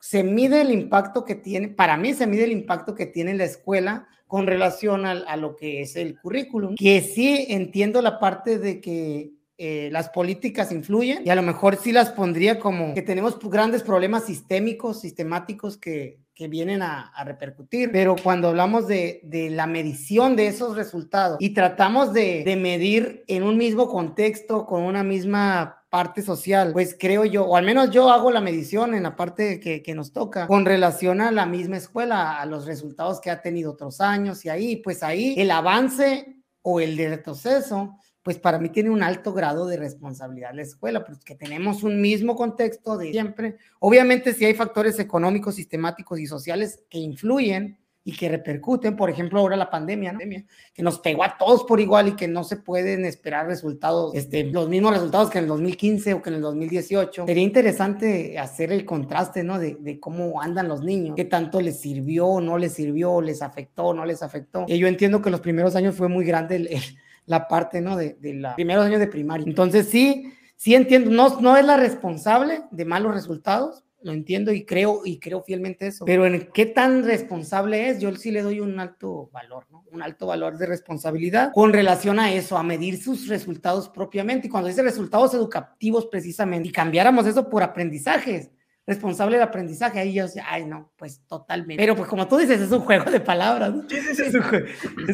se 0.00 0.24
mide 0.24 0.62
el 0.62 0.70
impacto 0.70 1.24
que 1.24 1.34
tiene, 1.34 1.68
para 1.68 1.96
mí 1.96 2.14
se 2.14 2.26
mide 2.26 2.44
el 2.44 2.52
impacto 2.52 2.94
que 2.94 3.06
tiene 3.06 3.34
la 3.34 3.44
escuela 3.44 4.08
con 4.26 4.46
relación 4.46 5.04
a, 5.04 5.36
lo 5.36 5.56
que 5.56 5.82
es 5.82 5.94
el 5.94 6.18
currículum, 6.18 6.74
que 6.74 7.02
sí 7.02 7.46
entiendo 7.50 8.00
la 8.00 8.18
parte 8.18 8.58
de 8.58 8.80
que 8.80 9.32
eh, 9.58 9.90
las 9.92 10.08
políticas 10.08 10.72
influyen 10.72 11.22
y 11.26 11.28
a 11.28 11.34
lo 11.34 11.42
mejor 11.42 11.76
sí 11.76 11.92
las 11.92 12.10
pondría 12.10 12.58
como 12.58 12.94
que 12.94 13.02
tenemos 13.02 13.38
grandes 13.38 13.82
problemas 13.82 14.24
sistémicos, 14.24 15.02
sistemáticos 15.02 15.76
que, 15.76 16.21
que 16.34 16.48
vienen 16.48 16.82
a, 16.82 17.12
repercutir, 17.24 17.90
pero 17.92 18.16
cuando 18.16 18.48
hablamos 18.48 18.88
de, 18.88 19.20
de, 19.24 19.50
la 19.50 19.66
medición 19.66 20.34
de 20.34 20.46
esos 20.46 20.76
resultados 20.76 21.36
y 21.40 21.50
tratamos 21.50 22.12
de, 22.12 22.42
de 22.44 22.56
medir 22.56 23.24
en 23.28 23.42
un 23.42 23.56
mismo 23.56 23.88
contexto, 23.88 24.66
con 24.66 24.82
una 24.82 25.02
misma 25.02 25.84
parte 25.92 26.22
social, 26.22 26.72
pues 26.72 26.96
creo 26.98 27.26
yo, 27.26 27.44
o 27.44 27.54
al 27.54 27.66
menos 27.66 27.90
yo 27.90 28.10
hago 28.10 28.30
la 28.30 28.40
medición 28.40 28.94
en 28.94 29.02
la 29.02 29.14
parte 29.14 29.60
que, 29.60 29.82
que, 29.82 29.94
nos 29.94 30.10
toca 30.14 30.46
con 30.46 30.64
relación 30.64 31.20
a 31.20 31.30
la 31.30 31.44
misma 31.44 31.76
escuela, 31.76 32.40
a 32.40 32.46
los 32.46 32.64
resultados 32.64 33.20
que 33.20 33.30
ha 33.30 33.42
tenido 33.42 33.72
otros 33.72 34.00
años 34.00 34.42
y 34.46 34.48
ahí, 34.48 34.76
pues 34.76 35.02
ahí 35.02 35.34
el 35.36 35.50
avance 35.50 36.38
o 36.62 36.80
el 36.80 36.96
retroceso, 36.96 37.98
pues 38.22 38.38
para 38.38 38.58
mí 38.58 38.68
tiene 38.68 38.90
un 38.90 39.02
alto 39.02 39.32
grado 39.32 39.66
de 39.66 39.76
responsabilidad 39.76 40.54
la 40.54 40.62
escuela, 40.62 41.04
porque 41.04 41.34
tenemos 41.34 41.82
un 41.82 42.00
mismo 42.00 42.36
contexto 42.36 42.96
de 42.96 43.10
siempre. 43.10 43.56
Obviamente 43.80 44.32
si 44.32 44.44
hay 44.44 44.54
factores 44.54 44.98
económicos, 44.98 45.56
sistemáticos 45.56 46.18
y 46.20 46.26
sociales 46.26 46.82
que 46.88 46.98
influyen, 46.98 47.78
y 48.04 48.12
que 48.12 48.28
repercuten, 48.28 48.96
por 48.96 49.10
ejemplo, 49.10 49.38
ahora 49.38 49.56
la 49.56 49.70
pandemia, 49.70 50.12
¿no? 50.12 50.18
que 50.18 50.82
nos 50.82 50.98
pegó 50.98 51.22
a 51.22 51.36
todos 51.38 51.64
por 51.64 51.80
igual 51.80 52.08
y 52.08 52.16
que 52.16 52.26
no 52.26 52.42
se 52.42 52.56
pueden 52.56 53.04
esperar 53.04 53.46
resultados, 53.46 54.14
este, 54.14 54.44
los 54.44 54.68
mismos 54.68 54.94
resultados 54.94 55.30
que 55.30 55.38
en 55.38 55.44
el 55.44 55.48
2015 55.48 56.14
o 56.14 56.22
que 56.22 56.30
en 56.30 56.36
el 56.36 56.42
2018. 56.42 57.26
Sería 57.26 57.42
interesante 57.42 58.38
hacer 58.38 58.72
el 58.72 58.84
contraste, 58.84 59.44
¿no? 59.44 59.58
De, 59.58 59.76
de 59.78 60.00
cómo 60.00 60.40
andan 60.42 60.68
los 60.68 60.82
niños, 60.82 61.14
qué 61.16 61.24
tanto 61.24 61.60
les 61.60 61.80
sirvió, 61.80 62.40
no 62.40 62.58
les 62.58 62.72
sirvió, 62.72 63.20
les 63.20 63.40
afectó, 63.40 63.94
no 63.94 64.04
les 64.04 64.22
afectó. 64.22 64.64
Y 64.66 64.78
yo 64.78 64.88
entiendo 64.88 65.22
que 65.22 65.30
los 65.30 65.40
primeros 65.40 65.76
años 65.76 65.94
fue 65.94 66.08
muy 66.08 66.24
grande 66.24 66.68
la 67.26 67.48
parte, 67.48 67.80
¿no? 67.80 67.96
De, 67.96 68.16
de 68.20 68.34
los 68.34 68.54
primeros 68.54 68.84
años 68.84 69.00
de 69.00 69.06
primaria. 69.06 69.46
Entonces, 69.46 69.88
sí, 69.88 70.32
sí 70.56 70.74
entiendo, 70.74 71.10
no, 71.10 71.40
no 71.40 71.56
es 71.56 71.64
la 71.64 71.76
responsable 71.76 72.62
de 72.70 72.84
malos 72.84 73.14
resultados, 73.14 73.84
lo 74.02 74.12
entiendo 74.12 74.52
y 74.52 74.64
creo 74.64 75.02
y 75.04 75.18
creo 75.18 75.42
fielmente 75.42 75.86
eso. 75.86 76.04
Pero 76.04 76.26
en 76.26 76.48
qué 76.52 76.66
tan 76.66 77.04
responsable 77.04 77.88
es, 77.88 78.00
yo 78.00 78.14
sí 78.16 78.30
le 78.30 78.42
doy 78.42 78.60
un 78.60 78.78
alto 78.80 79.30
valor, 79.32 79.66
¿no? 79.70 79.84
Un 79.92 80.02
alto 80.02 80.26
valor 80.26 80.58
de 80.58 80.66
responsabilidad 80.66 81.52
con 81.54 81.72
relación 81.72 82.18
a 82.18 82.32
eso, 82.32 82.58
a 82.58 82.62
medir 82.62 83.00
sus 83.00 83.28
resultados 83.28 83.88
propiamente. 83.88 84.48
Y 84.48 84.50
cuando 84.50 84.68
dice 84.68 84.82
resultados 84.82 85.34
educativos 85.34 86.06
precisamente, 86.06 86.68
y 86.68 86.72
cambiáramos 86.72 87.26
eso 87.26 87.48
por 87.48 87.62
aprendizajes, 87.62 88.50
responsable 88.86 89.36
del 89.36 89.46
aprendizaje. 89.46 90.00
Ahí 90.00 90.14
yo 90.14 90.26
ay, 90.46 90.66
no, 90.66 90.92
pues 90.96 91.24
totalmente. 91.26 91.80
Pero 91.80 91.94
pues 91.94 92.08
como 92.08 92.26
tú 92.26 92.36
dices, 92.36 92.60
es 92.60 92.70
un 92.70 92.80
juego 92.80 93.10
de 93.10 93.20
palabras. 93.20 93.72
Sí, 93.88 93.96
sí, 94.00 94.14
sí. 94.14 94.38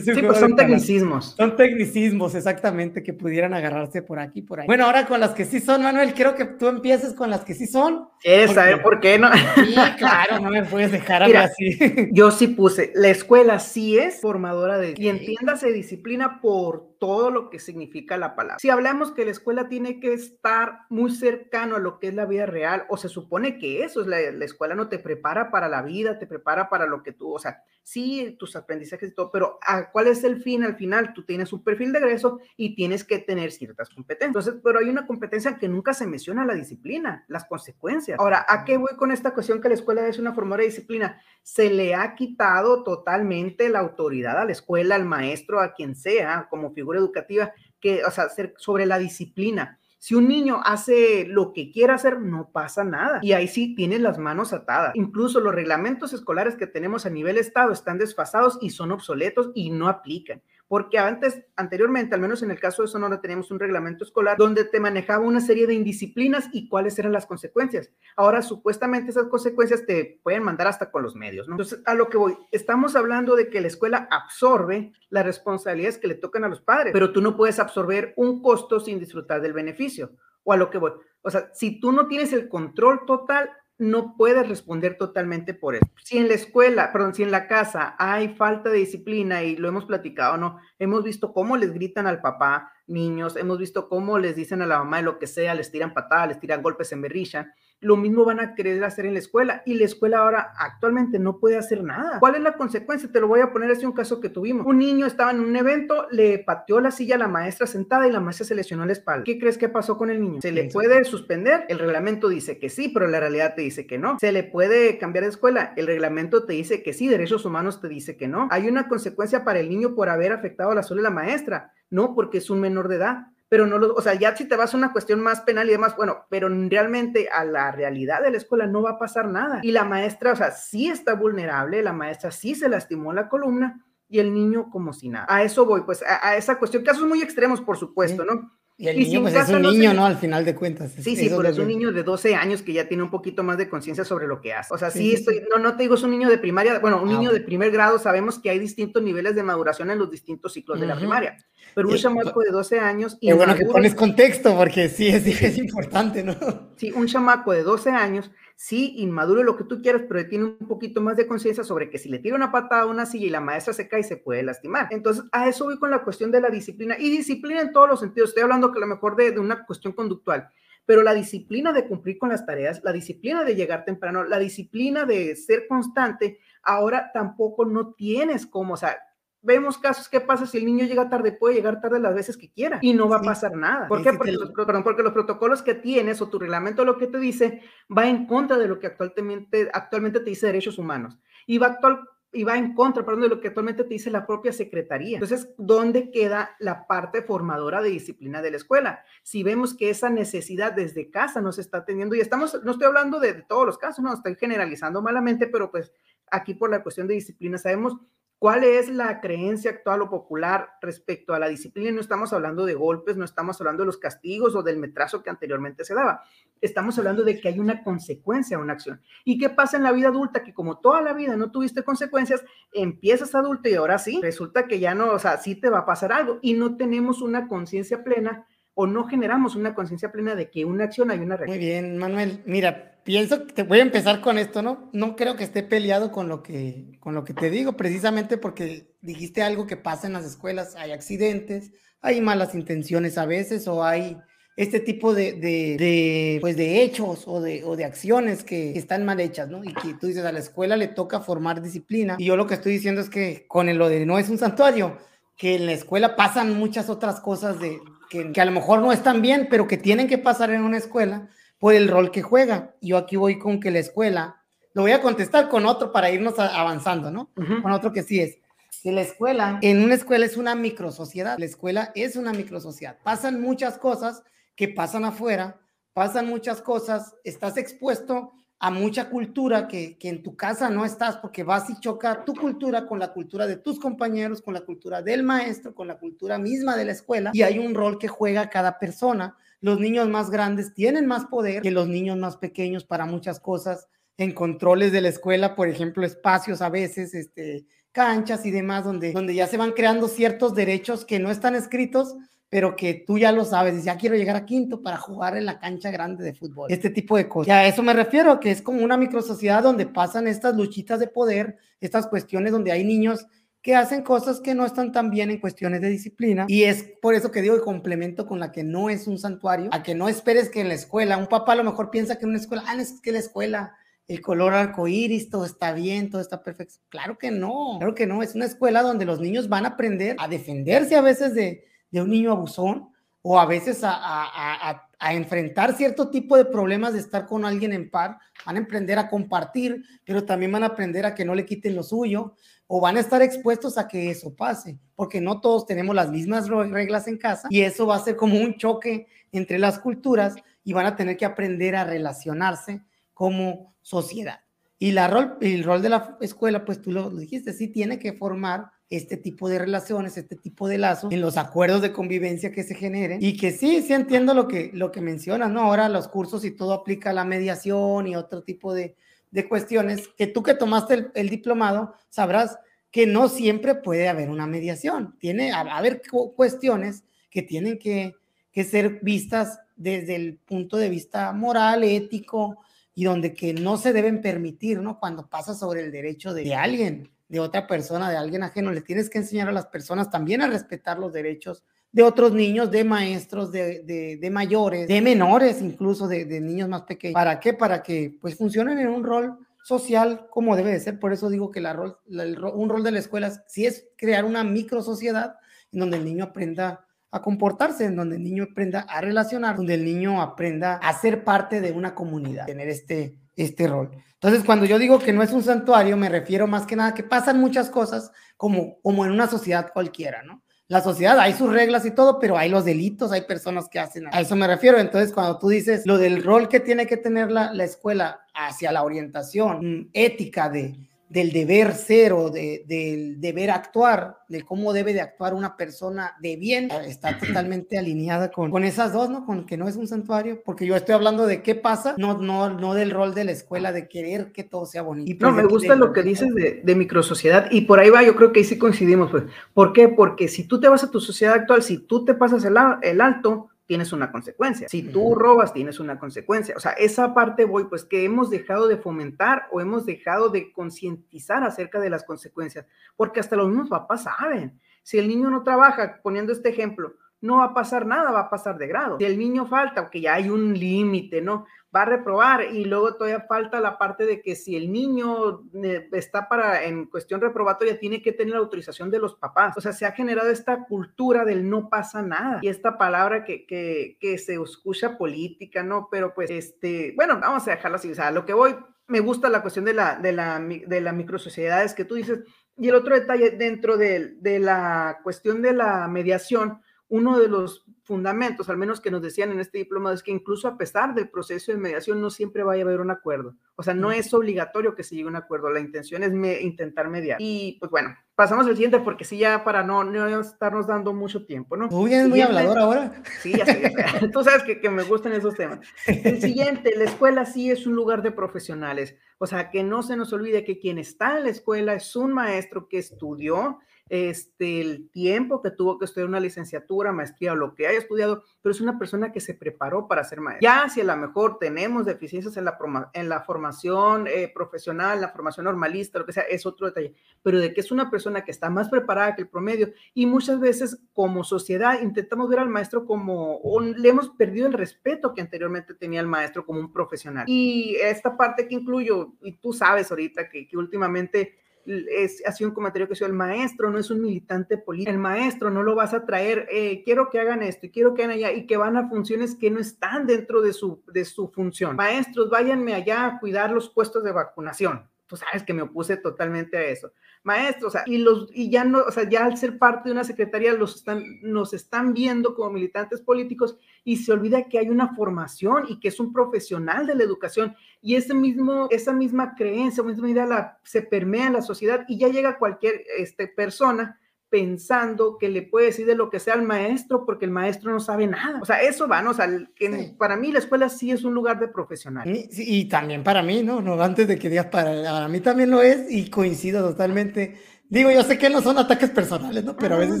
sí, 0.00 0.22
pues 0.22 0.38
son 0.38 0.56
tecnicismos. 0.56 1.34
Son 1.36 1.56
tecnicismos, 1.56 2.34
exactamente, 2.34 3.02
que 3.02 3.12
pudieran 3.12 3.54
agarrarse 3.54 4.02
por 4.02 4.18
aquí, 4.18 4.42
por 4.42 4.60
ahí. 4.60 4.66
Bueno, 4.66 4.86
ahora 4.86 5.06
con 5.06 5.20
las 5.20 5.30
que 5.30 5.44
sí 5.44 5.60
son, 5.60 5.82
Manuel, 5.82 6.14
quiero 6.14 6.34
que 6.34 6.44
tú 6.44 6.68
empieces 6.68 7.14
con 7.14 7.30
las 7.30 7.44
que 7.44 7.54
sí 7.54 7.66
son. 7.66 8.08
¿Quieres 8.20 8.52
saber 8.52 8.82
por 8.82 9.00
qué 9.00 9.18
no? 9.18 9.30
Sí, 9.32 9.74
claro, 9.98 10.40
no 10.40 10.50
me 10.50 10.64
puedes 10.64 10.92
dejar 10.92 11.26
Mira, 11.26 11.44
así. 11.44 11.78
Yo 12.12 12.30
sí 12.30 12.48
puse, 12.48 12.92
la 12.94 13.08
escuela 13.08 13.58
sí 13.58 13.98
es 13.98 14.20
formadora 14.20 14.78
de... 14.78 14.94
Y 14.96 15.08
entiéndase 15.08 15.72
disciplina 15.72 16.40
por 16.40 16.97
todo 16.98 17.30
lo 17.30 17.50
que 17.50 17.58
significa 17.58 18.16
la 18.16 18.34
palabra. 18.34 18.58
Si 18.60 18.70
hablamos 18.70 19.12
que 19.12 19.24
la 19.24 19.30
escuela 19.30 19.68
tiene 19.68 20.00
que 20.00 20.12
estar 20.12 20.80
muy 20.88 21.10
cercano 21.10 21.76
a 21.76 21.80
lo 21.80 21.98
que 21.98 22.08
es 22.08 22.14
la 22.14 22.26
vida 22.26 22.46
real, 22.46 22.84
o 22.88 22.96
se 22.96 23.08
supone 23.08 23.58
que 23.58 23.84
eso 23.84 24.00
es 24.00 24.06
la, 24.06 24.18
la 24.30 24.44
escuela, 24.44 24.74
no 24.74 24.88
te 24.88 24.98
prepara 24.98 25.50
para 25.50 25.68
la 25.68 25.82
vida, 25.82 26.18
te 26.18 26.26
prepara 26.26 26.68
para 26.68 26.86
lo 26.86 27.02
que 27.02 27.12
tú, 27.12 27.32
o 27.32 27.38
sea, 27.38 27.62
sí, 27.88 28.36
tus 28.38 28.54
aprendizajes 28.54 29.10
y 29.10 29.14
todo, 29.14 29.30
pero 29.32 29.58
¿a 29.66 29.90
¿cuál 29.90 30.08
es 30.08 30.22
el 30.22 30.42
fin? 30.42 30.62
Al 30.62 30.76
final, 30.76 31.14
tú 31.14 31.24
tienes 31.24 31.54
un 31.54 31.64
perfil 31.64 31.90
de 31.90 32.00
egreso 32.00 32.38
y 32.54 32.74
tienes 32.74 33.02
que 33.02 33.18
tener 33.18 33.50
ciertas 33.50 33.88
competencias. 33.88 34.28
Entonces, 34.28 34.60
pero 34.62 34.80
hay 34.80 34.90
una 34.90 35.06
competencia 35.06 35.56
que 35.56 35.68
nunca 35.68 35.94
se 35.94 36.06
menciona, 36.06 36.44
la 36.44 36.54
disciplina, 36.54 37.24
las 37.28 37.46
consecuencias. 37.46 38.18
Ahora, 38.20 38.44
¿a 38.46 38.66
qué 38.66 38.76
voy 38.76 38.94
con 38.96 39.10
esta 39.10 39.32
cuestión 39.32 39.62
que 39.62 39.68
la 39.68 39.74
escuela 39.74 40.06
es 40.06 40.18
una 40.18 40.34
forma 40.34 40.58
de 40.58 40.64
disciplina? 40.64 41.22
Se 41.42 41.70
le 41.70 41.94
ha 41.94 42.14
quitado 42.14 42.84
totalmente 42.84 43.70
la 43.70 43.78
autoridad 43.78 44.38
a 44.38 44.44
la 44.44 44.52
escuela, 44.52 44.94
al 44.94 45.06
maestro, 45.06 45.60
a 45.60 45.72
quien 45.72 45.96
sea, 45.96 46.46
como 46.50 46.72
figura 46.72 46.87
educativa, 46.96 47.52
que, 47.80 48.04
o 48.04 48.10
sea, 48.10 48.28
sobre 48.56 48.86
la 48.86 48.98
disciplina. 48.98 49.78
Si 50.00 50.14
un 50.14 50.28
niño 50.28 50.60
hace 50.64 51.26
lo 51.26 51.52
que 51.52 51.72
quiera 51.72 51.94
hacer, 51.94 52.20
no 52.20 52.50
pasa 52.52 52.84
nada. 52.84 53.18
Y 53.20 53.32
ahí 53.32 53.48
sí 53.48 53.74
tiene 53.74 53.98
las 53.98 54.16
manos 54.16 54.52
atadas. 54.52 54.92
Incluso 54.94 55.40
los 55.40 55.54
reglamentos 55.54 56.12
escolares 56.12 56.54
que 56.54 56.68
tenemos 56.68 57.04
a 57.04 57.10
nivel 57.10 57.36
estado 57.36 57.72
están 57.72 57.98
desfasados 57.98 58.58
y 58.60 58.70
son 58.70 58.92
obsoletos 58.92 59.50
y 59.54 59.70
no 59.70 59.88
aplican 59.88 60.40
porque 60.68 60.98
antes, 60.98 61.42
anteriormente, 61.56 62.14
al 62.14 62.20
menos 62.20 62.42
en 62.42 62.50
el 62.50 62.60
caso 62.60 62.82
de 62.82 62.88
Sonora, 62.88 63.20
teníamos 63.20 63.50
un 63.50 63.58
reglamento 63.58 64.04
escolar 64.04 64.36
donde 64.36 64.64
te 64.64 64.78
manejaba 64.78 65.24
una 65.24 65.40
serie 65.40 65.66
de 65.66 65.74
indisciplinas 65.74 66.48
y 66.52 66.68
cuáles 66.68 66.98
eran 66.98 67.12
las 67.12 67.26
consecuencias. 67.26 67.90
Ahora, 68.16 68.42
supuestamente 68.42 69.10
esas 69.10 69.28
consecuencias 69.28 69.86
te 69.86 70.20
pueden 70.22 70.42
mandar 70.42 70.66
hasta 70.66 70.90
con 70.90 71.02
los 71.02 71.16
medios, 71.16 71.48
¿no? 71.48 71.54
Entonces, 71.54 71.82
a 71.86 71.94
lo 71.94 72.08
que 72.08 72.18
voy, 72.18 72.36
estamos 72.52 72.96
hablando 72.96 73.34
de 73.34 73.48
que 73.48 73.62
la 73.62 73.68
escuela 73.68 74.08
absorbe 74.10 74.92
las 75.08 75.24
responsabilidades 75.24 75.98
que 75.98 76.08
le 76.08 76.14
tocan 76.14 76.44
a 76.44 76.48
los 76.48 76.60
padres, 76.60 76.92
pero 76.92 77.12
tú 77.12 77.22
no 77.22 77.36
puedes 77.36 77.58
absorber 77.58 78.12
un 78.16 78.42
costo 78.42 78.78
sin 78.78 78.98
disfrutar 78.98 79.40
del 79.40 79.54
beneficio. 79.54 80.12
O 80.44 80.52
a 80.52 80.56
lo 80.56 80.70
que 80.70 80.78
voy, 80.78 80.92
o 81.22 81.30
sea, 81.30 81.50
si 81.52 81.80
tú 81.80 81.92
no 81.92 82.06
tienes 82.06 82.32
el 82.32 82.48
control 82.48 83.04
total, 83.06 83.50
no 83.78 84.16
puedes 84.16 84.48
responder 84.48 84.96
totalmente 84.98 85.54
por 85.54 85.76
eso. 85.76 85.86
Si 86.02 86.18
en 86.18 86.28
la 86.28 86.34
escuela, 86.34 86.92
perdón, 86.92 87.14
si 87.14 87.22
en 87.22 87.30
la 87.30 87.46
casa 87.46 87.94
hay 87.98 88.34
falta 88.34 88.70
de 88.70 88.78
disciplina 88.78 89.44
y 89.44 89.56
lo 89.56 89.68
hemos 89.68 89.84
platicado, 89.84 90.36
¿no? 90.36 90.58
Hemos 90.78 91.04
visto 91.04 91.32
cómo 91.32 91.56
les 91.56 91.72
gritan 91.72 92.06
al 92.06 92.20
papá, 92.20 92.72
niños, 92.88 93.36
hemos 93.36 93.58
visto 93.58 93.88
cómo 93.88 94.18
les 94.18 94.34
dicen 94.34 94.62
a 94.62 94.66
la 94.66 94.78
mamá 94.78 94.98
de 94.98 95.04
lo 95.04 95.18
que 95.18 95.28
sea, 95.28 95.54
les 95.54 95.70
tiran 95.70 95.94
patadas, 95.94 96.28
les 96.28 96.40
tiran 96.40 96.62
golpes 96.62 96.90
en 96.92 97.02
berrilla, 97.02 97.54
lo 97.80 97.96
mismo 97.96 98.24
van 98.24 98.40
a 98.40 98.54
querer 98.54 98.82
hacer 98.82 99.06
en 99.06 99.12
la 99.12 99.20
escuela 99.20 99.62
y 99.64 99.74
la 99.74 99.84
escuela 99.84 100.18
ahora 100.18 100.52
actualmente 100.56 101.18
no 101.18 101.38
puede 101.38 101.56
hacer 101.56 101.84
nada. 101.84 102.18
¿Cuál 102.18 102.34
es 102.34 102.42
la 102.42 102.56
consecuencia? 102.56 103.10
Te 103.10 103.20
lo 103.20 103.28
voy 103.28 103.40
a 103.40 103.52
poner 103.52 103.70
así 103.70 103.86
un 103.86 103.92
caso 103.92 104.20
que 104.20 104.28
tuvimos. 104.28 104.66
Un 104.66 104.78
niño 104.78 105.06
estaba 105.06 105.30
en 105.30 105.40
un 105.40 105.54
evento, 105.54 106.06
le 106.10 106.38
pateó 106.40 106.80
la 106.80 106.90
silla 106.90 107.14
a 107.14 107.18
la 107.18 107.28
maestra 107.28 107.66
sentada 107.66 108.08
y 108.08 108.12
la 108.12 108.20
maestra 108.20 108.46
se 108.46 108.54
lesionó 108.54 108.84
la 108.84 108.92
espalda. 108.92 109.24
¿Qué 109.24 109.38
crees 109.38 109.58
que 109.58 109.68
pasó 109.68 109.96
con 109.96 110.10
el 110.10 110.20
niño? 110.20 110.40
¿Se 110.40 110.52
le 110.52 110.64
puede 110.64 111.04
suspender? 111.04 111.66
El 111.68 111.78
reglamento 111.78 112.28
dice 112.28 112.58
que 112.58 112.68
sí, 112.68 112.88
pero 112.88 113.06
la 113.06 113.20
realidad 113.20 113.54
te 113.54 113.62
dice 113.62 113.86
que 113.86 113.98
no. 113.98 114.18
¿Se 114.18 114.32
le 114.32 114.42
puede 114.42 114.98
cambiar 114.98 115.24
de 115.24 115.30
escuela? 115.30 115.72
El 115.76 115.86
reglamento 115.86 116.44
te 116.46 116.54
dice 116.54 116.82
que 116.82 116.92
sí, 116.92 117.08
derechos 117.08 117.44
humanos 117.44 117.80
te 117.80 117.88
dice 117.88 118.16
que 118.16 118.28
no. 118.28 118.48
¿Hay 118.50 118.68
una 118.68 118.88
consecuencia 118.88 119.44
para 119.44 119.60
el 119.60 119.68
niño 119.68 119.94
por 119.94 120.08
haber 120.08 120.32
afectado 120.32 120.70
a 120.70 120.74
la 120.74 120.82
de 120.88 121.02
la 121.02 121.10
maestra? 121.10 121.72
No, 121.90 122.14
porque 122.14 122.38
es 122.38 122.50
un 122.50 122.60
menor 122.60 122.88
de 122.88 122.96
edad 122.96 123.26
pero 123.48 123.66
no 123.66 123.78
lo, 123.78 123.94
o 123.94 124.02
sea, 124.02 124.14
ya 124.14 124.36
si 124.36 124.46
te 124.46 124.56
vas 124.56 124.74
a 124.74 124.76
una 124.76 124.92
cuestión 124.92 125.20
más 125.20 125.40
penal 125.40 125.68
y 125.68 125.72
demás, 125.72 125.96
bueno, 125.96 126.26
pero 126.28 126.48
realmente 126.48 127.28
a 127.32 127.44
la 127.44 127.70
realidad 127.72 128.22
de 128.22 128.30
la 128.30 128.36
escuela 128.36 128.66
no 128.66 128.82
va 128.82 128.90
a 128.90 128.98
pasar 128.98 129.28
nada. 129.28 129.60
Y 129.62 129.72
la 129.72 129.84
maestra, 129.84 130.32
o 130.32 130.36
sea, 130.36 130.50
sí 130.50 130.88
está 130.88 131.14
vulnerable, 131.14 131.82
la 131.82 131.92
maestra 131.92 132.30
sí 132.30 132.54
se 132.54 132.68
lastimó 132.68 133.12
la 133.12 133.28
columna 133.28 133.84
y 134.08 134.18
el 134.18 134.32
niño 134.32 134.70
como 134.70 134.92
si 134.92 135.08
nada. 135.08 135.26
A 135.28 135.42
eso 135.42 135.64
voy, 135.66 135.82
pues 135.82 136.02
a, 136.02 136.36
esa 136.36 136.58
cuestión, 136.58 136.82
casos 136.82 137.06
muy 137.06 137.22
extremos, 137.22 137.60
por 137.60 137.76
supuesto, 137.76 138.24
¿no? 138.24 138.57
Y 138.80 138.86
el 138.86 138.96
niño, 138.96 139.22
pues 139.22 139.34
es 139.34 139.48
un 139.48 139.62
niño, 139.62 139.92
¿no? 139.92 140.06
Al 140.06 140.18
final 140.18 140.44
de 140.44 140.54
cuentas. 140.54 140.92
Sí, 140.92 141.16
sí, 141.16 141.28
pero 141.28 141.48
es 141.48 141.58
un 141.58 141.66
niño 141.66 141.90
de 141.90 142.04
12 142.04 142.36
años 142.36 142.62
que 142.62 142.72
ya 142.72 142.86
tiene 142.86 143.02
un 143.02 143.10
poquito 143.10 143.42
más 143.42 143.58
de 143.58 143.68
conciencia 143.68 144.04
sobre 144.04 144.28
lo 144.28 144.40
que 144.40 144.52
hace. 144.52 144.72
O 144.72 144.78
sea, 144.78 144.92
sí, 144.92 145.14
estoy, 145.14 145.42
no, 145.50 145.58
no 145.58 145.76
te 145.76 145.82
digo, 145.82 145.96
es 145.96 146.02
un 146.04 146.12
niño 146.12 146.30
de 146.30 146.38
primaria, 146.38 146.78
bueno, 146.78 147.02
un 147.02 147.08
ah, 147.08 147.18
niño 147.18 147.32
de 147.32 147.40
primer 147.40 147.72
grado, 147.72 147.98
sabemos 147.98 148.38
que 148.38 148.50
hay 148.50 148.60
distintos 148.60 149.02
niveles 149.02 149.34
de 149.34 149.42
maduración 149.42 149.90
en 149.90 149.98
los 149.98 150.08
distintos 150.08 150.52
ciclos 150.52 150.78
de 150.78 150.86
la 150.86 150.94
primaria. 150.94 151.36
Pero 151.74 151.88
un 151.88 151.96
chamaco 151.96 152.40
de 152.40 152.50
12 152.50 152.78
años. 152.78 153.18
Y 153.20 153.32
bueno 153.32 153.56
que 153.56 153.64
pones 153.64 153.96
contexto, 153.96 154.56
porque 154.56 154.88
sí 154.88 155.08
es, 155.08 155.26
es 155.26 155.58
importante, 155.58 156.22
¿no? 156.22 156.36
Sí, 156.76 156.92
un 156.92 157.08
chamaco 157.08 157.50
de 157.50 157.64
12 157.64 157.90
años 157.90 158.30
sí, 158.60 158.94
inmaduro 158.96 159.44
lo 159.44 159.56
que 159.56 159.62
tú 159.62 159.80
quieras, 159.80 160.02
pero 160.08 160.28
tiene 160.28 160.46
un 160.46 160.66
poquito 160.66 161.00
más 161.00 161.16
de 161.16 161.28
conciencia 161.28 161.62
sobre 161.62 161.88
que 161.88 161.96
si 161.96 162.08
le 162.08 162.18
tira 162.18 162.34
una 162.34 162.50
patada 162.50 162.82
a 162.82 162.86
una 162.86 163.06
silla 163.06 163.26
y 163.26 163.30
la 163.30 163.40
maestra 163.40 163.72
se 163.72 163.88
cae, 163.88 164.02
se 164.02 164.16
puede 164.16 164.42
lastimar. 164.42 164.88
Entonces, 164.90 165.24
a 165.30 165.48
eso 165.48 165.66
voy 165.66 165.78
con 165.78 165.92
la 165.92 166.02
cuestión 166.02 166.32
de 166.32 166.40
la 166.40 166.50
disciplina 166.50 166.96
y 166.98 167.08
disciplina 167.08 167.60
en 167.60 167.72
todos 167.72 167.88
los 167.88 168.00
sentidos. 168.00 168.30
Estoy 168.30 168.42
hablando 168.42 168.67
que 168.72 168.78
a 168.78 168.80
lo 168.80 168.86
mejor 168.86 169.16
de, 169.16 169.32
de 169.32 169.40
una 169.40 169.64
cuestión 169.64 169.92
conductual, 169.92 170.48
pero 170.86 171.02
la 171.02 171.14
disciplina 171.14 171.72
de 171.72 171.86
cumplir 171.86 172.16
con 172.18 172.30
las 172.30 172.46
tareas, 172.46 172.80
la 172.82 172.92
disciplina 172.92 173.44
de 173.44 173.54
llegar 173.54 173.84
temprano, 173.84 174.24
la 174.24 174.38
disciplina 174.38 175.04
de 175.04 175.36
ser 175.36 175.66
constante, 175.68 176.38
ahora 176.62 177.10
tampoco 177.12 177.66
no 177.66 177.92
tienes 177.92 178.46
como, 178.46 178.74
o 178.74 178.76
sea, 178.76 178.96
vemos 179.42 179.78
casos 179.78 180.08
que 180.08 180.20
pasa 180.20 180.46
si 180.46 180.58
el 180.58 180.64
niño 180.64 180.84
llega 180.84 181.08
tarde, 181.08 181.32
puede 181.32 181.54
llegar 181.54 181.80
tarde 181.80 182.00
las 182.00 182.14
veces 182.14 182.36
que 182.36 182.50
quiera 182.50 182.78
y 182.82 182.92
no 182.92 183.08
va 183.08 183.16
a 183.16 183.22
pasar 183.22 183.54
nada. 183.54 183.88
¿Por 183.88 184.02
qué? 184.02 184.12
Porque, 184.12 184.32
los, 184.32 184.50
porque 184.82 185.02
los 185.02 185.12
protocolos 185.12 185.62
que 185.62 185.74
tienes 185.74 186.20
o 186.20 186.28
tu 186.28 186.38
reglamento 186.38 186.84
lo 186.84 186.98
que 186.98 187.06
te 187.06 187.18
dice 187.18 187.62
va 187.96 188.08
en 188.08 188.26
contra 188.26 188.58
de 188.58 188.68
lo 188.68 188.78
que 188.78 188.88
actualmente, 188.88 189.70
actualmente 189.72 190.20
te 190.20 190.30
dice 190.30 190.46
derechos 190.46 190.78
humanos 190.78 191.18
y 191.46 191.58
va 191.58 191.68
actual, 191.68 192.00
y 192.32 192.44
va 192.44 192.58
en 192.58 192.74
contra, 192.74 193.04
perdón, 193.04 193.22
de 193.22 193.28
lo 193.28 193.40
que 193.40 193.48
actualmente 193.48 193.84
te 193.84 193.90
dice 193.90 194.10
la 194.10 194.26
propia 194.26 194.52
secretaría. 194.52 195.14
Entonces, 195.16 195.48
¿dónde 195.56 196.10
queda 196.10 196.56
la 196.58 196.86
parte 196.86 197.22
formadora 197.22 197.80
de 197.80 197.88
disciplina 197.88 198.42
de 198.42 198.50
la 198.50 198.58
escuela? 198.58 199.02
Si 199.22 199.42
vemos 199.42 199.74
que 199.74 199.90
esa 199.90 200.10
necesidad 200.10 200.72
desde 200.72 201.10
casa 201.10 201.40
no 201.40 201.52
se 201.52 201.62
está 201.62 201.84
teniendo, 201.84 202.14
y 202.14 202.20
estamos, 202.20 202.62
no 202.62 202.72
estoy 202.72 202.86
hablando 202.86 203.18
de, 203.18 203.32
de 203.32 203.42
todos 203.42 203.64
los 203.64 203.78
casos, 203.78 204.04
no, 204.04 204.12
estoy 204.12 204.34
generalizando 204.34 205.00
malamente, 205.00 205.46
pero 205.46 205.70
pues 205.70 205.92
aquí 206.30 206.54
por 206.54 206.70
la 206.70 206.82
cuestión 206.82 207.06
de 207.06 207.14
disciplina 207.14 207.56
sabemos 207.56 207.96
¿Cuál 208.38 208.62
es 208.62 208.88
la 208.88 209.20
creencia 209.20 209.72
actual 209.72 210.02
o 210.02 210.10
popular 210.10 210.68
respecto 210.80 211.34
a 211.34 211.40
la 211.40 211.48
disciplina? 211.48 211.90
No 211.90 212.00
estamos 212.00 212.32
hablando 212.32 212.66
de 212.66 212.74
golpes, 212.74 213.16
no 213.16 213.24
estamos 213.24 213.60
hablando 213.60 213.82
de 213.82 213.86
los 213.86 213.98
castigos 213.98 214.54
o 214.54 214.62
del 214.62 214.78
metrazo 214.78 215.24
que 215.24 215.30
anteriormente 215.30 215.84
se 215.84 215.94
daba. 215.94 216.22
Estamos 216.60 216.96
hablando 216.98 217.24
de 217.24 217.40
que 217.40 217.48
hay 217.48 217.58
una 217.58 217.82
consecuencia 217.82 218.56
a 218.56 218.60
una 218.60 218.74
acción. 218.74 219.02
¿Y 219.24 219.38
qué 219.38 219.50
pasa 219.50 219.76
en 219.76 219.82
la 219.82 219.90
vida 219.90 220.08
adulta? 220.08 220.44
Que 220.44 220.54
como 220.54 220.78
toda 220.78 221.02
la 221.02 221.14
vida 221.14 221.36
no 221.36 221.50
tuviste 221.50 221.82
consecuencias, 221.82 222.44
empiezas 222.72 223.34
adulto 223.34 223.68
y 223.68 223.74
ahora 223.74 223.98
sí, 223.98 224.20
resulta 224.22 224.68
que 224.68 224.78
ya 224.78 224.94
no, 224.94 225.10
o 225.10 225.18
sea, 225.18 225.38
sí 225.38 225.56
te 225.56 225.68
va 225.68 225.80
a 225.80 225.86
pasar 225.86 226.12
algo 226.12 226.38
y 226.40 226.54
no 226.54 226.76
tenemos 226.76 227.22
una 227.22 227.48
conciencia 227.48 228.04
plena 228.04 228.46
o 228.74 228.86
no 228.86 229.08
generamos 229.08 229.56
una 229.56 229.74
conciencia 229.74 230.12
plena 230.12 230.36
de 230.36 230.48
que 230.48 230.64
una 230.64 230.84
acción 230.84 231.10
hay 231.10 231.18
una 231.18 231.36
reacción. 231.36 231.58
Muy 231.58 231.66
bien, 231.66 231.98
Manuel. 231.98 232.44
Mira, 232.46 232.97
pienso 233.04 233.46
que 233.46 233.52
te 233.52 233.62
voy 233.62 233.80
a 233.80 233.82
empezar 233.82 234.20
con 234.20 234.38
esto, 234.38 234.62
¿no? 234.62 234.90
No 234.92 235.16
creo 235.16 235.36
que 235.36 235.44
esté 235.44 235.62
peleado 235.62 236.12
con 236.12 236.28
lo 236.28 236.42
que, 236.42 236.98
con 237.00 237.14
lo 237.14 237.24
que 237.24 237.34
te 237.34 237.50
digo, 237.50 237.76
precisamente 237.76 238.38
porque 238.38 238.90
dijiste 239.00 239.42
algo 239.42 239.66
que 239.66 239.76
pasa 239.76 240.06
en 240.06 240.12
las 240.12 240.24
escuelas, 240.24 240.76
hay 240.76 240.92
accidentes, 240.92 241.72
hay 242.00 242.20
malas 242.20 242.54
intenciones 242.54 243.18
a 243.18 243.26
veces 243.26 243.66
o 243.68 243.84
hay 243.84 244.16
este 244.56 244.80
tipo 244.80 245.14
de, 245.14 245.34
de, 245.34 246.38
pues 246.40 246.56
de 246.56 246.82
hechos 246.82 247.24
o 247.26 247.40
de, 247.40 247.62
o 247.64 247.76
de 247.76 247.84
acciones 247.84 248.42
que 248.42 248.76
están 248.76 249.04
mal 249.04 249.20
hechas, 249.20 249.48
¿no? 249.48 249.62
Y 249.62 249.72
que 249.72 249.94
tú 249.94 250.08
dices, 250.08 250.24
a 250.24 250.32
la 250.32 250.40
escuela 250.40 250.76
le 250.76 250.88
toca 250.88 251.20
formar 251.20 251.62
disciplina. 251.62 252.16
Y 252.18 252.24
yo 252.24 252.36
lo 252.36 252.46
que 252.46 252.54
estoy 252.54 252.72
diciendo 252.72 253.00
es 253.00 253.08
que 253.08 253.46
con 253.46 253.68
el, 253.68 253.78
lo 253.78 253.88
de 253.88 254.04
no 254.04 254.18
es 254.18 254.28
un 254.28 254.38
santuario, 254.38 254.98
que 255.36 255.54
en 255.54 255.66
la 255.66 255.72
escuela 255.72 256.16
pasan 256.16 256.58
muchas 256.58 256.90
otras 256.90 257.20
cosas 257.20 257.60
de, 257.60 257.78
que, 258.08 258.40
a 258.40 258.44
lo 258.44 258.52
mejor 258.52 258.80
no 258.80 258.92
están 258.92 259.22
bien, 259.22 259.46
pero 259.50 259.68
que 259.68 259.76
tienen 259.76 260.08
que 260.08 260.18
pasar 260.18 260.50
en 260.50 260.62
una 260.62 260.78
escuela 260.78 261.28
por 261.58 261.74
el 261.74 261.88
rol 261.88 262.10
que 262.10 262.22
juega. 262.22 262.74
Yo 262.80 262.96
aquí 262.96 263.16
voy 263.16 263.38
con 263.38 263.60
que 263.60 263.70
la 263.70 263.80
escuela, 263.80 264.42
lo 264.74 264.82
voy 264.82 264.92
a 264.92 265.02
contestar 265.02 265.48
con 265.48 265.66
otro 265.66 265.92
para 265.92 266.10
irnos 266.10 266.38
avanzando, 266.38 267.10
¿no? 267.10 267.30
Con 267.34 267.72
otro 267.72 267.92
que 267.92 268.02
sí 268.02 268.20
es. 268.20 268.38
Que 268.82 268.92
la 268.92 269.00
escuela, 269.00 269.58
en 269.62 269.82
una 269.82 269.94
escuela 269.94 270.24
es 270.24 270.36
una 270.36 270.54
microsociedad, 270.54 271.36
la 271.38 271.46
escuela 271.46 271.90
es 271.94 272.14
una 272.14 272.32
microsociedad. 272.32 272.98
Pasan 273.02 273.40
muchas 273.40 273.76
cosas 273.76 274.22
que 274.54 274.68
pasan 274.68 275.04
afuera, 275.04 275.60
pasan 275.92 276.28
muchas 276.28 276.62
cosas, 276.62 277.14
estás 277.24 277.56
expuesto 277.56 278.32
a 278.60 278.70
mucha 278.70 279.08
cultura 279.08 279.68
que, 279.68 279.96
que, 279.98 280.08
en 280.08 280.22
tu 280.22 280.34
casa 280.36 280.68
no 280.68 280.84
estás 280.84 281.16
porque 281.16 281.44
vas 281.44 281.70
y 281.70 281.78
choca 281.80 282.24
tu 282.24 282.34
cultura 282.34 282.86
con 282.86 282.98
la 282.98 283.12
cultura 283.12 283.46
de 283.46 283.56
tus 283.56 283.78
compañeros, 283.78 284.42
con 284.42 284.54
la 284.54 284.62
cultura 284.62 285.00
del 285.00 285.22
maestro, 285.22 285.74
con 285.74 285.86
la 285.86 285.98
cultura 285.98 286.38
misma 286.38 286.76
de 286.76 286.84
la 286.84 286.92
escuela 286.92 287.30
y 287.32 287.42
hay 287.42 287.58
un 287.58 287.74
rol 287.74 287.98
que 287.98 288.08
juega 288.08 288.50
cada 288.50 288.78
persona. 288.78 289.36
Los 289.60 289.80
niños 289.80 290.08
más 290.08 290.30
grandes 290.30 290.72
tienen 290.74 291.06
más 291.06 291.26
poder 291.26 291.62
que 291.62 291.70
los 291.70 291.88
niños 291.88 292.16
más 292.16 292.36
pequeños 292.36 292.84
para 292.84 293.06
muchas 293.06 293.40
cosas 293.40 293.88
en 294.16 294.32
controles 294.32 294.92
de 294.92 295.00
la 295.00 295.08
escuela, 295.08 295.54
por 295.54 295.68
ejemplo, 295.68 296.04
espacios 296.04 296.60
a 296.60 296.68
veces, 296.68 297.14
este, 297.14 297.66
canchas 297.92 298.44
y 298.44 298.50
demás, 298.50 298.84
donde, 298.84 299.12
donde 299.12 299.34
ya 299.34 299.46
se 299.46 299.56
van 299.56 299.72
creando 299.72 300.08
ciertos 300.08 300.54
derechos 300.54 301.04
que 301.04 301.20
no 301.20 301.30
están 301.30 301.54
escritos, 301.54 302.16
pero 302.48 302.76
que 302.76 303.04
tú 303.06 303.18
ya 303.18 303.30
lo 303.30 303.44
sabes, 303.44 303.84
ya 303.84 303.96
quiero 303.96 304.16
llegar 304.16 304.36
a 304.36 304.46
quinto 304.46 304.82
para 304.82 304.96
jugar 304.96 305.36
en 305.36 305.46
la 305.46 305.58
cancha 305.58 305.90
grande 305.90 306.24
de 306.24 306.34
fútbol, 306.34 306.70
este 306.70 306.90
tipo 306.90 307.16
de 307.16 307.28
cosas. 307.28 307.48
Y 307.48 307.50
a 307.50 307.66
eso 307.66 307.82
me 307.82 307.92
refiero, 307.92 308.40
que 308.40 308.50
es 308.50 308.62
como 308.62 308.82
una 308.82 308.96
microsociedad 308.96 309.62
donde 309.62 309.86
pasan 309.86 310.26
estas 310.26 310.56
luchitas 310.56 310.98
de 310.98 311.08
poder, 311.08 311.56
estas 311.80 312.06
cuestiones 312.06 312.52
donde 312.52 312.72
hay 312.72 312.84
niños 312.84 313.26
que 313.68 313.76
hacen 313.76 314.00
cosas 314.00 314.40
que 314.40 314.54
no 314.54 314.64
están 314.64 314.92
tan 314.92 315.10
bien 315.10 315.28
en 315.30 315.40
cuestiones 315.40 315.82
de 315.82 315.90
disciplina. 315.90 316.46
Y 316.48 316.62
es 316.62 316.84
por 317.02 317.14
eso 317.14 317.30
que 317.30 317.42
digo 317.42 317.54
el 317.54 317.60
complemento 317.60 318.26
con 318.26 318.40
la 318.40 318.50
que 318.50 318.64
no 318.64 318.88
es 318.88 319.06
un 319.06 319.18
santuario, 319.18 319.68
a 319.72 319.82
que 319.82 319.94
no 319.94 320.08
esperes 320.08 320.48
que 320.48 320.62
en 320.62 320.68
la 320.68 320.74
escuela, 320.74 321.18
un 321.18 321.26
papá 321.26 321.52
a 321.52 321.56
lo 321.56 321.64
mejor 321.64 321.90
piensa 321.90 322.16
que 322.16 322.24
en 322.24 322.30
una 322.30 322.38
escuela, 322.38 322.64
ah, 322.66 322.80
es 322.80 322.98
que 323.02 323.12
la 323.12 323.18
escuela 323.18 323.76
el 324.06 324.22
color 324.22 324.54
arcoíris, 324.54 325.28
todo 325.28 325.44
está 325.44 325.74
bien, 325.74 326.08
todo 326.08 326.22
está 326.22 326.42
perfecto. 326.42 326.76
Claro 326.88 327.18
que 327.18 327.30
no, 327.30 327.76
claro 327.76 327.94
que 327.94 328.06
no. 328.06 328.22
Es 328.22 328.34
una 328.34 328.46
escuela 328.46 328.80
donde 328.80 329.04
los 329.04 329.20
niños 329.20 329.50
van 329.50 329.66
a 329.66 329.74
aprender 329.74 330.16
a 330.18 330.28
defenderse 330.28 330.96
a 330.96 331.02
veces 331.02 331.34
de, 331.34 331.66
de 331.90 332.00
un 332.00 332.08
niño 332.08 332.32
abusón 332.32 332.88
o 333.22 333.38
a 333.38 333.46
veces 333.46 333.80
a, 333.82 334.84
enfrentar 335.12 335.76
cierto 335.76 336.10
tipo 336.10 336.36
de 336.36 336.44
problemas 336.44 336.92
de 336.92 336.98
estar 336.98 337.26
con 337.26 337.44
alguien 337.44 337.72
en 337.72 337.90
par. 337.90 338.18
Van 338.44 338.56
a 338.56 338.60
aprender 338.60 338.98
a 338.98 339.08
compartir, 339.08 339.84
pero 340.04 340.24
también 340.24 340.50
van 340.50 340.64
a 340.64 340.68
aprender 340.68 341.06
a 341.06 341.14
que 341.14 341.24
no 341.24 341.34
le 341.34 341.46
quiten 341.46 341.76
lo 341.76 341.82
suyo 341.82 342.34
o 342.66 342.80
van 342.80 342.96
a 342.96 343.00
estar 343.00 343.22
expuestos 343.22 343.78
a 343.78 343.88
que 343.88 344.10
eso 344.10 344.34
pase, 344.34 344.78
porque 344.94 345.20
no 345.20 345.40
todos 345.40 345.66
tenemos 345.66 345.94
las 345.94 346.10
mismas 346.10 346.48
reglas 346.48 347.08
en 347.08 347.16
casa 347.16 347.48
y 347.50 347.62
eso 347.62 347.86
va 347.86 347.96
a 347.96 348.00
ser 348.00 348.16
como 348.16 348.38
un 348.38 348.56
choque 348.56 349.06
entre 349.32 349.58
las 349.58 349.78
culturas 349.78 350.34
y 350.64 350.74
van 350.74 350.86
a 350.86 350.96
tener 350.96 351.16
que 351.16 351.24
aprender 351.24 351.76
a 351.76 351.84
relacionarse 351.84 352.82
como 353.14 353.74
sociedad. 353.80 354.40
Y 354.78 354.92
la 354.92 355.08
rol, 355.08 355.38
el 355.40 355.64
rol 355.64 355.82
de 355.82 355.88
la 355.88 356.16
escuela, 356.20 356.64
pues 356.64 356.80
tú 356.80 356.92
lo, 356.92 357.10
dijiste, 357.10 357.52
sí 357.52 357.68
tiene 357.68 357.98
que 357.98 358.12
formar 358.12 358.70
este 358.90 359.16
tipo 359.16 359.48
de 359.48 359.58
relaciones, 359.58 360.16
este 360.16 360.36
tipo 360.36 360.66
de 360.66 360.78
lazos 360.78 361.12
en 361.12 361.20
los 361.20 361.36
acuerdos 361.36 361.82
de 361.82 361.92
convivencia 361.92 362.52
que 362.52 362.62
se 362.62 362.74
generen 362.74 363.18
y 363.22 363.36
que 363.36 363.52
sí, 363.52 363.82
sí 363.82 363.92
entiendo 363.92 364.32
lo 364.32 364.48
que, 364.48 364.70
lo 364.72 364.90
que 364.90 365.00
mencionas, 365.00 365.50
¿no? 365.50 365.60
Ahora 365.60 365.88
los 365.88 366.08
cursos 366.08 366.44
y 366.44 366.50
todo 366.50 366.72
aplica 366.72 367.10
a 367.10 367.12
la 367.12 367.24
mediación 367.24 368.06
y 368.06 368.16
otro 368.16 368.42
tipo 368.42 368.72
de, 368.72 368.96
de 369.30 369.48
cuestiones 369.48 370.08
que 370.08 370.26
tú 370.26 370.42
que 370.42 370.54
tomaste 370.54 370.94
el, 370.94 371.10
el, 371.14 371.28
diplomado 371.28 371.94
sabrás 372.08 372.58
que 372.90 373.06
no 373.06 373.28
siempre 373.28 373.74
puede 373.74 374.08
haber 374.08 374.30
una 374.30 374.46
mediación. 374.46 375.16
Tiene 375.18 375.52
a, 375.52 375.60
a 375.60 375.76
haber 375.76 376.00
cuestiones 376.34 377.04
que 377.30 377.42
tienen 377.42 377.78
que, 377.78 378.14
que 378.52 378.64
ser 378.64 379.00
vistas 379.02 379.60
desde 379.76 380.16
el 380.16 380.38
punto 380.38 380.76
de 380.76 380.88
vista 380.88 381.32
moral, 381.32 381.84
ético, 381.84 382.58
y 382.94 383.04
donde 383.04 383.32
que 383.32 383.54
no 383.54 383.76
se 383.76 383.92
deben 383.92 384.20
permitir, 384.20 384.80
¿no? 384.80 384.98
Cuando 384.98 385.28
pasa 385.28 385.54
sobre 385.54 385.84
el 385.84 385.92
derecho 385.92 386.34
de, 386.34 386.52
alguien, 386.56 387.08
de 387.28 387.40
otra 387.40 387.66
persona, 387.66 388.10
de 388.10 388.16
alguien 388.16 388.42
ajeno, 388.42 388.72
le 388.72 388.80
tienes 388.80 389.10
que 389.10 389.18
enseñar 389.18 389.48
a 389.48 389.52
las 389.52 389.66
personas 389.66 390.10
también 390.10 390.42
a 390.42 390.48
respetar 390.48 390.98
los 390.98 391.12
derechos 391.12 391.62
de 391.92 392.02
otros 392.02 392.32
niños, 392.32 392.70
de 392.70 392.84
maestros, 392.84 393.50
de, 393.50 394.18
de, 394.20 394.30
mayores, 394.30 394.88
de 394.88 395.00
menores, 395.00 395.62
incluso 395.62 396.06
de, 396.06 396.24
de, 396.24 396.40
niños 396.40 396.68
más 396.68 396.82
pequeños. 396.82 397.14
¿Para 397.14 397.40
qué? 397.40 397.54
Para 397.54 397.82
que 397.82 398.16
pues 398.20 398.36
funcionen 398.36 398.78
en 398.78 398.88
un 398.88 399.04
rol 399.04 399.38
social 399.64 400.26
como 400.30 400.56
debe 400.56 400.72
de 400.72 400.80
ser. 400.80 400.98
Por 400.98 401.12
eso 401.12 401.30
digo 401.30 401.50
que 401.50 401.60
la 401.60 401.72
rol, 401.72 401.98
el, 402.10 402.42
un 402.42 402.68
rol 402.68 402.82
de 402.82 402.90
la 402.90 402.98
escuela 402.98 403.30
sí 403.48 403.66
es 403.66 403.88
crear 403.96 404.24
una 404.24 404.44
micro 404.44 404.82
sociedad 404.82 405.36
en 405.72 405.80
donde 405.80 405.96
el 405.98 406.04
niño 406.04 406.24
aprenda 406.24 406.86
a 407.10 407.22
comportarse, 407.22 407.86
en 407.86 407.96
donde 407.96 408.16
el 408.16 408.22
niño 408.22 408.44
aprenda 408.50 408.80
a 408.80 409.00
relacionar, 409.00 409.56
donde 409.56 409.74
el 409.74 409.84
niño 409.84 410.20
aprenda 410.20 410.76
a 410.76 410.92
ser 410.98 411.24
parte 411.24 411.60
de 411.60 411.72
una 411.72 411.94
comunidad, 411.94 412.46
tener 412.46 412.68
este, 412.68 413.18
este 413.38 413.66
rol. 413.66 413.90
Entonces, 414.14 414.42
cuando 414.44 414.66
yo 414.66 414.78
digo 414.78 414.98
que 414.98 415.12
no 415.12 415.22
es 415.22 415.32
un 415.32 415.42
santuario, 415.42 415.96
me 415.96 416.08
refiero 416.08 416.46
más 416.46 416.66
que 416.66 416.76
nada 416.76 416.92
que 416.92 417.04
pasan 417.04 417.40
muchas 417.40 417.70
cosas 417.70 418.10
como, 418.36 418.80
como 418.82 419.04
en 419.04 419.12
una 419.12 419.28
sociedad 419.28 419.70
cualquiera, 419.72 420.22
¿no? 420.22 420.42
La 420.66 420.82
sociedad, 420.82 421.18
hay 421.18 421.32
sus 421.32 421.50
reglas 421.50 421.86
y 421.86 421.92
todo, 421.92 422.18
pero 422.18 422.36
hay 422.36 422.50
los 422.50 422.64
delitos, 422.64 423.10
hay 423.10 423.22
personas 423.22 423.68
que 423.70 423.78
hacen. 423.78 424.06
A 424.12 424.20
eso 424.20 424.36
me 424.36 424.46
refiero. 424.46 424.78
Entonces, 424.78 425.14
cuando 425.14 425.38
tú 425.38 425.48
dices 425.48 425.86
lo 425.86 425.96
del 425.96 426.22
rol 426.22 426.48
que 426.48 426.60
tiene 426.60 426.86
que 426.86 426.98
tener 426.98 427.30
la, 427.30 427.54
la 427.54 427.64
escuela 427.64 428.20
hacia 428.34 428.70
la 428.70 428.82
orientación 428.82 429.60
mm, 429.60 429.90
ética 429.94 430.50
de, 430.50 430.87
del 431.08 431.32
deber 431.32 431.74
ser 431.74 432.12
o 432.12 432.30
de, 432.30 432.64
del 432.66 433.20
deber 433.20 433.50
actuar, 433.50 434.18
de 434.28 434.42
cómo 434.42 434.72
debe 434.72 434.92
de 434.92 435.00
actuar 435.00 435.34
una 435.34 435.56
persona 435.56 436.14
de 436.20 436.36
bien, 436.36 436.70
está 436.86 437.18
totalmente 437.18 437.78
alineada 437.78 438.30
con, 438.30 438.50
con 438.50 438.64
esas 438.64 438.92
dos, 438.92 439.08
¿no? 439.08 439.24
Con 439.24 439.46
que 439.46 439.56
no 439.56 439.68
es 439.68 439.76
un 439.76 439.88
santuario, 439.88 440.42
porque 440.44 440.66
yo 440.66 440.76
estoy 440.76 440.94
hablando 440.94 441.26
de 441.26 441.42
qué 441.42 441.54
pasa, 441.54 441.94
no, 441.96 442.18
no, 442.18 442.50
no 442.50 442.74
del 442.74 442.90
rol 442.90 443.14
de 443.14 443.24
la 443.24 443.32
escuela, 443.32 443.72
de 443.72 443.88
querer 443.88 444.32
que 444.32 444.44
todo 444.44 444.66
sea 444.66 444.82
bonito. 444.82 445.18
Pues 445.18 445.30
no, 445.30 445.36
me 445.36 445.48
gusta 445.48 445.74
lo 445.76 445.92
que 445.92 446.02
dices 446.02 446.34
de, 446.34 446.60
de 446.62 446.74
microsociedad 446.74 447.48
y 447.50 447.62
por 447.62 447.80
ahí 447.80 447.90
va, 447.90 448.02
yo 448.02 448.14
creo 448.14 448.32
que 448.32 448.40
ahí 448.40 448.44
sí 448.44 448.58
coincidimos, 448.58 449.10
pues. 449.10 449.24
¿Por 449.54 449.72
qué? 449.72 449.88
Porque 449.88 450.28
si 450.28 450.44
tú 450.44 450.60
te 450.60 450.68
vas 450.68 450.84
a 450.84 450.90
tu 450.90 451.00
sociedad 451.00 451.34
actual, 451.34 451.62
si 451.62 451.78
tú 451.78 452.04
te 452.04 452.14
pasas 452.14 452.44
el, 452.44 452.56
el 452.82 453.00
alto, 453.00 453.48
tienes 453.68 453.92
una 453.92 454.10
consecuencia. 454.10 454.66
Si 454.66 454.82
tú 454.82 455.14
robas, 455.14 455.52
tienes 455.52 455.78
una 455.78 455.98
consecuencia. 455.98 456.54
O 456.56 456.60
sea, 456.60 456.72
esa 456.72 457.12
parte 457.12 457.44
voy, 457.44 457.64
pues 457.64 457.84
que 457.84 458.02
hemos 458.02 458.30
dejado 458.30 458.66
de 458.66 458.78
fomentar 458.78 459.46
o 459.52 459.60
hemos 459.60 459.84
dejado 459.84 460.30
de 460.30 460.50
concientizar 460.52 461.44
acerca 461.44 461.78
de 461.78 461.90
las 461.90 462.02
consecuencias, 462.02 462.64
porque 462.96 463.20
hasta 463.20 463.36
los 463.36 463.48
mismos 463.48 463.68
papás 463.68 464.04
saben. 464.04 464.58
Si 464.82 464.98
el 464.98 465.06
niño 465.06 465.28
no 465.28 465.42
trabaja, 465.42 466.00
poniendo 466.02 466.32
este 466.32 466.48
ejemplo, 466.48 466.94
no 467.20 467.36
va 467.36 467.44
a 467.44 467.54
pasar 467.54 467.84
nada, 467.84 468.10
va 468.10 468.20
a 468.20 468.30
pasar 468.30 468.56
de 468.56 468.68
grado. 468.68 468.96
Si 468.98 469.04
el 469.04 469.18
niño 469.18 469.44
falta, 469.44 469.90
que 469.90 470.00
ya 470.00 470.14
hay 470.14 470.30
un 470.30 470.58
límite, 470.58 471.20
¿no? 471.20 471.44
Va 471.74 471.82
a 471.82 471.84
reprobar 471.84 472.54
y 472.54 472.64
luego 472.64 472.94
todavía 472.94 473.26
falta 473.28 473.60
la 473.60 473.76
parte 473.76 474.06
de 474.06 474.22
que 474.22 474.34
si 474.36 474.56
el 474.56 474.72
niño 474.72 475.42
eh, 475.62 475.86
está 475.92 476.26
para 476.26 476.64
en 476.64 476.86
cuestión 476.86 477.20
reprobatoria, 477.20 477.78
tiene 477.78 478.00
que 478.00 478.12
tener 478.12 478.32
la 478.32 478.40
autorización 478.40 478.90
de 478.90 478.98
los 478.98 479.16
papás. 479.16 479.54
O 479.56 479.60
sea, 479.60 479.72
se 479.72 479.84
ha 479.84 479.92
generado 479.92 480.30
esta 480.30 480.64
cultura 480.64 481.26
del 481.26 481.48
no 481.48 481.68
pasa 481.68 482.00
nada 482.00 482.38
y 482.40 482.48
esta 482.48 482.78
palabra 482.78 483.22
que, 483.24 483.46
que, 483.46 483.98
que 484.00 484.16
se 484.16 484.36
escucha 484.42 484.96
política, 484.96 485.62
¿no? 485.62 485.88
Pero 485.90 486.14
pues, 486.14 486.30
este, 486.30 486.94
bueno, 486.96 487.18
vamos 487.20 487.46
a 487.46 487.50
dejarlo 487.50 487.76
así. 487.76 487.90
O 487.90 487.94
sea, 487.94 488.10
lo 488.10 488.24
que 488.24 488.32
voy, 488.32 488.56
me 488.86 489.00
gusta 489.00 489.28
la 489.28 489.42
cuestión 489.42 489.66
de 489.66 489.74
la, 489.74 489.96
de 489.96 490.12
la, 490.12 490.40
de 490.40 490.80
la 490.80 490.92
microsociedades 490.92 491.74
que 491.74 491.84
tú 491.84 491.96
dices. 491.96 492.20
Y 492.56 492.68
el 492.68 492.74
otro 492.74 492.98
detalle 492.98 493.32
dentro 493.32 493.76
de, 493.76 494.14
de 494.20 494.38
la 494.38 495.00
cuestión 495.02 495.42
de 495.42 495.52
la 495.52 495.86
mediación, 495.86 496.62
uno 496.88 497.18
de 497.18 497.28
los 497.28 497.66
fundamentos, 497.88 498.50
al 498.50 498.58
menos 498.58 498.82
que 498.82 498.90
nos 498.90 499.00
decían 499.00 499.32
en 499.32 499.40
este 499.40 499.56
diploma, 499.56 499.94
es 499.94 500.02
que 500.02 500.10
incluso 500.10 500.46
a 500.46 500.58
pesar 500.58 500.94
del 500.94 501.08
proceso 501.08 501.52
de 501.52 501.58
mediación 501.58 502.02
no 502.02 502.10
siempre 502.10 502.42
vaya 502.42 502.62
a 502.62 502.66
haber 502.66 502.80
un 502.80 502.90
acuerdo. 502.90 503.34
O 503.56 503.62
sea, 503.62 503.72
no 503.72 503.90
es 503.90 504.12
obligatorio 504.12 504.74
que 504.74 504.84
se 504.84 504.94
llegue 504.94 505.06
a 505.06 505.10
un 505.10 505.16
acuerdo, 505.16 505.48
la 505.48 505.60
intención 505.60 506.02
es 506.02 506.12
me 506.12 506.38
intentar 506.42 506.90
mediar. 506.90 507.16
Y 507.18 507.56
pues 507.58 507.70
bueno, 507.70 507.96
pasamos 508.14 508.46
al 508.46 508.52
siguiente 508.52 508.78
porque 508.80 509.06
sí, 509.06 509.16
ya 509.16 509.42
para 509.42 509.62
no, 509.62 509.84
no 509.84 510.20
estarnos 510.20 510.66
dando 510.66 510.92
mucho 510.92 511.24
tiempo, 511.24 511.56
¿no? 511.56 511.68
Muy 511.68 511.88
bien, 511.88 512.10
muy 512.10 512.20
hablador 512.20 512.58
ahora. 512.58 513.02
Sí, 513.22 513.32
ya 513.34 513.46
sé, 513.46 513.72
ya 513.74 514.00
sé. 514.00 514.08
tú 514.12 514.22
sabes 514.22 514.42
que, 514.42 514.60
que 514.60 514.68
me 514.68 514.82
gustan 514.82 515.14
esos 515.14 515.34
temas. 515.34 515.60
El 515.86 516.20
siguiente, 516.20 516.74
la 516.76 516.84
escuela 516.84 517.24
sí 517.24 517.50
es 517.50 517.66
un 517.66 517.74
lugar 517.74 518.02
de 518.02 518.12
profesionales. 518.12 518.96
O 519.16 519.26
sea, 519.26 519.50
que 519.50 519.64
no 519.64 519.82
se 519.82 519.96
nos 519.96 520.12
olvide 520.12 520.44
que 520.44 520.58
quien 520.58 520.76
está 520.76 521.16
en 521.16 521.24
la 521.24 521.30
escuela 521.30 521.72
es 521.72 521.96
un 521.96 522.12
maestro 522.12 522.68
que 522.68 522.78
estudió, 522.78 523.60
este, 523.88 524.60
el 524.60 524.90
tiempo 524.90 525.42
que 525.42 525.50
tuvo 525.50 525.78
que 525.78 525.84
estudiar 525.84 526.08
una 526.08 526.20
licenciatura, 526.20 526.92
maestría 526.92 527.32
o 527.32 527.36
lo 527.36 527.54
que 527.54 527.66
haya 527.66 527.78
estudiado, 527.78 528.22
pero 528.42 528.52
es 528.52 528.60
una 528.60 528.78
persona 528.78 529.12
que 529.12 529.20
se 529.20 529.34
preparó 529.34 529.88
para 529.88 530.04
ser 530.04 530.20
maestro. 530.20 530.42
Ya 530.42 530.68
si 530.68 530.80
a 530.80 530.84
lo 530.84 530.96
mejor 530.96 531.38
tenemos 531.38 531.86
deficiencias 531.86 532.36
en 532.36 532.44
la, 532.44 532.58
en 532.92 533.08
la 533.08 533.22
formación 533.22 534.06
eh, 534.06 534.30
profesional, 534.34 535.00
la 535.00 535.08
formación 535.08 535.44
normalista, 535.44 535.98
lo 535.98 536.06
que 536.06 536.12
sea, 536.12 536.24
es 536.24 536.46
otro 536.46 536.66
detalle, 536.66 536.94
pero 537.22 537.40
de 537.40 537.52
que 537.52 537.60
es 537.60 537.72
una 537.72 537.90
persona 537.90 538.24
que 538.24 538.30
está 538.30 538.50
más 538.50 538.68
preparada 538.68 539.14
que 539.14 539.22
el 539.22 539.28
promedio 539.28 539.72
y 539.94 540.06
muchas 540.06 540.40
veces 540.40 540.78
como 540.92 541.24
sociedad 541.24 541.80
intentamos 541.80 542.28
ver 542.28 542.40
al 542.40 542.48
maestro 542.48 542.84
como, 542.84 543.40
le 543.60 543.88
hemos 543.88 544.10
perdido 544.10 544.46
el 544.46 544.52
respeto 544.52 545.14
que 545.14 545.20
anteriormente 545.20 545.74
tenía 545.74 546.00
el 546.00 546.06
maestro 546.06 546.44
como 546.44 546.60
un 546.60 546.72
profesional. 546.72 547.24
Y 547.26 547.76
esta 547.82 548.16
parte 548.16 548.46
que 548.46 548.54
incluyo, 548.54 549.14
y 549.22 549.32
tú 549.32 549.52
sabes 549.52 549.90
ahorita 549.90 550.28
que 550.28 550.48
últimamente 550.54 551.38
es, 551.68 552.22
ha 552.26 552.32
sido 552.32 552.50
un 552.50 552.54
comentario 552.54 552.88
que 552.88 552.94
hizo 552.94 553.06
el 553.06 553.12
maestro, 553.12 553.70
no 553.70 553.78
es 553.78 553.90
un 553.90 554.00
militante 554.00 554.58
político, 554.58 554.90
el 554.90 554.98
maestro 554.98 555.50
no 555.50 555.62
lo 555.62 555.74
vas 555.74 555.94
a 555.94 556.04
traer, 556.04 556.48
eh, 556.50 556.82
quiero 556.84 557.10
que 557.10 557.20
hagan 557.20 557.42
esto 557.42 557.66
y 557.66 557.70
quiero 557.70 557.94
que 557.94 558.04
hagan 558.04 558.16
allá 558.16 558.32
y 558.32 558.46
que 558.46 558.56
van 558.56 558.76
a 558.76 558.88
funciones 558.88 559.34
que 559.34 559.50
no 559.50 559.60
están 559.60 560.06
dentro 560.06 560.40
de 560.40 560.52
su, 560.52 560.82
de 560.92 561.04
su 561.04 561.28
función. 561.28 561.76
Maestros, 561.76 562.30
váyanme 562.30 562.74
allá 562.74 563.06
a 563.06 563.20
cuidar 563.20 563.50
los 563.50 563.68
puestos 563.68 564.02
de 564.04 564.12
vacunación. 564.12 564.88
Tú 565.06 565.16
sabes 565.16 565.42
que 565.42 565.54
me 565.54 565.62
opuse 565.62 565.96
totalmente 565.96 566.56
a 566.56 566.64
eso 566.64 566.92
maestros, 567.28 567.68
o 567.68 567.70
sea, 567.70 567.82
y 567.86 567.98
los, 567.98 568.28
y 568.32 568.50
ya 568.50 568.64
no, 568.64 568.80
o 568.80 568.90
sea, 568.90 569.08
ya 569.08 569.26
al 569.26 569.36
ser 569.36 569.58
parte 569.58 569.88
de 569.88 569.92
una 569.92 570.02
secretaría 570.02 570.54
los 570.54 570.76
están, 570.76 571.04
nos 571.20 571.52
están 571.52 571.92
viendo 571.92 572.34
como 572.34 572.50
militantes 572.50 573.02
políticos 573.02 573.58
y 573.84 573.98
se 573.98 574.12
olvida 574.12 574.48
que 574.48 574.58
hay 574.58 574.70
una 574.70 574.94
formación 574.94 575.66
y 575.68 575.78
que 575.78 575.88
es 575.88 576.00
un 576.00 576.12
profesional 576.12 576.86
de 576.86 576.94
la 576.94 577.04
educación. 577.04 577.54
Y 577.82 577.96
ese 577.96 578.14
mismo, 578.14 578.68
esa 578.70 578.92
misma 578.92 579.34
creencia, 579.36 579.84
misma 579.84 580.08
idea 580.08 580.58
se 580.64 580.82
permea 580.82 581.26
en 581.26 581.34
la 581.34 581.42
sociedad 581.42 581.84
y 581.86 581.98
ya 581.98 582.08
llega 582.08 582.38
cualquier 582.38 582.82
este, 582.96 583.28
persona 583.28 584.00
pensando 584.30 585.16
que 585.18 585.28
le 585.28 585.42
puede 585.42 585.66
decir 585.66 585.86
de 585.86 585.94
lo 585.94 586.10
que 586.10 586.20
sea 586.20 586.34
al 586.34 586.42
maestro 586.42 587.04
porque 587.06 587.24
el 587.24 587.30
maestro 587.30 587.72
no 587.72 587.80
sabe 587.80 588.06
nada. 588.06 588.40
O 588.40 588.44
sea, 588.44 588.60
eso 588.60 588.86
va, 588.86 589.02
¿no? 589.02 589.10
O 589.10 589.14
sea, 589.14 589.28
que 589.54 589.72
sí. 589.72 589.94
para 589.98 590.16
mí 590.16 590.32
la 590.32 590.38
escuela 590.38 590.68
sí 590.68 590.90
es 590.90 591.04
un 591.04 591.14
lugar 591.14 591.40
de 591.40 591.48
profesional. 591.48 592.08
Y, 592.08 592.28
y 592.30 592.64
también 592.66 593.02
para 593.02 593.22
mí, 593.22 593.42
¿no? 593.42 593.60
no 593.60 593.80
antes 593.80 594.06
de 594.06 594.18
que 594.18 594.28
digas 594.28 594.46
para, 594.46 594.82
para 594.82 595.08
mí 595.08 595.20
también 595.20 595.50
lo 595.50 595.62
es 595.62 595.90
y 595.90 596.10
coincido 596.10 596.68
totalmente. 596.68 597.36
Digo, 597.68 597.90
yo 597.90 598.02
sé 598.02 598.18
que 598.18 598.30
no 598.30 598.40
son 598.40 598.58
ataques 598.58 598.90
personales, 598.90 599.44
¿no? 599.44 599.56
Pero 599.56 599.74
a 599.74 599.78
veces 599.78 600.00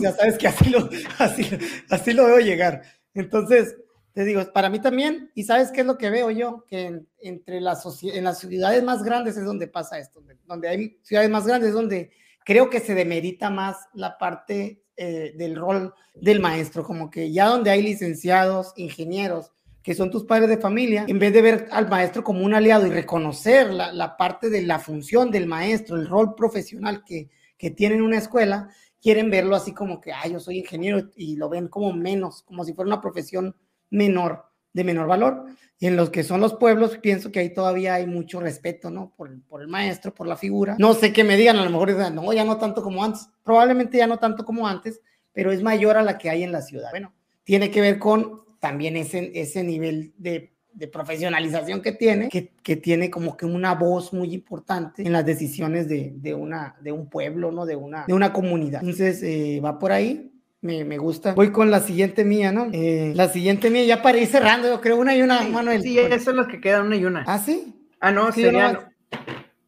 ya 0.00 0.12
sabes 0.12 0.38
que 0.38 0.48
así 0.48 0.70
lo, 0.70 0.88
así, 1.18 1.46
así 1.90 2.12
lo 2.12 2.26
veo 2.26 2.38
llegar. 2.38 2.82
Entonces, 3.14 3.76
te 4.12 4.24
digo, 4.24 4.42
para 4.52 4.70
mí 4.70 4.80
también, 4.80 5.30
y 5.34 5.44
sabes 5.44 5.70
qué 5.70 5.82
es 5.82 5.86
lo 5.86 5.98
que 5.98 6.10
veo 6.10 6.30
yo, 6.30 6.64
que 6.66 6.86
en, 6.86 7.08
entre 7.20 7.60
las, 7.60 7.84
en 8.02 8.24
las 8.24 8.38
ciudades 8.40 8.82
más 8.82 9.02
grandes 9.02 9.36
es 9.36 9.44
donde 9.44 9.68
pasa 9.68 9.98
esto, 9.98 10.22
donde 10.46 10.68
hay 10.68 10.98
ciudades 11.02 11.30
más 11.30 11.46
grandes, 11.46 11.72
donde 11.72 12.10
creo 12.48 12.70
que 12.70 12.80
se 12.80 12.94
demerita 12.94 13.50
más 13.50 13.90
la 13.92 14.16
parte 14.16 14.82
eh, 14.96 15.34
del 15.36 15.54
rol 15.54 15.92
del 16.14 16.40
maestro, 16.40 16.82
como 16.82 17.10
que 17.10 17.30
ya 17.30 17.44
donde 17.44 17.68
hay 17.68 17.82
licenciados, 17.82 18.72
ingenieros, 18.76 19.52
que 19.82 19.94
son 19.94 20.10
tus 20.10 20.24
padres 20.24 20.48
de 20.48 20.56
familia, 20.56 21.04
en 21.06 21.18
vez 21.18 21.34
de 21.34 21.42
ver 21.42 21.68
al 21.70 21.90
maestro 21.90 22.24
como 22.24 22.42
un 22.42 22.54
aliado 22.54 22.86
y 22.86 22.90
reconocer 22.90 23.70
la, 23.74 23.92
la 23.92 24.16
parte 24.16 24.48
de 24.48 24.62
la 24.62 24.78
función 24.78 25.30
del 25.30 25.46
maestro, 25.46 25.96
el 25.96 26.08
rol 26.08 26.34
profesional 26.34 27.04
que, 27.04 27.28
que 27.58 27.70
tiene 27.70 27.96
en 27.96 28.02
una 28.02 28.16
escuela, 28.16 28.70
quieren 28.98 29.28
verlo 29.28 29.54
así 29.54 29.74
como 29.74 30.00
que, 30.00 30.14
ah, 30.14 30.26
yo 30.26 30.40
soy 30.40 30.60
ingeniero 30.60 31.10
y 31.16 31.36
lo 31.36 31.50
ven 31.50 31.68
como 31.68 31.92
menos, 31.92 32.44
como 32.44 32.64
si 32.64 32.72
fuera 32.72 32.88
una 32.88 33.02
profesión 33.02 33.56
menor, 33.90 34.46
de 34.72 34.84
menor 34.84 35.06
valor. 35.06 35.46
Y 35.80 35.86
en 35.86 35.96
los 35.96 36.10
que 36.10 36.24
son 36.24 36.40
los 36.40 36.54
pueblos, 36.54 36.98
pienso 36.98 37.30
que 37.30 37.38
ahí 37.38 37.52
todavía 37.52 37.94
hay 37.94 38.06
mucho 38.06 38.40
respeto, 38.40 38.90
¿no? 38.90 39.12
Por, 39.16 39.40
por 39.42 39.62
el 39.62 39.68
maestro, 39.68 40.12
por 40.12 40.26
la 40.26 40.36
figura. 40.36 40.74
No 40.78 40.94
sé 40.94 41.12
qué 41.12 41.22
me 41.22 41.36
digan, 41.36 41.56
a 41.56 41.64
lo 41.64 41.70
mejor 41.70 41.88
digan, 41.88 42.14
no, 42.14 42.32
ya 42.32 42.44
no 42.44 42.58
tanto 42.58 42.82
como 42.82 43.04
antes. 43.04 43.28
Probablemente 43.44 43.98
ya 43.98 44.08
no 44.08 44.18
tanto 44.18 44.44
como 44.44 44.66
antes, 44.66 45.00
pero 45.32 45.52
es 45.52 45.62
mayor 45.62 45.96
a 45.96 46.02
la 46.02 46.18
que 46.18 46.30
hay 46.30 46.42
en 46.42 46.50
la 46.50 46.62
ciudad. 46.62 46.90
Bueno, 46.90 47.12
tiene 47.44 47.70
que 47.70 47.80
ver 47.80 47.98
con 48.00 48.40
también 48.58 48.96
ese, 48.96 49.30
ese 49.34 49.62
nivel 49.62 50.12
de, 50.18 50.52
profesionalización 50.92 51.82
que 51.82 51.92
tiene, 51.92 52.28
que, 52.28 52.52
que, 52.62 52.76
tiene 52.76 53.10
como 53.10 53.36
que 53.36 53.46
una 53.46 53.74
voz 53.74 54.12
muy 54.12 54.32
importante 54.32 55.02
en 55.02 55.12
las 55.12 55.26
decisiones 55.26 55.88
de, 55.88 56.12
de, 56.16 56.34
una, 56.34 56.76
de 56.80 56.92
un 56.92 57.08
pueblo, 57.08 57.50
¿no? 57.50 57.66
De 57.66 57.74
una, 57.74 58.04
de 58.06 58.14
una 58.14 58.32
comunidad. 58.32 58.80
Entonces, 58.80 59.20
eh, 59.24 59.60
va 59.64 59.78
por 59.78 59.90
ahí. 59.90 60.30
Me, 60.60 60.84
me, 60.84 60.98
gusta. 60.98 61.34
Voy 61.34 61.52
con 61.52 61.70
la 61.70 61.80
siguiente 61.80 62.24
mía, 62.24 62.50
¿no? 62.50 62.68
Eh, 62.72 63.12
la 63.14 63.28
siguiente 63.28 63.70
mía, 63.70 63.84
ya 63.84 64.02
para 64.02 64.18
ir 64.18 64.26
cerrando, 64.26 64.68
yo 64.68 64.80
creo, 64.80 64.96
una 64.96 65.14
y 65.14 65.22
una, 65.22 65.42
sí, 65.42 65.50
Manuel. 65.50 65.82
Sí, 65.82 65.98
esas 65.98 66.24
son 66.24 66.36
las 66.36 66.48
que 66.48 66.60
quedan, 66.60 66.86
una 66.86 66.96
y 66.96 67.04
una. 67.04 67.24
¿Ah, 67.26 67.38
sí? 67.38 67.74
Ah, 68.00 68.10
no, 68.10 68.32
Sí, 68.32 68.42
serían, 68.42 68.72
no. 68.72 68.80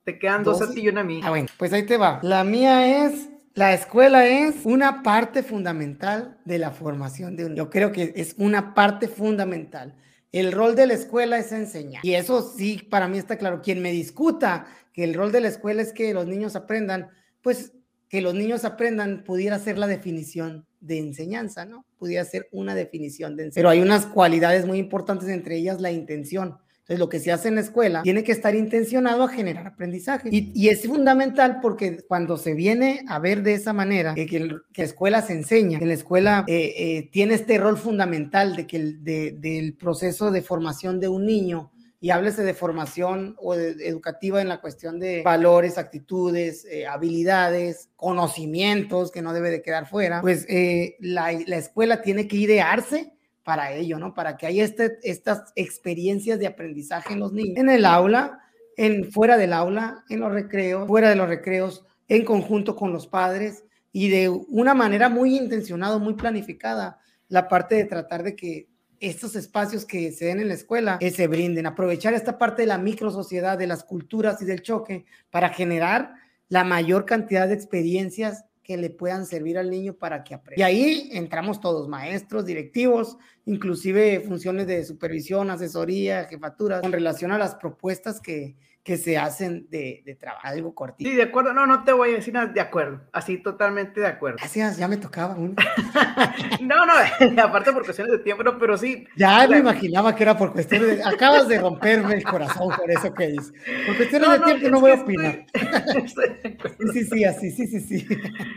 te 0.04 0.18
quedan 0.18 0.42
dos, 0.42 0.60
a 0.62 0.70
ti 0.72 0.80
y 0.80 0.88
una 0.88 1.02
a 1.02 1.04
mí. 1.04 1.20
Ah, 1.22 1.30
bueno, 1.30 1.46
pues 1.56 1.72
ahí 1.72 1.84
te 1.84 1.96
va. 1.96 2.18
La 2.22 2.42
mía 2.42 3.04
es 3.06 3.28
la 3.54 3.74
escuela 3.74 4.26
es 4.26 4.64
una 4.64 5.02
parte 5.02 5.42
fundamental 5.42 6.38
de 6.44 6.58
la 6.58 6.70
formación 6.70 7.36
de 7.36 7.46
un. 7.46 7.56
Yo 7.56 7.68
creo 7.68 7.92
que 7.92 8.12
es 8.16 8.34
una 8.38 8.74
parte 8.74 9.08
fundamental. 9.08 9.94
El 10.32 10.52
rol 10.52 10.76
de 10.76 10.86
la 10.86 10.94
escuela 10.94 11.38
es 11.38 11.50
enseñar. 11.50 12.04
Y 12.04 12.14
eso 12.14 12.42
sí, 12.42 12.86
para 12.88 13.08
mí 13.08 13.18
está 13.18 13.36
claro. 13.36 13.60
Quien 13.60 13.82
me 13.82 13.90
discuta 13.90 14.66
que 14.92 15.02
el 15.02 15.14
rol 15.14 15.32
de 15.32 15.40
la 15.40 15.48
escuela 15.48 15.82
es 15.82 15.92
que 15.92 16.14
los 16.14 16.26
niños 16.26 16.54
aprendan, 16.54 17.10
pues 17.42 17.72
que 18.08 18.20
los 18.20 18.34
niños 18.34 18.64
aprendan 18.64 19.24
pudiera 19.24 19.58
ser 19.58 19.78
la 19.78 19.88
definición 19.88 20.66
de 20.80 20.98
enseñanza, 20.98 21.64
¿no? 21.64 21.84
Pudiera 21.98 22.24
ser 22.24 22.48
una 22.52 22.74
definición 22.74 23.36
de 23.36 23.44
enseñanza. 23.44 23.58
Pero 23.58 23.68
hay 23.70 23.80
unas 23.80 24.06
cualidades 24.06 24.66
muy 24.66 24.78
importantes, 24.78 25.28
entre 25.28 25.56
ellas 25.56 25.80
la 25.80 25.92
intención. 25.92 26.58
Entonces, 26.90 26.98
lo 26.98 27.08
que 27.08 27.20
se 27.20 27.30
hace 27.30 27.46
en 27.46 27.54
la 27.54 27.60
escuela 27.60 28.02
tiene 28.02 28.24
que 28.24 28.32
estar 28.32 28.56
intencionado 28.56 29.22
a 29.22 29.28
generar 29.28 29.64
aprendizaje. 29.64 30.28
Y, 30.32 30.50
y 30.54 30.70
es 30.70 30.84
fundamental 30.84 31.58
porque 31.62 31.98
cuando 32.08 32.36
se 32.36 32.54
viene 32.54 33.04
a 33.06 33.20
ver 33.20 33.44
de 33.44 33.54
esa 33.54 33.72
manera, 33.72 34.14
que, 34.14 34.26
que, 34.26 34.38
el, 34.38 34.62
que 34.72 34.82
la 34.82 34.86
escuela 34.86 35.22
se 35.22 35.34
enseña, 35.34 35.78
que 35.78 35.86
la 35.86 35.94
escuela 35.94 36.44
eh, 36.48 36.74
eh, 36.76 37.08
tiene 37.12 37.34
este 37.34 37.58
rol 37.58 37.78
fundamental 37.78 38.56
de 38.56 38.66
que 38.66 38.76
el, 38.76 39.04
de, 39.04 39.30
del 39.38 39.74
proceso 39.74 40.32
de 40.32 40.42
formación 40.42 40.98
de 40.98 41.06
un 41.06 41.26
niño, 41.26 41.70
y 42.02 42.10
háblese 42.10 42.42
de 42.42 42.54
formación 42.54 43.36
o 43.38 43.54
educativa 43.54 44.40
en 44.40 44.48
la 44.48 44.62
cuestión 44.62 44.98
de 44.98 45.22
valores, 45.22 45.76
actitudes, 45.76 46.64
eh, 46.64 46.86
habilidades, 46.86 47.90
conocimientos, 47.96 49.10
que 49.10 49.20
no 49.20 49.34
debe 49.34 49.50
de 49.50 49.60
quedar 49.60 49.86
fuera, 49.86 50.22
pues 50.22 50.46
eh, 50.48 50.96
la, 51.00 51.30
la 51.32 51.56
escuela 51.56 52.00
tiene 52.00 52.26
que 52.26 52.36
idearse 52.36 53.12
para 53.42 53.72
ello, 53.74 53.98
¿no? 53.98 54.14
Para 54.14 54.38
que 54.38 54.46
haya 54.46 54.64
este, 54.64 54.98
estas 55.02 55.52
experiencias 55.56 56.38
de 56.38 56.46
aprendizaje 56.46 57.12
en 57.12 57.20
los 57.20 57.32
niños, 57.32 57.58
en 57.58 57.68
el 57.68 57.84
aula, 57.84 58.40
en 58.76 59.12
fuera 59.12 59.36
del 59.36 59.52
aula, 59.52 60.04
en 60.08 60.20
los 60.20 60.32
recreos, 60.32 60.86
fuera 60.86 61.10
de 61.10 61.16
los 61.16 61.28
recreos, 61.28 61.84
en 62.08 62.24
conjunto 62.24 62.76
con 62.76 62.92
los 62.92 63.06
padres 63.06 63.64
y 63.92 64.08
de 64.08 64.28
una 64.28 64.72
manera 64.72 65.10
muy 65.10 65.36
intencionada, 65.36 65.98
muy 65.98 66.14
planificada, 66.14 66.98
la 67.28 67.46
parte 67.46 67.74
de 67.74 67.84
tratar 67.84 68.22
de 68.22 68.36
que 68.36 68.69
estos 69.00 69.34
espacios 69.34 69.86
que 69.86 70.12
se 70.12 70.26
den 70.26 70.40
en 70.40 70.48
la 70.48 70.54
escuela 70.54 70.98
eh, 71.00 71.10
se 71.10 71.26
brinden, 71.26 71.66
aprovechar 71.66 72.14
esta 72.14 72.38
parte 72.38 72.62
de 72.62 72.68
la 72.68 72.78
micro 72.78 73.10
sociedad, 73.10 73.58
de 73.58 73.66
las 73.66 73.82
culturas 73.82 74.40
y 74.42 74.44
del 74.44 74.62
choque 74.62 75.06
para 75.30 75.48
generar 75.48 76.14
la 76.48 76.64
mayor 76.64 77.06
cantidad 77.06 77.48
de 77.48 77.54
experiencias 77.54 78.44
que 78.62 78.76
le 78.76 78.90
puedan 78.90 79.26
servir 79.26 79.58
al 79.58 79.70
niño 79.70 79.94
para 79.94 80.22
que 80.22 80.34
aprenda. 80.34 80.60
Y 80.60 80.62
ahí 80.62 81.10
entramos 81.12 81.60
todos, 81.60 81.88
maestros, 81.88 82.44
directivos, 82.44 83.16
inclusive 83.46 84.20
funciones 84.20 84.66
de 84.66 84.84
supervisión, 84.84 85.50
asesoría, 85.50 86.26
jefaturas, 86.26 86.82
con 86.82 86.92
relación 86.92 87.32
a 87.32 87.38
las 87.38 87.56
propuestas 87.56 88.20
que, 88.20 88.56
que 88.90 88.96
se 88.96 89.16
hacen 89.16 89.68
de, 89.70 90.02
de 90.04 90.16
trabajo, 90.16 90.48
algo 90.48 90.74
cortito. 90.74 91.08
Sí, 91.08 91.14
de 91.14 91.22
acuerdo, 91.22 91.52
no, 91.52 91.64
no 91.64 91.84
te 91.84 91.92
voy 91.92 92.10
a 92.10 92.14
decir 92.14 92.34
nada, 92.34 92.46
de 92.46 92.60
acuerdo, 92.60 93.02
así 93.12 93.38
totalmente 93.38 94.00
de 94.00 94.08
acuerdo. 94.08 94.38
Gracias, 94.38 94.78
ya 94.78 94.88
me 94.88 94.96
tocaba 94.96 95.36
uno. 95.36 95.54
no, 96.60 96.86
no, 96.86 97.42
aparte 97.44 97.72
por 97.72 97.84
cuestiones 97.84 98.14
de 98.14 98.18
tiempo, 98.18 98.42
no, 98.42 98.58
pero 98.58 98.76
sí. 98.76 99.06
Ya 99.14 99.46
me 99.46 99.58
imaginaba 99.58 100.16
que 100.16 100.24
era 100.24 100.36
por 100.36 100.52
cuestiones 100.52 100.96
de, 100.96 101.04
acabas 101.04 101.46
de 101.46 101.60
romperme 101.60 102.14
el 102.14 102.24
corazón 102.24 102.74
por 102.76 102.90
eso 102.90 103.14
que 103.14 103.28
dices. 103.28 103.52
Por 103.86 103.96
cuestiones 103.96 104.28
no, 104.28 104.32
de 104.32 104.38
no, 104.40 104.46
tiempo 104.46 104.68
no 104.70 104.80
voy 104.80 104.90
a 104.90 104.94
opinar. 104.94 105.46
Estoy, 105.94 106.58
sí, 106.92 107.04
sí, 107.04 107.24
así, 107.24 107.52
sí, 107.52 107.68
sí, 107.68 107.78
sí. 107.78 108.08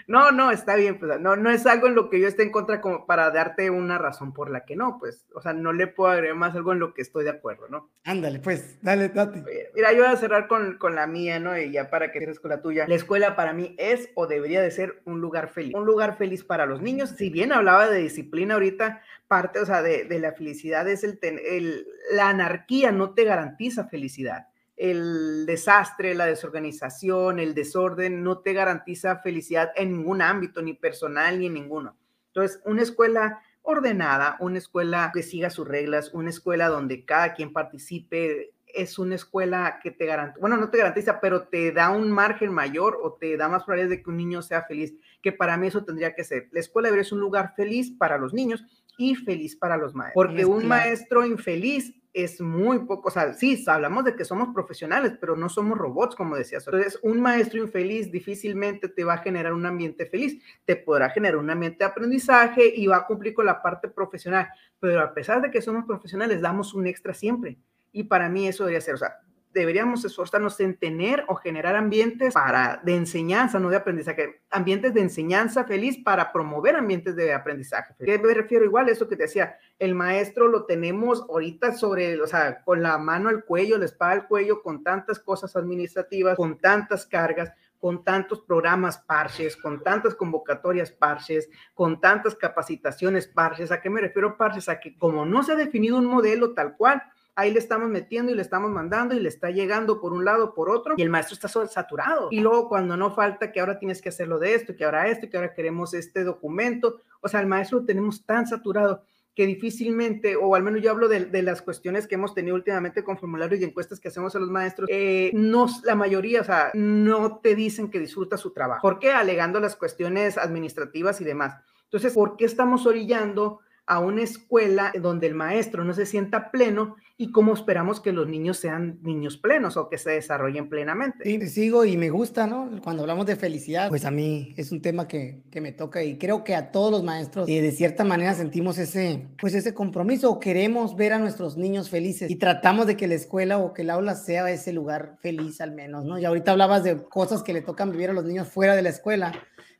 No, 0.08 0.32
no, 0.32 0.50
está 0.50 0.76
bien, 0.76 0.98
pues 0.98 1.22
no, 1.22 1.36
no 1.36 1.52
es 1.52 1.68
algo 1.68 1.86
en 1.86 1.94
lo 1.94 2.10
que 2.10 2.20
yo 2.20 2.28
esté 2.28 2.42
en 2.42 2.52
contra 2.52 2.82
como 2.82 3.06
para 3.06 3.30
darte 3.30 3.70
una 3.70 4.00
razón 4.00 4.34
por 4.34 4.50
la 4.50 4.66
que 4.66 4.76
no, 4.76 4.98
pues, 4.98 5.28
o 5.36 5.44
sea, 5.44 5.54
no 5.54 5.74
le 5.74 5.86
puedo 5.86 6.12
agregar 6.12 6.36
más 6.36 6.56
algo 6.56 6.74
en 6.74 6.80
lo 6.80 6.96
que 6.96 7.04
estoy 7.04 7.24
de 7.24 7.30
acuerdo, 7.30 7.68
¿no? 7.70 7.92
Ándale, 8.04 8.40
pues, 8.40 8.80
dale, 8.82 9.10
date. 9.10 9.44
Mira, 9.76 9.92
yo 9.92 10.00
voy 10.00 10.08
a 10.08 10.14
cerrar 10.24 10.47
con, 10.47 10.78
con 10.78 10.95
la 10.95 11.05
mía, 11.07 11.39
¿no? 11.39 11.57
Y 11.57 11.71
ya 11.71 11.89
para 11.89 12.11
que 12.11 12.19
cierres 12.19 12.39
con 12.39 12.49
la 12.49 12.61
tuya. 12.61 12.88
La 12.88 12.95
escuela 12.95 13.36
para 13.36 13.53
mí 13.53 13.76
es 13.78 14.09
o 14.15 14.26
debería 14.28 14.61
de 14.61 14.71
ser 14.71 15.01
un 15.05 15.21
lugar 15.21 15.49
feliz. 15.49 15.76
Un 15.76 15.86
lugar 15.86 16.17
feliz 16.17 16.43
para 16.43 16.65
los 16.65 16.82
niños. 16.82 17.11
Si 17.11 17.30
bien 17.30 17.51
hablaba 17.51 17.89
de 17.89 17.99
disciplina 17.99 18.53
ahorita, 18.55 19.01
parte, 19.28 19.59
o 19.59 19.65
sea, 19.65 19.82
de, 19.82 20.05
de 20.05 20.19
la 20.19 20.34
felicidad 20.34 20.88
es 20.88 21.03
el, 21.03 21.19
ten, 21.19 21.39
el, 21.43 21.88
la 22.11 22.30
anarquía 22.30 22.91
no 22.91 23.13
te 23.13 23.24
garantiza 23.24 23.88
felicidad. 23.88 24.47
El 24.76 25.45
desastre, 25.45 26.15
la 26.15 26.26
desorganización, 26.26 27.39
el 27.39 27.53
desorden 27.53 28.24
no 28.24 28.39
te 28.39 28.53
garantiza 28.53 29.17
felicidad 29.17 29.71
en 29.76 29.91
ningún 29.91 30.21
ámbito, 30.21 30.61
ni 30.61 30.74
personal, 30.74 31.39
ni 31.39 31.45
en 31.45 31.53
ninguno. 31.53 31.95
Entonces, 32.28 32.59
una 32.65 32.82
escuela 32.82 33.43
ordenada, 33.61 34.36
una 34.39 34.57
escuela 34.57 35.11
que 35.13 35.24
siga 35.24 35.49
sus 35.49 35.67
reglas, 35.67 36.13
una 36.13 36.30
escuela 36.30 36.67
donde 36.67 37.05
cada 37.05 37.34
quien 37.34 37.53
participe, 37.53 38.51
es 38.74 38.99
una 38.99 39.15
escuela 39.15 39.80
que 39.82 39.91
te 39.91 40.05
garantiza, 40.05 40.41
bueno, 40.41 40.57
no 40.57 40.69
te 40.69 40.80
garantiza, 40.80 41.19
pero 41.21 41.47
te 41.47 41.71
da 41.71 41.89
un 41.91 42.11
margen 42.11 42.51
mayor 42.51 42.99
o 43.01 43.13
te 43.13 43.38
da 43.38 43.47
más 43.47 43.63
probabilidades 43.63 43.97
de 43.97 44.03
que 44.03 44.09
un 44.09 44.17
niño 44.17 44.41
sea 44.41 44.63
feliz, 44.63 44.93
que 45.21 45.32
para 45.32 45.57
mí 45.57 45.67
eso 45.67 45.86
tendría 45.86 46.15
que 46.15 46.24
ser. 46.24 46.49
La 46.51 46.59
escuela 46.59 46.88
debería 46.88 47.03
ser 47.03 47.13
un 47.13 47.21
lugar 47.21 47.53
feliz 47.55 47.91
para 47.91 48.17
los 48.17 48.34
niños 48.34 48.65
y 48.97 49.15
feliz 49.15 49.55
para 49.55 49.78
los 49.78 49.93
maestros, 49.93 50.26
porque 50.26 50.45
un 50.45 50.67
maestro 50.67 51.26
infeliz 51.26 51.93
es 52.13 52.39
muy 52.39 52.86
poco, 52.86 53.07
o 53.07 53.11
sea, 53.11 53.34
sí, 53.34 53.63
hablamos 53.65 54.05
de 54.05 54.15
que 54.15 54.24
somos 54.24 54.49
profesionales, 54.53 55.13
pero 55.19 55.36
no 55.36 55.49
somos 55.49 55.80
robots, 55.80 56.15
como 56.15 56.36
decías. 56.36 56.65
Entonces, 56.67 56.99
un 57.01 57.19
maestro 57.19 57.59
infeliz 57.59 58.11
difícilmente 58.11 58.88
te 58.88 59.03
va 59.03 59.15
a 59.15 59.17
generar 59.17 59.53
un 59.53 59.65
ambiente 59.65 60.05
feliz, 60.05 60.39
te 60.65 60.76
podrá 60.76 61.09
generar 61.09 61.38
un 61.38 61.49
ambiente 61.49 61.80
de 61.80 61.86
aprendizaje 61.86 62.71
y 62.76 62.86
va 62.86 62.97
a 62.97 63.05
cumplir 63.07 63.34
con 63.34 63.47
la 63.47 63.63
parte 63.63 63.88
profesional, 63.88 64.47
pero 64.80 65.01
a 65.01 65.13
pesar 65.13 65.41
de 65.41 65.49
que 65.49 65.61
somos 65.61 65.86
profesionales, 65.86 66.39
damos 66.39 66.76
un 66.76 66.86
extra 66.86 67.15
siempre. 67.15 67.57
Y 67.94 68.04
para 68.04 68.28
mí 68.28 68.48
eso 68.48 68.66
debería 68.66 68.82
ser, 68.82 68.96
o 68.96 68.98
sea, 68.98 69.20
deberíamos 69.54 70.04
esforzarnos 70.04 70.60
en 70.60 70.78
tener 70.78 71.24
o 71.28 71.36
generar 71.36 71.76
ambientes 71.76 72.34
para, 72.34 72.82
de 72.84 72.96
enseñanza, 72.96 73.60
no 73.60 73.70
de 73.70 73.78
aprendizaje, 73.78 74.41
ambientes 74.50 74.94
de 74.94 75.02
enseñanza 75.02 75.64
feliz 75.64 75.98
para 76.04 76.32
promover 76.32 76.76
ambientes 76.76 77.16
de 77.16 77.34
aprendizaje. 77.34 77.94
¿Qué 78.04 78.18
me 78.18 78.34
refiero? 78.34 78.66
Igual 78.66 78.88
a 78.88 78.91
eso 78.91 79.08
que 79.08 79.16
te 79.16 79.24
decía, 79.24 79.58
el 79.80 79.96
maestro 79.96 80.48
lo 80.48 80.66
tenemos 80.66 81.22
ahorita 81.30 81.74
sobre, 81.74 82.20
o 82.20 82.28
sea, 82.28 82.64
con 82.64 82.82
la 82.82 82.98
mano 82.98 83.30
al 83.30 83.46
cuello, 83.46 83.78
la 83.78 83.86
espada 83.86 84.14
al 84.14 84.28
cuello, 84.28 84.62
con 84.62 84.84
tantas 84.84 85.20
cosas 85.20 85.56
administrativas, 85.56 86.36
con 86.36 86.58
tantas 86.58 87.06
cargas, 87.06 87.54
con 87.78 88.04
tantos 88.04 88.39
programas 88.41 88.98
parches, 88.98 89.58
con 89.58 89.84
tantas 89.84 90.16
convocatorias 90.16 90.89
parches, 90.89 91.50
con 91.74 92.00
tantas 92.00 92.34
capacitaciones 92.34 93.28
parches. 93.28 93.72
¿A 93.72 93.82
qué 93.82 93.89
me 93.89 94.02
refiero 94.02 94.38
parches? 94.38 94.70
A 94.70 94.80
que 94.80 94.98
como 94.98 95.26
no 95.26 95.44
se 95.44 95.52
ha 95.52 95.56
definido 95.56 95.98
un 95.98 96.06
modelo 96.06 96.54
tal 96.54 96.78
cual, 96.78 97.04
ahí 97.36 97.52
le 97.52 97.60
estamos 97.60 97.90
metiendo 97.90 98.32
y 98.32 98.36
le 98.36 98.42
estamos 98.42 98.72
mandando 98.72 99.16
y 99.16 99.20
le 99.20 99.30
está 99.30 99.50
llegando 99.50 100.00
por 100.00 100.14
un 100.14 100.26
lado, 100.26 100.54
por 100.54 100.70
otro, 100.70 100.96
y 100.98 101.02
el 101.02 101.10
maestro 101.10 101.36
está 101.36 101.48
saturado. 101.48 102.28
Y 102.32 102.40
luego 102.40 102.70
cuando 102.70 102.98
no 102.98 103.14
falta 103.14 103.52
que 103.52 103.60
ahora 103.60 103.80
tienes 103.80 104.02
que 104.02 104.10
hacerlo 104.10 104.40
de 104.40 104.56
esto, 104.56 104.76
que 104.76 104.86
ahora 104.86 105.08
esto, 105.08 105.30
que 105.30 105.38
ahora 105.38 105.54
queremos 105.54 105.94
este 105.94 106.24
documento, 106.24 107.02
o 107.22 107.28
sea, 107.28 107.40
el 107.40 107.48
maestro 107.48 107.80
lo 107.80 107.86
tenemos 107.86 108.26
tan 108.26 108.48
saturado 108.48 109.04
que 109.36 109.48
difícilmente, 109.48 110.36
o 110.36 110.54
al 110.54 110.62
menos 110.62 110.82
yo 110.82 110.92
hablo 110.92 111.08
de, 111.08 111.26
de, 111.26 111.42
las 111.42 111.64
cuestiones 111.64 112.08
que 112.08 112.16
hemos 112.16 112.36
tenido 112.36 112.56
últimamente 112.56 113.04
con 113.04 113.18
formularios 113.18 113.60
y 113.60 113.64
encuestas 113.64 114.00
que 114.00 114.10
hacemos 114.10 114.36
a 114.36 114.40
los 114.40 114.50
maestros, 114.50 114.88
eh, 114.92 115.32
no, 115.34 115.68
la 115.84 115.96
mayoría, 115.96 116.42
o 116.42 116.44
sea, 116.44 116.70
no 116.76 117.40
te 117.40 117.56
dicen 117.56 117.90
que 117.90 118.00
disfruta 118.00 118.38
su 118.38 118.52
trabajo. 118.52 118.84
¿Por 118.84 119.00
qué? 119.00 119.12
Alegando 119.12 119.60
las 119.60 119.76
cuestiones 119.76 120.38
administrativas 120.38 121.20
y 121.20 121.24
demás. 121.24 121.56
Entonces, 121.86 122.14
¿por 122.14 122.38
qué 122.38 122.46
estamos 122.46 122.86
orillando 122.86 123.60
a 123.86 124.00
una 124.00 124.22
escuela 124.22 124.94
donde 125.02 125.28
el 125.28 125.36
maestro 125.36 125.84
no 125.84 125.94
se 125.94 126.06
sienta 126.06 126.52
pleno 126.52 126.96
y 127.16 127.32
cómo 127.32 127.54
esperamos 127.54 128.00
que 128.00 128.12
los 128.12 128.28
niños 128.28 128.58
sean 128.58 129.00
niños 129.04 129.38
plenos 129.38 129.78
o 129.78 129.88
que 129.88 129.98
se 129.98 130.12
desarrollen 130.12 130.68
plenamente. 130.68 131.24
Sí, 131.24 131.48
sigo 131.48 131.86
y 131.86 131.96
me 131.96 132.10
gusta, 132.10 132.48
¿no? 132.48 132.70
Cuando 132.84 133.04
hablamos 133.04 133.26
de 133.26 133.36
felicidad, 133.36 133.90
pues 133.90 134.06
a 134.06 134.12
mí 134.12 134.54
es 134.58 134.72
un 134.72 134.82
tema 134.82 135.08
que, 135.08 135.44
que 135.52 135.62
me 135.62 135.72
toca 135.72 136.04
y 136.04 136.18
creo 136.18 136.44
que 136.44 136.56
a 136.56 136.72
todos 136.72 136.92
los 136.92 137.04
maestros 137.04 137.48
eh, 137.48 137.62
de 137.62 137.72
cierta 137.72 138.04
manera 138.04 138.34
sentimos 138.34 138.78
ese, 138.78 139.28
pues 139.40 139.54
ese 139.54 139.74
compromiso 139.74 140.40
queremos 140.40 140.96
ver 140.96 141.14
a 141.14 141.20
nuestros 141.20 141.56
niños 141.56 141.90
felices 141.90 142.32
y 142.32 142.36
tratamos 142.36 142.88
de 142.88 142.98
que 142.98 143.08
la 143.08 143.16
escuela 143.16 143.58
o 143.58 143.74
que 143.74 143.84
el 143.84 143.92
aula 143.92 144.16
sea 144.16 144.50
ese 144.50 144.74
lugar 144.74 145.18
feliz 145.22 145.62
al 145.62 145.74
menos, 145.74 146.06
¿no? 146.06 146.18
Y 146.18 146.26
ahorita 146.26 146.52
hablabas 146.52 146.84
de 146.84 147.04
cosas 147.04 147.44
que 147.44 147.54
le 147.54 147.62
tocan 147.62 147.92
vivir 147.92 148.10
a 148.10 148.14
los 148.14 148.26
niños 148.26 148.48
fuera 148.48 148.76
de 148.76 148.82
la 148.82 148.90
escuela 148.90 149.34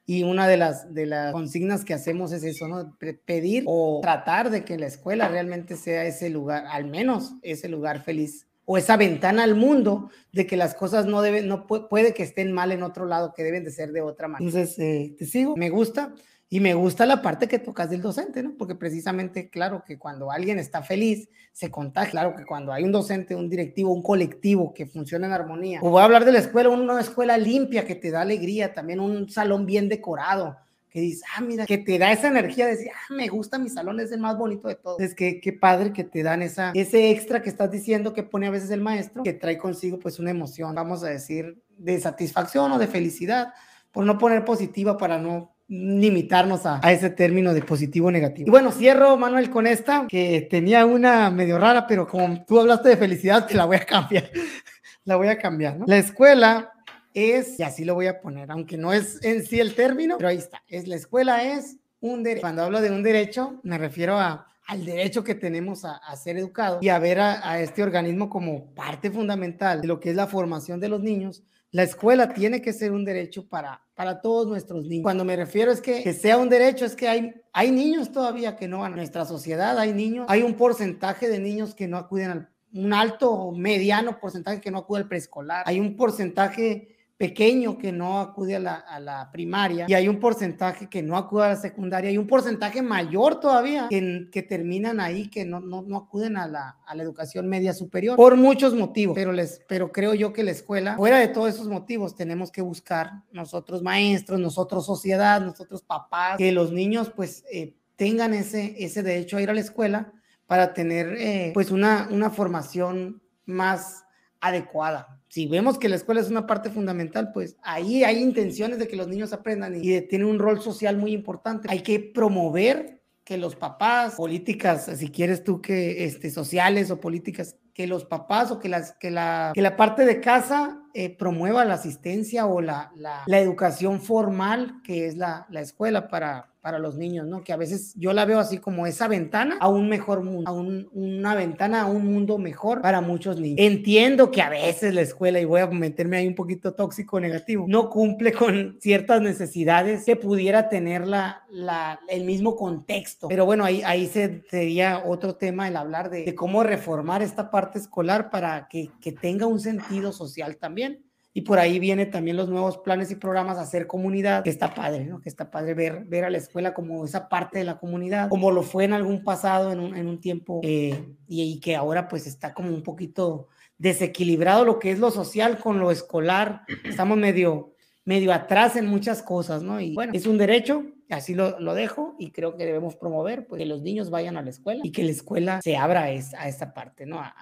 y 0.06 0.24
una 0.24 0.47
de 0.47 0.58
las, 0.58 0.93
de 0.93 1.06
las 1.06 1.32
consignas 1.32 1.86
que 1.86 1.93
hacemos 1.93 2.32
es 2.32 2.43
eso, 2.43 2.68
¿no? 2.68 2.97
Pedir 3.26 3.64
o 3.68 3.99
tratar 4.01 4.49
de 4.49 4.66
que 4.66 4.78
la 4.78 4.88
escuela 4.88 5.30
realmente 5.30 5.78
sea 5.78 6.06
ese 6.06 6.30
lugar, 6.30 6.66
al 6.68 6.86
menos 6.86 7.36
ese 7.41 7.70
lugar 7.70 8.04
feliz 8.04 8.47
o 8.66 8.78
esa 8.78 8.97
ventana 8.97 9.43
al 9.43 9.56
mundo 9.56 10.10
de 10.32 10.47
que 10.47 10.58
las 10.58 10.76
cosas 10.76 11.06
no 11.06 11.22
deben, 11.22 11.47
no 11.47 11.68
puede, 11.68 12.14
que 12.14 12.24
estén 12.24 12.51
mal 12.51 12.72
en 12.72 12.84
otro 12.84 13.06
lado, 13.06 13.34
que 13.34 13.43
deben 13.43 13.64
de 13.64 13.72
ser 13.72 13.91
de 13.91 14.01
otra 14.01 14.28
manera. 14.28 14.49
Entonces, 14.49 14.80
eh, 14.80 15.16
te 15.18 15.26
sigo, 15.26 15.56
me 15.56 15.70
gusta. 15.70 16.14
Y 16.54 16.60
me 16.60 16.76
gusta 16.76 17.08
la 17.08 17.20
parte 17.24 17.47
que 17.47 17.58
tocas 17.58 17.89
del 17.89 18.04
docente, 18.04 18.43
¿no? 18.43 18.54
Porque 18.56 18.76
precisamente, 18.76 19.49
claro, 19.49 19.84
que 19.84 19.97
cuando 19.97 20.30
alguien 20.30 20.60
está 20.60 20.84
feliz, 20.84 21.28
se 21.51 21.72
contagia. 21.72 22.12
Claro 22.12 22.36
que 22.36 22.45
cuando 22.45 22.72
hay 22.72 22.84
un 22.84 22.91
docente, 22.91 23.34
un 23.34 23.49
directivo, 23.49 23.91
un 23.91 24.04
colectivo 24.04 24.72
que 24.72 24.86
funciona 24.86 25.26
en 25.26 25.34
armonía. 25.34 25.80
O 25.82 25.89
voy 25.89 26.01
a 26.01 26.06
hablar 26.06 26.26
de 26.26 26.32
la 26.32 26.38
escuela, 26.38 26.70
una 26.70 27.01
escuela 27.01 27.39
limpia 27.39 27.86
que 27.86 27.95
te 27.95 28.12
da 28.12 28.22
alegría, 28.22 28.72
también 28.72 28.99
un 28.99 29.28
salón 29.32 29.66
bien 29.66 29.89
decorado, 29.89 30.56
que 30.91 30.99
dices, 30.99 31.24
ah, 31.36 31.41
mira, 31.41 31.66
que 31.66 31.80
te 31.80 31.97
da 31.97 32.12
esa 32.12 32.28
energía 32.28 32.68
de 32.68 32.74
decir, 32.74 32.91
ah, 32.93 33.14
me 33.16 33.30
gusta 33.30 33.58
mi 33.58 33.70
salón, 33.70 33.99
es 33.99 34.12
el 34.12 34.20
más 34.20 34.38
bonito 34.38 34.68
de 34.68 34.76
todos. 34.76 34.99
Es 34.99 35.16
que 35.16 35.41
qué 35.41 35.54
padre 35.54 35.91
que 35.91 36.04
te 36.04 36.22
dan 36.22 36.43
esa, 36.43 36.72
ese 36.76 37.10
extra 37.10 37.41
que 37.41 37.49
estás 37.49 37.72
diciendo 37.72 38.14
que 38.14 38.22
pone 38.22 38.45
a 38.45 38.51
veces 38.51 38.70
el 38.70 38.82
maestro, 38.82 39.24
que 39.24 39.34
trae 39.34 39.58
consigo 39.58 39.97
pues 39.97 40.20
una 40.20 40.30
emoción, 40.30 40.76
vamos 40.76 41.04
a 41.04 41.08
decir, 41.08 41.64
de 41.80 41.99
satisfacción 41.99 42.72
o 42.74 42.78
de 42.78 42.86
felicidad, 42.86 43.54
por 43.91 44.06
no 44.06 44.20
poner 44.20 44.45
positiva 44.45 44.97
para 44.97 45.18
no 45.18 45.53
limitarnos 45.74 46.65
a, 46.65 46.80
a, 46.84 46.91
ese 46.91 47.09
término 47.09 47.53
de 47.53 47.61
positivo 47.61 48.07
o 48.07 48.11
negativo. 48.11 48.47
Y 48.47 48.51
bueno, 48.51 48.71
cierro, 48.71 49.17
Manuel, 49.17 49.49
con 49.49 49.65
esta, 49.65 50.05
que 50.07 50.47
tenía 50.49 50.86
una 50.86 51.32
medio 51.32 51.57
rara, 51.57 51.88
pero 51.88 52.07
como 52.07 52.45
tú 52.45 52.59
hablaste 52.59 52.89
de 52.89 52.97
felicidad, 52.97 53.47
te 53.47 53.55
la 53.55 53.65
voy 53.65 53.78
a 53.78 53.86
cambiar. 53.86 54.30
la 55.05 55.15
voy 55.15 55.28
a 55.28 55.38
cambiar, 55.38 55.78
¿no? 55.78 55.86
La 55.88 55.97
escuela 55.97 56.71
es, 57.13 57.59
y 57.59 57.63
así 57.63 57.86
lo 57.86 57.95
voy 57.95 58.07
a 58.07 58.21
poner, 58.21 58.51
aunque 58.51 58.78
no 58.78 58.93
es 58.93 59.24
en 59.24 59.43
sí 59.43 59.59
el 59.59 59.74
término, 59.74 60.17
pero 60.17 60.30
ahí 60.30 60.38
está, 60.38 60.63
es 60.67 60.88
la 60.88 60.95
escuela 60.95 61.43
es 61.43 61.78
un 61.99 62.21
derecho. 62.24 62.41
Cuando 62.41 62.63
hablo 62.63 62.80
de 62.80 62.91
un 62.91 63.01
derecho, 63.01 63.59
me 63.63 63.78
refiero 63.78 64.19
a, 64.19 64.47
al 64.67 64.86
derecho 64.86 65.24
que 65.24 65.36
tenemos 65.36 65.86
a, 65.86 65.97
a 65.97 66.15
ser 66.15 66.38
educados 66.38 66.84
y 66.84 66.89
a 66.89 66.99
ver 66.99 67.19
a, 67.19 67.49
a 67.49 67.59
este 67.59 67.82
organismo 67.82 68.30
como 68.30 68.74
parte 68.76 69.09
fundamental 69.09 69.82
de 69.82 69.88
lo 69.88 69.99
que 69.99 70.11
es 70.11 70.15
la 70.15 70.28
formación 70.28 70.80
de 70.80 70.89
los 70.89 71.01
niños 71.01 71.43
la 71.74 71.82
escuela 71.82 72.36
tiene 72.36 72.61
que 72.61 72.71
ser 72.71 72.91
un 72.91 73.03
derecho 73.03 73.47
para, 73.47 73.82
para 73.95 74.21
todos 74.21 74.47
nuestros 74.47 74.85
niños. 74.85 75.03
Cuando 75.03 75.23
me 75.23 75.35
refiero 75.35 75.71
es 75.71 75.81
que, 75.81 76.13
sea 76.13 76.37
un 76.37 76.49
derecho, 76.49 76.85
es 76.85 76.95
que 76.95 77.07
hay, 77.07 77.33
hay 77.51 77.71
niños 77.71 78.11
todavía 78.11 78.55
que 78.55 78.67
no 78.67 78.79
van 78.79 78.93
a 78.93 78.95
nuestra 78.95 79.25
sociedad, 79.25 79.77
hay 79.77 79.93
niños, 79.93 80.25
hay 80.29 80.41
un 80.41 80.55
porcentaje 80.55 81.29
de 81.29 81.39
niños 81.39 81.75
que 81.75 81.87
no 81.87 81.97
acuden 81.97 82.31
al, 82.31 82.49
un 82.73 82.93
alto 82.93 83.31
o 83.31 83.55
mediano 83.55 84.19
porcentaje 84.19 84.61
que 84.61 84.71
no 84.71 84.79
acude 84.79 85.01
al 85.01 85.07
preescolar, 85.07 85.63
hay 85.67 85.79
un 85.79 85.95
porcentaje 85.95 87.03
pequeño 87.24 87.78
que 87.78 87.93
no 87.93 88.19
acude 88.19 88.57
a 88.57 88.59
la, 88.59 88.76
a 88.76 88.99
la, 88.99 89.32
primaria 89.32 89.86
y 89.88 89.93
hay 89.93 90.09
un 90.09 90.19
porcentaje 90.19 90.89
que 90.89 91.01
no 91.01 91.15
acude 91.15 91.45
a 91.45 91.47
la 91.49 91.55
secundaria 91.55 92.11
y 92.11 92.17
un 92.17 92.28
porcentaje 92.28 92.82
mayor 92.82 93.39
todavía 93.39 93.88
que, 93.89 94.28
que 94.30 94.43
terminan 94.43 94.99
ahí, 94.99 95.30
que 95.30 95.45
no, 95.45 95.61
no, 95.61 95.84
no 95.84 95.95
acuden 95.95 96.36
a 96.36 96.47
la, 96.47 96.80
a 96.86 96.93
la, 96.93 97.01
educación 97.01 97.47
media 97.47 97.74
superior 97.74 98.17
por 98.17 98.36
muchos 98.36 98.76
motivos, 98.76 99.15
pero, 99.15 99.32
les, 99.32 99.61
pero 99.69 99.93
creo 99.93 100.13
yo 100.13 100.34
que 100.34 100.43
la 100.43 100.51
escuela, 100.51 100.97
fuera 100.97 101.17
de 101.17 101.30
todos 101.30 101.53
esos 101.53 101.69
motivos, 101.69 102.13
tenemos 102.13 102.51
que 102.51 102.61
buscar 102.61 103.24
nosotros 103.32 103.82
maestros, 103.82 104.41
nosotros 104.41 104.86
sociedad, 104.86 105.39
nosotros 105.39 105.82
papás, 105.82 106.38
que 106.38 106.51
los 106.51 106.74
niños 106.74 107.09
pues 107.15 107.45
eh, 107.53 107.78
tengan 107.95 108.34
ese, 108.34 108.76
ese 108.84 109.01
derecho 109.01 109.38
a 109.38 109.41
ir 109.41 109.49
a 109.49 109.53
la 109.53 109.61
escuela 109.61 110.11
para 110.45 110.74
tener 110.74 111.15
eh, 111.17 111.51
pues 111.53 111.71
una, 111.71 112.09
una 112.11 112.30
formación 112.30 113.21
más 113.45 114.03
adecuada 114.41 115.22
si 115.34 115.47
vemos 115.47 115.79
que 115.79 115.89
la 115.89 115.95
escuela 115.95 116.21
es 116.21 116.29
una 116.29 116.45
parte 116.45 116.69
fundamental, 116.69 117.31
pues 117.34 117.57
ahí 117.63 118.03
hay 118.03 118.21
intenciones 118.21 118.77
de 118.77 118.88
que 118.88 118.95
los 118.95 119.07
niños 119.07 119.34
aprendan 119.34 119.84
y 119.84 119.99
tiene 120.01 120.25
un 120.25 120.38
rol 120.38 120.61
social 120.61 120.95
muy 120.95 121.11
importante. 121.11 121.67
Hay 121.71 121.81
que 121.81 121.99
promover 121.99 123.01
que 123.23 123.38
los 123.38 123.55
papás, 123.55 124.13
políticas, 124.13 124.91
si 124.95 125.09
quieres 125.09 125.43
tú 125.43 125.59
que 125.59 126.05
este, 126.05 126.29
sociales 126.29 126.91
o 126.91 127.01
políticas, 127.01 127.55
que 127.73 127.88
los 127.88 128.05
papás 128.05 128.51
o 128.51 128.59
que, 128.59 128.69
las, 128.69 128.91
que, 128.91 129.09
la, 129.09 129.53
que 129.55 129.63
la 129.63 129.75
parte 129.75 130.05
de 130.05 130.21
casa 130.21 130.84
eh, 130.93 131.09
promueva 131.09 131.65
la 131.65 131.73
asistencia 131.73 132.45
o 132.45 132.61
la, 132.61 132.91
la, 132.95 133.23
la 133.25 133.39
educación 133.39 134.01
formal 134.01 134.84
que 134.84 135.07
es 135.07 135.17
la, 135.17 135.47
la 135.49 135.61
escuela 135.61 136.09
para, 136.09 136.53
para 136.64 136.80
los 136.80 136.95
niños, 136.95 137.28
¿no? 137.28 137.43
Que 137.43 137.51
a 137.51 137.57
veces 137.57 137.93
yo 137.97 138.14
la 138.14 138.24
veo 138.24 138.39
así 138.39 138.57
como 138.57 138.88
esa 138.88 139.09
ventana 139.09 139.57
a 139.59 139.68
un 139.68 139.89
mejor 139.89 140.24
mundo, 140.24 140.49
a 140.49 140.53
un, 140.53 140.88
una 140.93 141.36
ventana 141.36 141.82
a 141.82 141.86
un 141.88 142.05
mundo 142.05 142.38
mejor 142.38 142.82
para 142.82 143.01
muchos 143.01 143.38
niños. 143.38 143.57
Entiendo 143.59 144.32
que 144.32 144.41
a 144.41 144.49
veces 144.49 144.93
la 144.93 145.01
escuela, 145.01 145.41
y 145.41 145.45
voy 145.45 145.59
a 145.59 145.68
meterme 145.68 146.16
ahí 146.16 146.28
un 146.28 146.36
poquito 146.36 146.74
tóxico 146.74 147.20
negativo, 147.20 147.66
no 147.68 147.89
cumple 147.89 148.32
con 148.32 148.78
ciertas 148.80 149.22
necesidades 149.22 150.05
que 150.05 150.16
pudiera 150.16 150.70
tener 150.70 151.05
la, 151.05 151.43
la, 151.49 151.99
el 152.07 152.24
mismo 152.24 152.55
contexto. 152.55 153.28
Pero 153.28 153.45
bueno, 153.45 153.66
ahí, 153.66 153.82
ahí 153.86 154.07
sería 154.07 155.03
otro 155.05 155.36
tema 155.36 155.68
el 155.68 155.76
hablar 155.76 156.09
de, 156.09 156.24
de 156.24 156.34
cómo 156.34 156.64
reformar 156.64 157.22
esta 157.22 157.51
parte 157.51 157.78
escolar 157.78 158.30
para 158.30 158.70
que, 158.70 158.89
que 159.01 159.11
tenga 159.11 159.47
un 159.47 159.59
sentido 159.59 160.14
social 160.14 160.55
también 160.55 161.03
y 161.36 161.41
por 161.41 161.57
ahí 161.57 161.79
viene 161.79 162.05
también 162.05 162.38
los 162.38 162.47
nuevos 162.47 162.77
planes 162.77 163.09
y 163.09 163.15
programas 163.15 163.57
hacer 163.57 163.88
comunidad, 163.88 164.43
que 164.43 164.51
está 164.51 164.73
padre, 164.73 165.05
¿no? 165.05 165.19
Que 165.19 165.29
está 165.29 165.49
padre 165.49 165.73
ver, 165.73 166.05
ver 166.05 166.25
a 166.25 166.29
la 166.29 166.38
escuela 166.38 166.75
como 166.75 167.03
esa 167.05 167.27
parte 167.27 167.57
de 167.57 167.63
la 167.63 167.79
comunidad, 167.79 168.29
como 168.29 168.51
lo 168.51 168.61
fue 168.61 168.84
en 168.84 168.93
algún 168.93 169.23
pasado, 169.23 169.71
en 169.71 169.79
un, 169.79 169.95
en 169.95 170.07
un 170.07 170.21
tiempo, 170.21 170.61
eh, 170.63 171.03
y, 171.27 171.41
y, 171.41 171.59
que 171.59 171.75
ahora 171.75 172.07
pues 172.07 172.27
está 172.27 172.53
como 172.53 172.69
un 172.69 172.84
poquito 172.84 173.47
desequilibrado 173.79 174.63
lo 174.63 174.77
que 174.77 174.91
es 174.91 174.99
lo 174.99 175.09
social 175.09 175.57
con 175.57 175.79
lo 175.79 175.89
escolar. 175.89 176.61
Estamos 176.84 177.17
medio, 177.17 177.73
medio 178.05 178.31
atrás 178.31 178.75
en 178.75 178.86
muchas 178.86 179.23
cosas, 179.23 179.63
¿no? 179.63 179.81
Y 179.81 179.95
bueno, 179.95 180.13
es 180.13 180.27
un 180.27 180.38
derecho, 180.38 180.86
así 181.10 181.36
lo, 181.36 181.60
lo, 181.60 181.74
dejo 181.74 182.16
y 182.18 182.32
creo 182.32 182.56
que 182.56 182.66
debemos 182.66 182.95
promover 182.95 183.45
pues, 183.45 183.60
que 183.60 183.66
los 183.66 183.82
niños 183.82 184.10
vayan 184.10 184.38
a 184.38 184.41
la 184.41 184.49
escuela 184.49 184.82
y 184.84 184.91
que 184.91 185.04
la 185.04 185.12
escuela 185.12 185.62
se 185.62 185.76
abra 185.76 186.04
a, 186.04 186.12
esa, 186.12 186.41
a 186.41 186.47
esta 186.47 186.74
parte, 186.74 187.06
¿no? 187.06 187.20
A, 187.20 187.36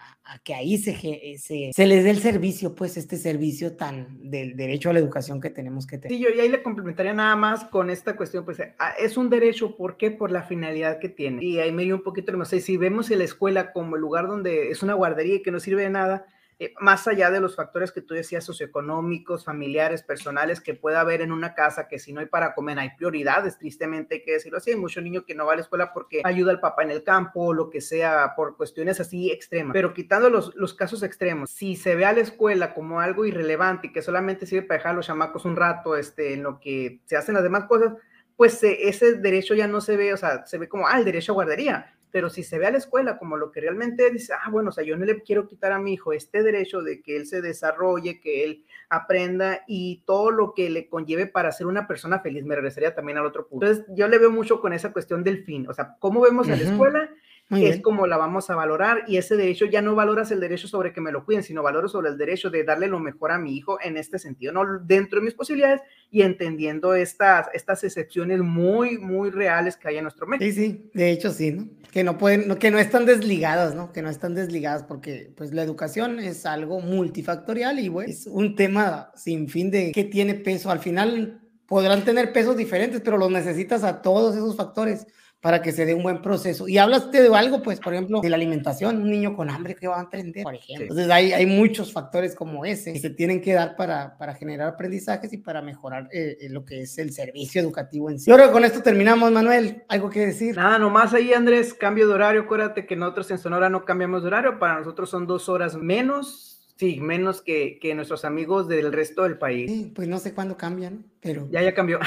que 0.43 0.53
ahí 0.53 0.78
se, 0.78 0.95
se, 1.38 1.72
se, 1.74 1.88
les 1.88 2.03
dé 2.03 2.09
el 2.09 2.20
servicio, 2.20 2.74
pues 2.74 2.95
este 2.95 3.18
servicio 3.18 3.76
tan 3.76 4.30
del 4.30 4.55
derecho 4.55 4.89
a 4.89 4.93
la 4.93 4.99
educación 4.99 5.41
que 5.41 5.49
tenemos 5.49 5.86
que 5.86 5.97
tener. 5.97 6.18
Sí, 6.18 6.24
yo 6.24 6.30
y 6.30 6.39
ahí 6.39 6.49
le 6.49 6.64
complementaría 6.64 7.14
nada 7.14 7.36
más 7.36 7.66
con 7.66 7.89
esta 7.89 8.16
cuestión, 8.16 8.45
pues 8.45 8.59
ah, 8.80 8.93
es 8.97 9.18
un 9.18 9.30
derecho, 9.30 9.76
¿por 9.76 9.97
qué? 9.97 10.09
Por 10.12 10.32
la 10.32 10.43
finalidad 10.43 10.99
que 10.99 11.09
tiene. 11.09 11.43
Y 11.43 11.59
ahí 11.59 11.72
me 11.72 11.91
un 11.93 12.03
poquito, 12.03 12.32
no 12.34 12.45
sé, 12.45 12.62
si 12.62 12.78
vemos 12.78 13.09
la 13.09 13.24
escuela 13.24 13.72
como 13.74 13.95
el 13.95 14.01
lugar 14.01 14.28
donde 14.28 14.70
es 14.70 14.84
una 14.84 14.93
guardería 14.93 15.36
y 15.36 15.41
que 15.41 15.51
no 15.51 15.59
sirve 15.59 15.84
de 15.84 15.89
nada, 15.89 16.26
eh, 16.62 16.76
más 16.80 17.07
allá 17.07 17.32
de 17.32 17.39
los 17.39 17.55
factores 17.55 17.91
que 17.91 18.01
tú 18.01 18.14
decías, 18.14 18.43
socioeconómicos, 18.43 19.45
familiares, 19.45 20.03
personales, 20.03 20.62
que 20.62 20.76
pueda 20.76 20.99
haber 20.99 21.22
en 21.22 21.32
una 21.32 21.55
casa, 21.55 21.88
que 21.88 21.97
si 21.97 22.14
no 22.14 22.20
hay 22.20 22.28
para 22.28 22.53
comer, 22.53 22.78
hay 22.78 22.91
prioridades, 22.95 23.57
tristemente 23.57 24.14
hay 24.14 24.22
que 24.22 24.34
decirlo 24.34 24.59
así, 24.59 24.70
hay 24.70 24.76
mucho 24.76 25.01
niño 25.01 25.26
que 25.26 25.34
no 25.34 25.47
va 25.47 25.53
a 25.53 25.55
la 25.55 25.64
escuela 25.64 25.91
porque 25.91 26.22
ayuda 26.24 26.51
al 26.51 26.59
papá 26.59 26.84
en 26.84 26.91
el 26.91 27.01
campo 27.01 27.45
o 27.45 27.53
lo 27.53 27.72
que 27.72 27.82
sea, 27.82 28.34
por 28.36 28.57
cuestiones 28.57 28.99
así 28.99 29.32
extremas. 29.32 29.74
Pero 29.74 29.95
quitando 29.95 30.30
los, 30.30 30.53
los 30.55 30.76
casos 30.76 31.01
extremos, 31.01 31.49
si 31.49 31.76
se 31.76 31.95
ve 31.95 32.05
a 32.05 32.14
la 32.14 32.22
escuela 32.22 32.76
como 32.76 32.99
algo 32.99 33.26
irrelevante 33.26 33.88
y 33.88 33.91
que 33.91 34.03
solamente 34.03 34.45
sirve 34.45 34.68
para 34.68 34.78
dejar 34.78 34.91
a 34.91 34.95
los 34.97 35.07
chamacos 35.07 35.45
un 35.45 35.55
rato 35.55 35.95
este, 35.97 36.36
en 36.36 36.43
lo 36.43 36.59
que 36.59 37.01
se 37.05 37.18
hacen 37.18 37.34
las 37.34 37.43
demás 37.43 37.64
cosas, 37.64 37.93
pues 38.38 38.62
eh, 38.64 38.88
ese 38.88 39.14
derecho 39.14 39.55
ya 39.55 39.66
no 39.66 39.82
se 39.82 39.97
ve, 39.97 40.14
o 40.14 40.18
sea, 40.18 40.45
se 40.45 40.59
ve 40.59 40.70
como, 40.70 40.88
ah, 40.88 40.99
el 40.99 41.05
derecho 41.05 41.32
a 41.32 41.34
guardería, 41.34 41.95
pero 42.12 42.30
si 42.30 42.43
se 42.43 42.59
ve 42.59 42.68
a 42.68 42.72
la 42.72 42.78
escuela 42.78 43.18
como 43.18 43.38
lo 43.38 43.51
que 43.51 43.62
realmente 43.62 44.09
dice, 44.12 44.34
ah, 44.34 44.49
bueno, 44.49 44.70
o 44.70 44.72
sea, 44.72 44.84
yo 44.84 44.97
no 44.97 45.05
le 45.05 45.22
quiero 45.22 45.47
quitar 45.47 45.72
a 45.72 45.80
mi 45.80 45.93
hijo 45.93 46.14
este 46.14 46.43
derecho 46.43 46.82
de 46.82 47.01
que 47.01 47.18
él 47.18 47.26
se 47.26 47.41
desarrolle, 47.41 48.20
que 48.20 48.43
él 48.43 48.66
aprenda 48.89 49.62
y 49.68 50.03
todo 50.05 50.32
lo 50.32 50.53
que 50.53 50.70
le 50.70 50.88
conlleve 50.88 51.28
para 51.28 51.51
ser 51.51 51.68
una 51.68 51.88
persona 51.88 52.20
feliz, 52.20 52.43
me 52.43 52.55
regresaría 52.55 52.93
también 52.93 53.18
al 53.18 53.26
otro 53.26 53.47
punto. 53.47 53.66
Entonces, 53.66 53.93
yo 53.95 54.07
le 54.07 54.20
veo 54.20 54.32
mucho 54.32 54.59
con 54.59 54.74
esa 54.74 54.91
cuestión 54.91 55.24
del 55.24 55.43
fin, 55.43 55.68
o 55.70 55.74
sea, 55.74 55.95
¿cómo 55.99 56.22
vemos 56.22 56.47
a 56.49 56.55
la 56.55 56.64
escuela? 56.64 57.09
Muy 57.51 57.65
es 57.65 57.71
bien. 57.71 57.81
como 57.81 58.07
la 58.07 58.15
vamos 58.15 58.49
a 58.49 58.55
valorar 58.55 59.03
y 59.07 59.17
ese 59.17 59.35
derecho 59.35 59.65
ya 59.65 59.81
no 59.81 59.93
valoras 59.93 60.31
el 60.31 60.39
derecho 60.39 60.69
sobre 60.69 60.93
que 60.93 61.01
me 61.01 61.11
lo 61.11 61.25
cuiden, 61.25 61.43
sino 61.43 61.61
valoro 61.61 61.89
sobre 61.89 62.09
el 62.09 62.17
derecho 62.17 62.49
de 62.49 62.63
darle 62.63 62.87
lo 62.87 62.97
mejor 62.97 63.31
a 63.33 63.37
mi 63.37 63.57
hijo 63.57 63.77
en 63.83 63.97
este 63.97 64.19
sentido, 64.19 64.53
no 64.53 64.79
dentro 64.79 65.19
de 65.19 65.25
mis 65.25 65.33
posibilidades 65.33 65.81
y 66.09 66.21
entendiendo 66.21 66.95
estas, 66.95 67.47
estas 67.53 67.83
excepciones 67.83 68.39
muy, 68.39 68.97
muy 68.97 69.31
reales 69.31 69.75
que 69.75 69.89
hay 69.89 69.97
en 69.97 70.03
nuestro 70.03 70.25
México. 70.27 70.45
Sí, 70.45 70.53
sí, 70.53 70.89
de 70.93 71.11
hecho 71.11 71.29
sí, 71.29 71.51
¿no? 71.51 71.67
Que 71.91 72.05
no 72.05 72.17
pueden, 72.17 72.47
no, 72.47 72.57
que 72.57 72.71
no 72.71 72.79
están 72.79 73.05
desligadas, 73.05 73.75
¿no? 73.75 73.91
Que 73.91 74.01
no 74.01 74.09
están 74.09 74.33
desligadas 74.33 74.83
porque 74.83 75.33
pues 75.35 75.53
la 75.53 75.61
educación 75.61 76.19
es 76.19 76.45
algo 76.45 76.79
multifactorial 76.79 77.79
y 77.79 77.89
bueno, 77.89 78.09
es 78.09 78.27
un 78.27 78.55
tema 78.55 79.11
sin 79.13 79.49
fin 79.49 79.69
de 79.69 79.91
que 79.91 80.05
tiene 80.05 80.35
peso. 80.35 80.71
Al 80.71 80.79
final 80.79 81.41
podrán 81.67 82.05
tener 82.05 82.31
pesos 82.31 82.55
diferentes, 82.55 83.01
pero 83.01 83.17
los 83.17 83.29
necesitas 83.29 83.83
a 83.83 84.01
todos 84.01 84.35
esos 84.35 84.55
factores 84.55 85.05
para 85.41 85.63
que 85.63 85.71
se 85.71 85.85
dé 85.85 85.95
un 85.95 86.03
buen 86.03 86.21
proceso. 86.21 86.67
Y 86.67 86.77
hablaste 86.77 87.21
de 87.21 87.35
algo, 87.35 87.63
pues, 87.63 87.79
por 87.79 87.93
ejemplo, 87.93 88.21
de 88.21 88.29
la 88.29 88.35
alimentación, 88.35 89.01
un 89.01 89.09
niño 89.09 89.35
con 89.35 89.49
hambre 89.49 89.75
que 89.75 89.87
va 89.87 89.97
a 89.97 90.01
aprender, 90.01 90.43
por 90.43 90.53
ejemplo. 90.53 90.83
Entonces, 90.83 91.09
hay, 91.09 91.33
hay 91.33 91.47
muchos 91.47 91.91
factores 91.91 92.35
como 92.35 92.63
ese 92.63 92.93
que 92.93 92.99
se 92.99 93.09
tienen 93.09 93.41
que 93.41 93.53
dar 93.53 93.75
para, 93.75 94.17
para 94.19 94.35
generar 94.35 94.67
aprendizajes 94.67 95.33
y 95.33 95.37
para 95.37 95.63
mejorar 95.63 96.07
eh, 96.13 96.37
eh, 96.39 96.49
lo 96.49 96.63
que 96.63 96.81
es 96.81 96.97
el 96.99 97.11
servicio 97.11 97.59
educativo 97.59 98.09
en 98.11 98.19
sí. 98.19 98.29
Yo 98.29 98.35
creo 98.35 98.47
que 98.47 98.53
con 98.53 98.63
esto 98.63 98.83
terminamos, 98.83 99.31
Manuel. 99.31 99.83
¿Algo 99.87 100.11
que 100.11 100.27
decir? 100.27 100.55
Nada, 100.55 100.77
nomás 100.77 101.13
ahí, 101.15 101.33
Andrés, 101.33 101.73
cambio 101.73 102.07
de 102.07 102.13
horario. 102.13 102.41
Acuérdate 102.41 102.85
que 102.85 102.95
nosotros 102.95 103.31
en 103.31 103.39
Sonora 103.39 103.67
no 103.67 103.83
cambiamos 103.83 104.21
de 104.21 104.27
horario. 104.27 104.59
Para 104.59 104.77
nosotros 104.77 105.09
son 105.09 105.25
dos 105.25 105.49
horas 105.49 105.75
menos 105.75 106.61
Sí, 106.82 106.99
menos 106.99 107.43
que, 107.43 107.77
que, 107.79 107.93
nuestros 107.93 108.25
amigos 108.25 108.67
del 108.67 108.91
resto 108.91 109.21
del 109.21 109.38
país. 109.38 109.69
Sí, 109.69 109.91
pues 109.93 110.07
no 110.07 110.17
sé 110.17 110.34
cuándo 110.34 110.57
cambian, 110.57 111.05
pero... 111.21 111.47
Ya, 111.51 111.61
ya 111.61 111.75
cambió. 111.75 111.99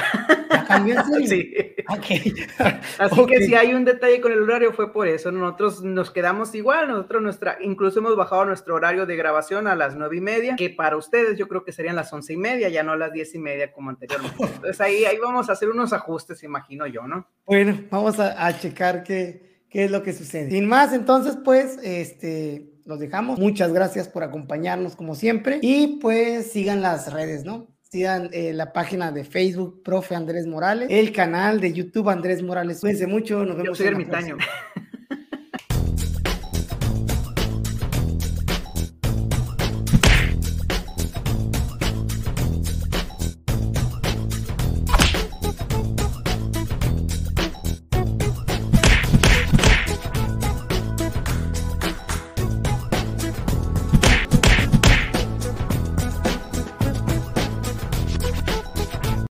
¿Ya 0.50 0.64
cambió 0.64 0.96
Sí. 1.24 1.54
Okay. 1.96 2.34
Así 2.98 3.26
que 3.26 3.46
si 3.46 3.54
hay 3.54 3.72
un 3.72 3.84
detalle 3.84 4.20
con 4.20 4.32
el 4.32 4.42
horario 4.42 4.72
fue 4.72 4.92
por 4.92 5.06
eso. 5.06 5.30
Nosotros 5.30 5.84
nos 5.84 6.10
quedamos 6.10 6.56
igual, 6.56 6.88
nosotros 6.88 7.22
nuestra, 7.22 7.56
incluso 7.60 8.00
hemos 8.00 8.16
bajado 8.16 8.46
nuestro 8.46 8.74
horario 8.74 9.06
de 9.06 9.14
grabación 9.14 9.68
a 9.68 9.76
las 9.76 9.94
nueve 9.94 10.16
y 10.16 10.20
media, 10.20 10.56
que 10.56 10.70
para 10.70 10.96
ustedes 10.96 11.38
yo 11.38 11.46
creo 11.46 11.64
que 11.64 11.70
serían 11.70 11.94
las 11.94 12.12
once 12.12 12.32
y 12.32 12.36
media, 12.36 12.68
ya 12.68 12.82
no 12.82 12.96
las 12.96 13.12
diez 13.12 13.32
y 13.36 13.38
media 13.38 13.70
como 13.70 13.90
anteriormente. 13.90 14.36
Entonces 14.56 14.80
ahí, 14.80 15.04
ahí 15.04 15.18
vamos 15.18 15.50
a 15.50 15.52
hacer 15.52 15.68
unos 15.68 15.92
ajustes, 15.92 16.42
imagino 16.42 16.88
yo, 16.88 17.06
¿no? 17.06 17.28
Bueno, 17.46 17.78
vamos 17.92 18.18
a, 18.18 18.44
a 18.44 18.58
checar 18.58 19.04
qué, 19.04 19.62
qué 19.70 19.84
es 19.84 19.90
lo 19.92 20.02
que 20.02 20.12
sucede. 20.12 20.50
Sin 20.50 20.66
más, 20.66 20.92
entonces, 20.92 21.38
pues, 21.44 21.78
este 21.80 22.73
los 22.84 22.98
dejamos. 22.98 23.38
Muchas 23.38 23.72
gracias 23.72 24.08
por 24.08 24.22
acompañarnos 24.22 24.96
como 24.96 25.14
siempre. 25.14 25.58
Y 25.62 25.98
pues 26.00 26.50
sigan 26.52 26.82
las 26.82 27.12
redes, 27.12 27.44
¿no? 27.44 27.68
Sigan 27.90 28.30
eh, 28.32 28.52
la 28.52 28.72
página 28.72 29.12
de 29.12 29.24
Facebook, 29.24 29.82
profe 29.84 30.14
Andrés 30.14 30.46
Morales, 30.46 30.88
el 30.90 31.12
canal 31.12 31.60
de 31.60 31.72
YouTube 31.72 32.08
Andrés 32.08 32.42
Morales. 32.42 32.80
Cuídense 32.80 33.06
mucho, 33.06 33.44
nos 33.44 33.56
vemos. 33.56 33.66
Yo 33.68 33.74
soy 33.74 33.86
ermitaño. 33.86 34.36